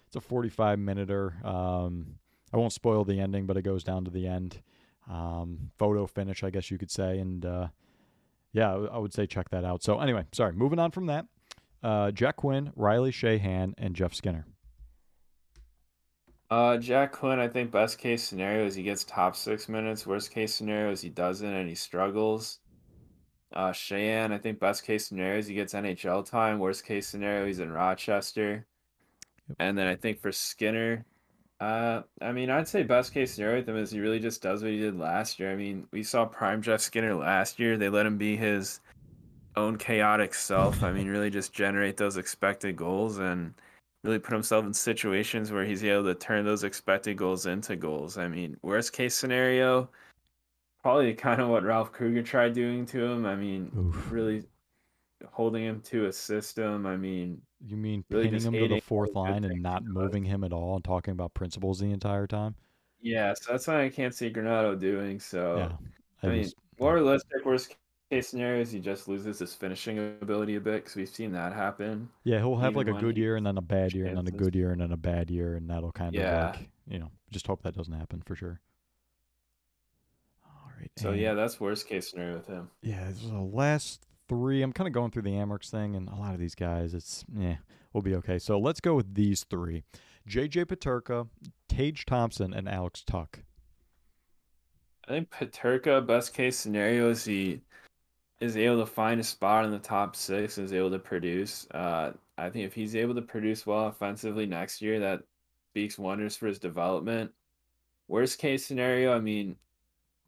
[0.06, 1.34] it's a 45 minuter.
[1.44, 2.14] Um,
[2.52, 4.62] I won't spoil the ending, but it goes down to the end.
[5.10, 7.18] Um, photo finish, I guess you could say.
[7.18, 7.68] And uh,
[8.52, 9.82] yeah, I would say check that out.
[9.82, 10.52] So anyway, sorry.
[10.54, 11.26] Moving on from that,
[11.82, 14.46] uh, Jack Quinn, Riley Sheahan, and Jeff Skinner.
[16.50, 20.06] Uh, Jack Quinn, I think best case scenario is he gets top six minutes.
[20.06, 22.60] Worst case scenario is he doesn't and he struggles.
[23.52, 26.58] Uh, Sheahan, I think best case scenario is he gets NHL time.
[26.58, 28.66] Worst case scenario, he's in Rochester.
[29.48, 29.56] Yep.
[29.58, 31.04] And then I think for Skinner,
[31.60, 34.62] Uh, I mean, I'd say best case scenario with him is he really just does
[34.62, 35.50] what he did last year.
[35.52, 37.76] I mean, we saw prime Jeff Skinner last year.
[37.76, 38.80] They let him be his
[39.56, 40.82] own chaotic self.
[40.84, 43.54] I mean, really just generate those expected goals and
[44.04, 48.16] really put himself in situations where he's able to turn those expected goals into goals.
[48.18, 49.90] I mean, worst case scenario,
[50.82, 53.26] probably kind of what Ralph Kruger tried doing to him.
[53.26, 54.10] I mean, Oof.
[54.12, 54.44] really
[55.32, 56.86] holding him to a system.
[56.86, 60.44] I mean, You mean really pinning him to the fourth line and not moving him
[60.44, 62.54] at all and talking about principles the entire time?
[63.00, 65.14] Yeah, so that's why I can't see Granato doing.
[65.14, 65.78] Yeah, So,
[66.22, 66.54] it I mean, was.
[66.78, 67.76] more realistic worst
[68.10, 72.08] case scenarios, he just loses his finishing ability a bit because we've seen that happen.
[72.24, 74.30] Yeah, he'll have like a good year and then a bad year and then a
[74.30, 76.50] good year and then a bad year and that'll kind of Yeah.
[76.50, 78.60] like you know just hope that doesn't happen for sure.
[80.46, 80.90] All right.
[80.96, 82.70] So and- yeah, that's worst case scenario with him.
[82.82, 84.62] Yeah, the last three.
[84.62, 87.24] I'm kind of going through the Amherst thing, and a lot of these guys, it's
[87.36, 87.56] yeah,
[87.92, 88.38] we'll be okay.
[88.38, 89.84] So let's go with these three:
[90.26, 90.64] J.J.
[90.66, 91.28] Peterka,
[91.68, 93.40] Tage Thompson, and Alex Tuch.
[95.06, 97.62] I think Peterka, best case scenario is he
[98.40, 101.66] is able to find a spot in the top six and is able to produce.
[101.72, 105.22] Uh, I think if he's able to produce well offensively next year, that
[105.72, 107.32] speaks wonders for his development.
[108.06, 109.56] Worst case scenario, I mean,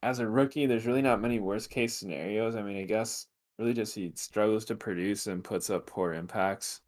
[0.02, 2.56] as a rookie, there's really not many worst case scenarios.
[2.56, 3.26] I mean, I guess
[3.58, 6.80] really just he struggles to produce and puts up poor impacts.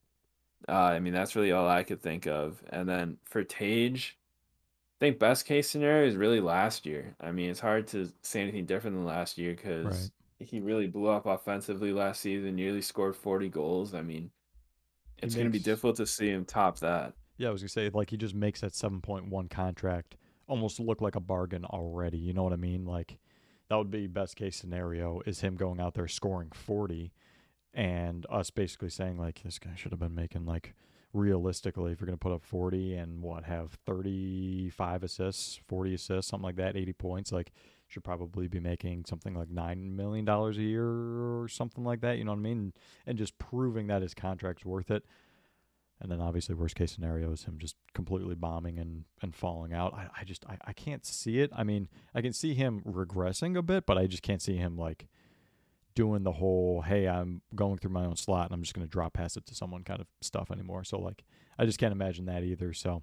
[0.68, 2.62] Uh, I mean, that's really all I could think of.
[2.70, 4.18] And then for Tage,
[4.98, 7.14] I think best case scenario is really last year.
[7.20, 10.10] I mean, it's hard to say anything different than last year because.
[10.44, 13.94] He really blew up offensively last season, nearly scored 40 goals.
[13.94, 14.30] I mean,
[15.18, 17.14] it's going to be difficult to see him top that.
[17.38, 20.16] Yeah, I was gonna say like he just makes that 7.1 contract
[20.46, 22.18] almost look like a bargain already.
[22.18, 22.84] You know what I mean?
[22.84, 23.18] Like
[23.68, 27.12] that would be best case scenario is him going out there scoring 40
[27.74, 30.74] and us basically saying like this guy should have been making like
[31.14, 36.30] realistically if you're going to put up 40 and what have 35 assists, 40 assists,
[36.30, 37.52] something like that, 80 points, like
[37.92, 42.18] should probably be making something like 9 million dollars a year or something like that,
[42.18, 42.72] you know what I mean?
[43.06, 45.04] And just proving that his contract's worth it.
[46.00, 49.94] And then obviously worst case scenario is him just completely bombing and, and falling out.
[49.94, 51.50] I, I just I, I can't see it.
[51.54, 54.76] I mean, I can see him regressing a bit, but I just can't see him
[54.76, 55.06] like
[55.94, 59.12] doing the whole hey, I'm going through my own slot and I'm just gonna drop
[59.12, 60.82] pass it to someone kind of stuff anymore.
[60.82, 61.24] So like
[61.58, 62.72] I just can't imagine that either.
[62.72, 63.02] So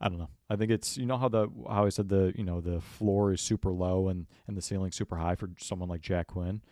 [0.00, 0.30] I don't know.
[0.50, 3.32] I think it's you know how the how I said the you know the floor
[3.32, 6.62] is super low and and the ceiling super high for someone like Jack Quinn.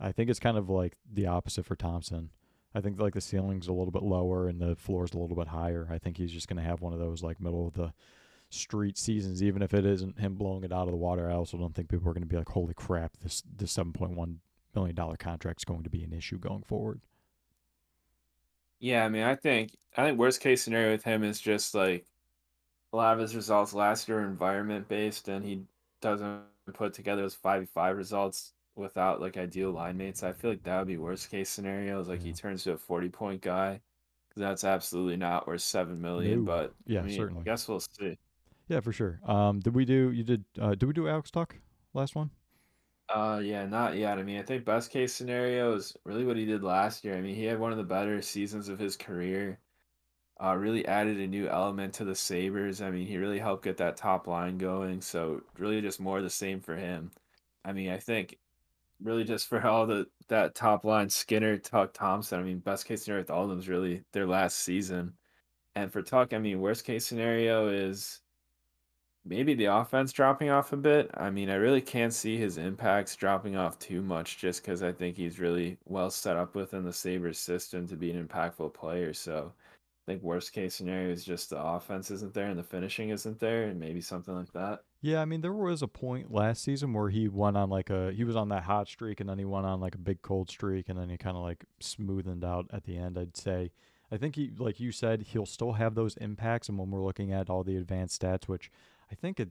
[0.00, 2.30] I think it's kind of like the opposite for Thompson.
[2.74, 5.48] I think like the ceiling's a little bit lower and the floor's a little bit
[5.48, 5.88] higher.
[5.90, 7.92] I think he's just going to have one of those like middle of the
[8.50, 11.30] street seasons, even if it isn't him blowing it out of the water.
[11.30, 13.92] I also don't think people are going to be like, "Holy crap, this this seven
[13.92, 14.40] point one
[14.74, 17.00] million dollar contract is going to be an issue going forward."
[18.80, 22.06] Yeah, I mean, I think I think worst case scenario with him is just like
[22.94, 25.62] a lot of his results last year are environment based, and he
[26.00, 26.42] doesn't
[26.72, 30.22] put together those five five results without like ideal line mates.
[30.22, 32.00] I feel like that would be worst case scenario.
[32.00, 33.80] Is like he turns to a forty point guy.
[34.36, 36.44] That's absolutely not worth seven million.
[36.44, 36.52] No.
[36.52, 37.40] But Yeah, I mean, certainly.
[37.40, 38.16] I guess we'll see.
[38.68, 39.20] Yeah, for sure.
[39.26, 41.50] Um, did we do you did uh, did we do Alex Tuch
[41.94, 42.30] last one?
[43.08, 44.18] Uh, yeah, not yet.
[44.18, 47.16] I mean, I think best case scenario is really what he did last year.
[47.16, 49.58] I mean, he had one of the better seasons of his career.
[50.42, 52.82] Uh, really added a new element to the Sabres.
[52.82, 55.00] I mean, he really helped get that top line going.
[55.00, 57.12] So really, just more the same for him.
[57.64, 58.38] I mean, I think
[59.02, 62.40] really just for all the that top line, Skinner, Tuch, Thompson.
[62.40, 65.14] I mean, best case scenario with all of them is really their last season.
[65.76, 68.20] And for Tuch, I mean, worst case scenario is
[69.24, 71.10] maybe the offense dropping off a bit.
[71.14, 74.92] I mean, I really can't see his impacts dropping off too much just because I
[74.92, 79.12] think he's really well set up within the Sabres system to be an impactful player.
[79.12, 79.52] So
[80.06, 83.40] I think worst case scenario is just the offense isn't there and the finishing isn't
[83.40, 84.80] there, and maybe something like that.
[85.00, 88.12] Yeah, I mean there was a point last season where he went on like a
[88.12, 90.50] he was on that hot streak and then he went on like a big cold
[90.50, 93.18] streak and then he kind of like smoothened out at the end.
[93.18, 93.70] I'd say.
[94.12, 97.32] I think he like you said he'll still have those impacts and when we're looking
[97.32, 98.70] at all the advanced stats which
[99.10, 99.48] I think at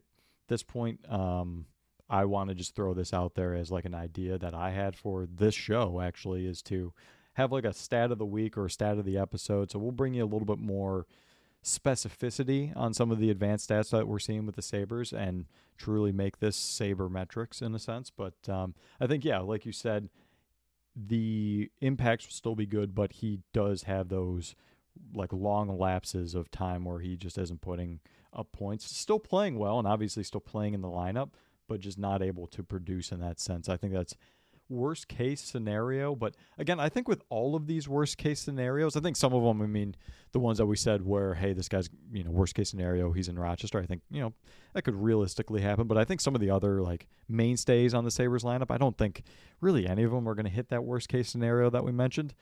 [0.47, 1.65] this point um
[2.09, 4.95] I want to just throw this out there as like an idea that I had
[4.95, 6.93] for this show actually is to
[7.33, 9.71] have like a stat of the week or a stat of the episode.
[9.71, 11.05] So we'll bring you a little bit more
[11.63, 15.45] specificity on some of the advanced stats that we're seeing with the Sabres and
[15.77, 18.11] truly make this Sabre metrics in a sense.
[18.11, 20.09] But um, I think, yeah, like you said,
[20.95, 24.55] the impacts will still be good, but he does have those
[25.13, 27.99] like long lapses of time where he just isn't putting
[28.31, 28.95] up points.
[28.95, 31.31] Still playing well and obviously still playing in the lineup,
[31.67, 33.69] but just not able to produce in that sense.
[33.69, 34.15] I think that's
[34.73, 38.99] worst case scenario, but again, I think with all of these worst case scenarios, I
[38.99, 39.95] think some of them, I mean,
[40.31, 43.29] the ones that we said where, hey, this guy's, you know, worst case scenario, he's
[43.29, 44.33] in Rochester, I think, you know,
[44.73, 45.87] that could realistically happen.
[45.87, 48.97] But I think some of the other like mainstays on the Sabres lineup, I don't
[48.97, 49.23] think
[49.61, 52.33] really any of them are going to hit that worst case scenario that we mentioned.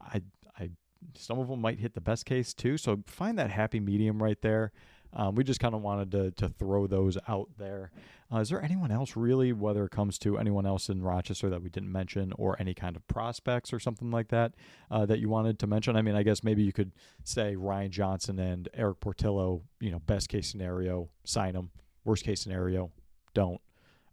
[0.00, 0.22] I,
[0.58, 0.70] I,
[1.16, 2.78] some of them might hit the best case too.
[2.78, 4.72] So find that happy medium right there.
[5.12, 7.90] Um, we just kind of wanted to, to throw those out there.
[8.32, 11.62] Uh, is there anyone else really, whether it comes to anyone else in Rochester that
[11.62, 14.52] we didn't mention, or any kind of prospects or something like that
[14.90, 15.96] uh, that you wanted to mention?
[15.96, 16.92] I mean, I guess maybe you could
[17.24, 19.62] say Ryan Johnson and Erik Portillo.
[19.80, 21.70] You know, best case scenario, sign them.
[22.04, 22.92] Worst case scenario,
[23.34, 23.60] don't.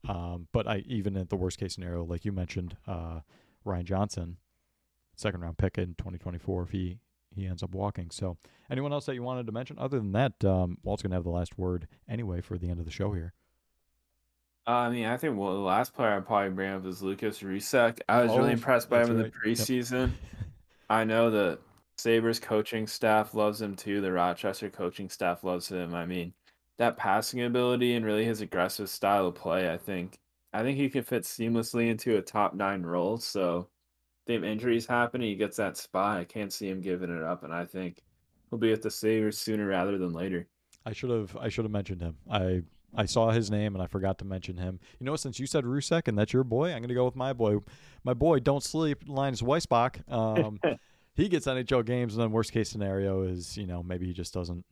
[0.08, 3.20] Um, but I even at the worst case scenario, like you mentioned, uh,
[3.64, 4.38] Ryan Johnson,
[5.16, 6.98] second round pick in 2024 if he
[7.38, 8.10] he ends up walking.
[8.12, 8.38] So,
[8.70, 9.78] anyone else that you wanted to mention?
[9.80, 12.80] Other than that, um, Walt's going to have the last word anyway for the end
[12.80, 13.34] of the show here.
[14.68, 17.40] Uh, I mean, I think well, the last player I'd probably bring up is Lukas
[17.40, 18.00] Rousek.
[18.10, 20.10] I was oh, really impressed by him in the preseason.
[20.10, 20.10] Yep.
[20.90, 21.60] I know the
[21.98, 24.02] Sabres coaching staff loves him too.
[24.02, 25.96] The Rochester coaching staff loves him.
[25.96, 26.34] I mean,
[26.78, 30.20] that passing ability and really his aggressive style of play, I think
[30.54, 33.18] I think he can fit seamlessly into a top nine role.
[33.18, 33.68] So
[34.36, 35.30] if injuries happening.
[35.30, 37.44] he gets that spot, I can't see him giving it up.
[37.44, 38.04] And I think
[38.50, 40.48] he'll be at the Sabres sooner rather than later.
[40.86, 42.16] I should have I should have mentioned him.
[42.30, 42.64] I
[42.96, 44.80] I saw his name and I forgot to mention him.
[45.00, 47.16] You know, since you said Rousek and that's your boy, I'm going to go with
[47.16, 47.58] my boy.
[48.04, 50.10] My boy, don't sleep, Linus Weissbach.
[50.12, 50.60] Um,
[51.16, 54.34] he gets NHL games, and then worst case scenario is, you know, maybe he just
[54.34, 54.66] doesn't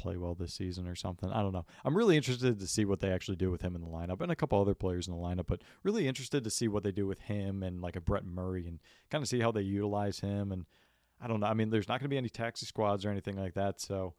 [0.00, 1.30] play well this season or something.
[1.30, 1.66] I don't know.
[1.84, 4.32] I'm really interested to see what they actually do with him in the lineup and
[4.32, 7.06] a couple other players in the lineup, but really interested to see what they do
[7.06, 10.52] with him and like a Brett Murray and kind of see how they utilize him.
[10.52, 10.64] And
[11.20, 11.46] I don't know.
[11.46, 13.80] I mean, there's not going to be any taxi squads or anything like that.
[13.80, 14.14] So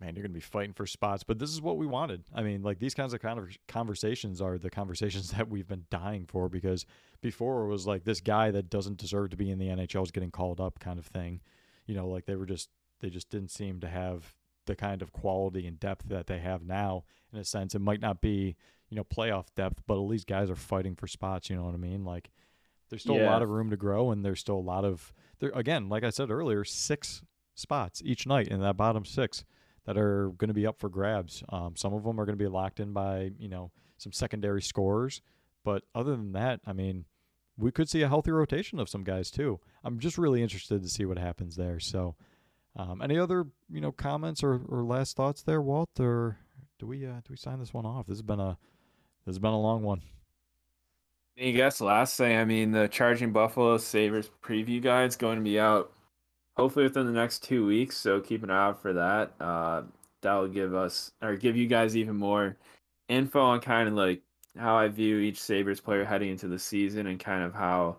[0.00, 1.22] man, you're going to be fighting for spots.
[1.22, 2.24] But this is what we wanted.
[2.34, 3.20] I mean, like these kinds of
[3.68, 6.84] conversations are the conversations that we've been dying for because
[7.20, 10.10] before it was like this guy that doesn't deserve to be in the NHL is
[10.10, 11.40] getting called up kind of thing.
[11.86, 12.68] You know, like they were just,
[13.00, 14.34] they just didn't seem to have
[14.66, 17.74] the kind of quality and depth that they have now in a sense.
[17.74, 18.56] It might not be,
[18.88, 21.50] you know, playoff depth, but at least guys are fighting for spots.
[21.50, 22.04] You know what I mean?
[22.04, 22.30] Like,
[22.88, 23.28] there's still yeah.
[23.28, 25.50] a lot of room to grow, and there's still a lot of there.
[25.54, 27.22] Again, like I said earlier, six
[27.54, 29.44] spots each night in that bottom six
[29.86, 31.42] that are going to be up for grabs.
[31.48, 34.62] Um, some of them are going to be locked in by you know some secondary
[34.62, 35.20] scorers,
[35.64, 37.06] but other than that, I mean,
[37.56, 39.60] we could see a healthy rotation of some guys too.
[39.82, 41.80] I'm just really interested to see what happens there.
[41.80, 42.14] So,
[42.76, 45.98] um, any other you know comments or, or last thoughts there, Walt?
[45.98, 46.38] Or
[46.78, 48.06] do we uh, do we sign this one off?
[48.06, 48.58] This has been a
[49.24, 50.02] this has been a long one.
[51.38, 55.60] I guess last thing, I mean, the Charging Buffalo Sabres preview guide's going to be
[55.60, 55.92] out
[56.56, 57.96] hopefully within the next two weeks.
[57.96, 59.32] So keep an eye out for that.
[59.38, 59.82] Uh,
[60.22, 62.56] that will give us or give you guys even more
[63.08, 64.22] info on kind of like
[64.58, 67.96] how I view each Sabres player heading into the season and kind of how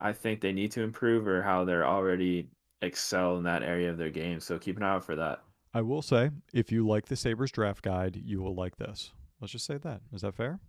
[0.00, 2.48] I think they need to improve or how they're already
[2.82, 4.40] excel in that area of their game.
[4.40, 5.42] So keep an eye out for that.
[5.72, 9.12] I will say, if you like the Sabres draft guide, you will like this.
[9.40, 10.00] Let's just say that.
[10.12, 10.60] Is that fair?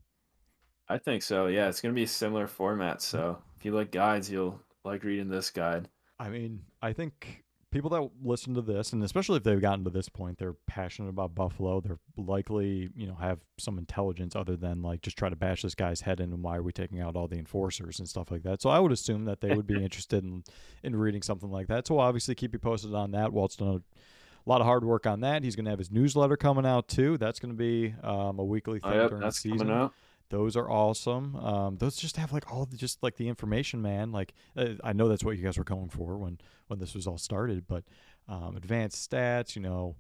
[0.90, 1.48] I think so.
[1.48, 3.02] Yeah, it's going to be a similar format.
[3.02, 3.42] So mm-hmm.
[3.58, 5.90] if you like guides, you'll like reading this guide.
[6.20, 7.45] I mean, I think
[7.76, 11.10] people that listen to this, and especially if they've gotten to this point, they're passionate
[11.10, 11.82] about Buffalo.
[11.82, 15.76] They're likely, you know, have some intelligence other than like just try to bash this
[15.76, 18.44] guy's head in and why are we taking out all the enforcers and stuff like
[18.44, 18.62] that.
[18.62, 20.46] So I would assume that they would be interested in
[20.84, 21.86] in reading something like that.
[21.86, 23.34] So we'll obviously keep you posted on that.
[23.34, 25.44] Walt's done a lot of hard work on that.
[25.44, 27.18] He's going to have his newsletter coming out too.
[27.18, 29.90] That's going to be um, a weekly thing oh, yep, during the season.
[30.30, 31.36] Those are awesome.
[31.36, 34.12] Um, those just have like all the, just like the information, man.
[34.12, 37.06] Like uh, I know that's what you guys were going for when when this was
[37.06, 37.84] all started, but
[38.28, 39.96] um, advanced stats, you know,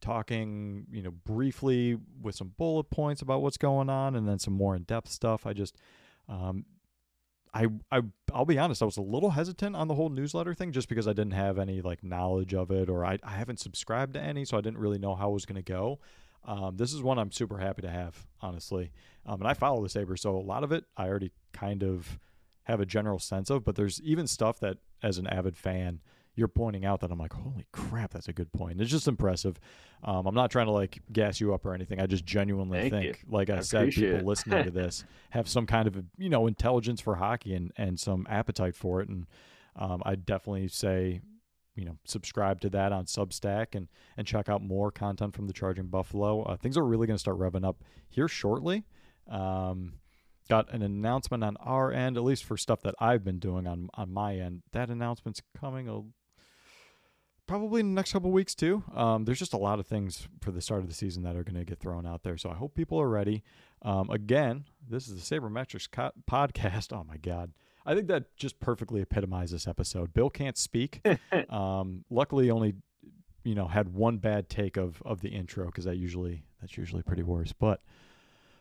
[0.00, 4.54] talking, you know, briefly with some bullet points about what's going on, and then some
[4.54, 5.46] more in depth stuff.
[5.46, 5.76] I just,
[6.28, 6.64] um,
[7.54, 8.02] I I
[8.34, 11.06] I'll be honest, I was a little hesitant on the whole newsletter thing just because
[11.06, 14.44] I didn't have any like knowledge of it, or I I haven't subscribed to any,
[14.44, 16.00] so I didn't really know how it was going to go.
[16.44, 18.92] Um, this is one I'm super happy to have, honestly.
[19.26, 22.18] Um, and I follow the Sabres, so a lot of it I already kind of
[22.64, 26.00] have a general sense of, but there's even stuff that, as an avid fan,
[26.38, 28.80] you're pointing out that I'm like, holy crap, that's a good point.
[28.80, 29.58] It's just impressive.
[30.04, 32.00] Um, I'm not trying to like gas you up or anything.
[32.00, 33.14] I just genuinely Thank think, you.
[33.28, 37.00] like I, I said, people listening to this have some kind of you know intelligence
[37.00, 39.08] for hockey and and some appetite for it.
[39.08, 39.26] And
[39.74, 41.22] um, I definitely say
[41.78, 45.52] you know subscribe to that on Substack and and check out more content from the
[45.52, 46.42] Charging Buffalo.
[46.42, 48.84] Uh, things are really going to start revving up here shortly.
[49.30, 49.94] Um,
[50.48, 53.88] got an announcement on our end, at least for stuff that I've been doing on
[53.94, 54.62] on my end.
[54.72, 56.02] That announcement's coming a
[57.46, 58.82] probably in the next couple weeks too.
[58.94, 61.44] Um, there's just a lot of things for the start of the season that are
[61.44, 62.36] going to get thrown out there.
[62.36, 63.42] So I hope people are ready.
[63.82, 66.92] Um, again, this is the Sabermetrics co- podcast.
[66.92, 67.52] Oh my God.
[67.88, 70.12] I think that just perfectly epitomizes this episode.
[70.12, 71.00] Bill can't speak.
[71.48, 72.74] um, luckily, only
[73.44, 77.02] you know had one bad take of of the intro because that usually that's usually
[77.02, 77.54] pretty worse.
[77.54, 77.80] But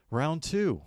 [0.09, 0.81] round two.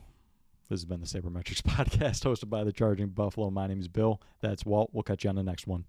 [0.70, 3.50] This has been the Sabermetrics podcast hosted by the Charging Buffalo.
[3.50, 4.22] My name is Bill.
[4.40, 4.88] That's Walt.
[4.94, 5.84] We'll catch you on the next one.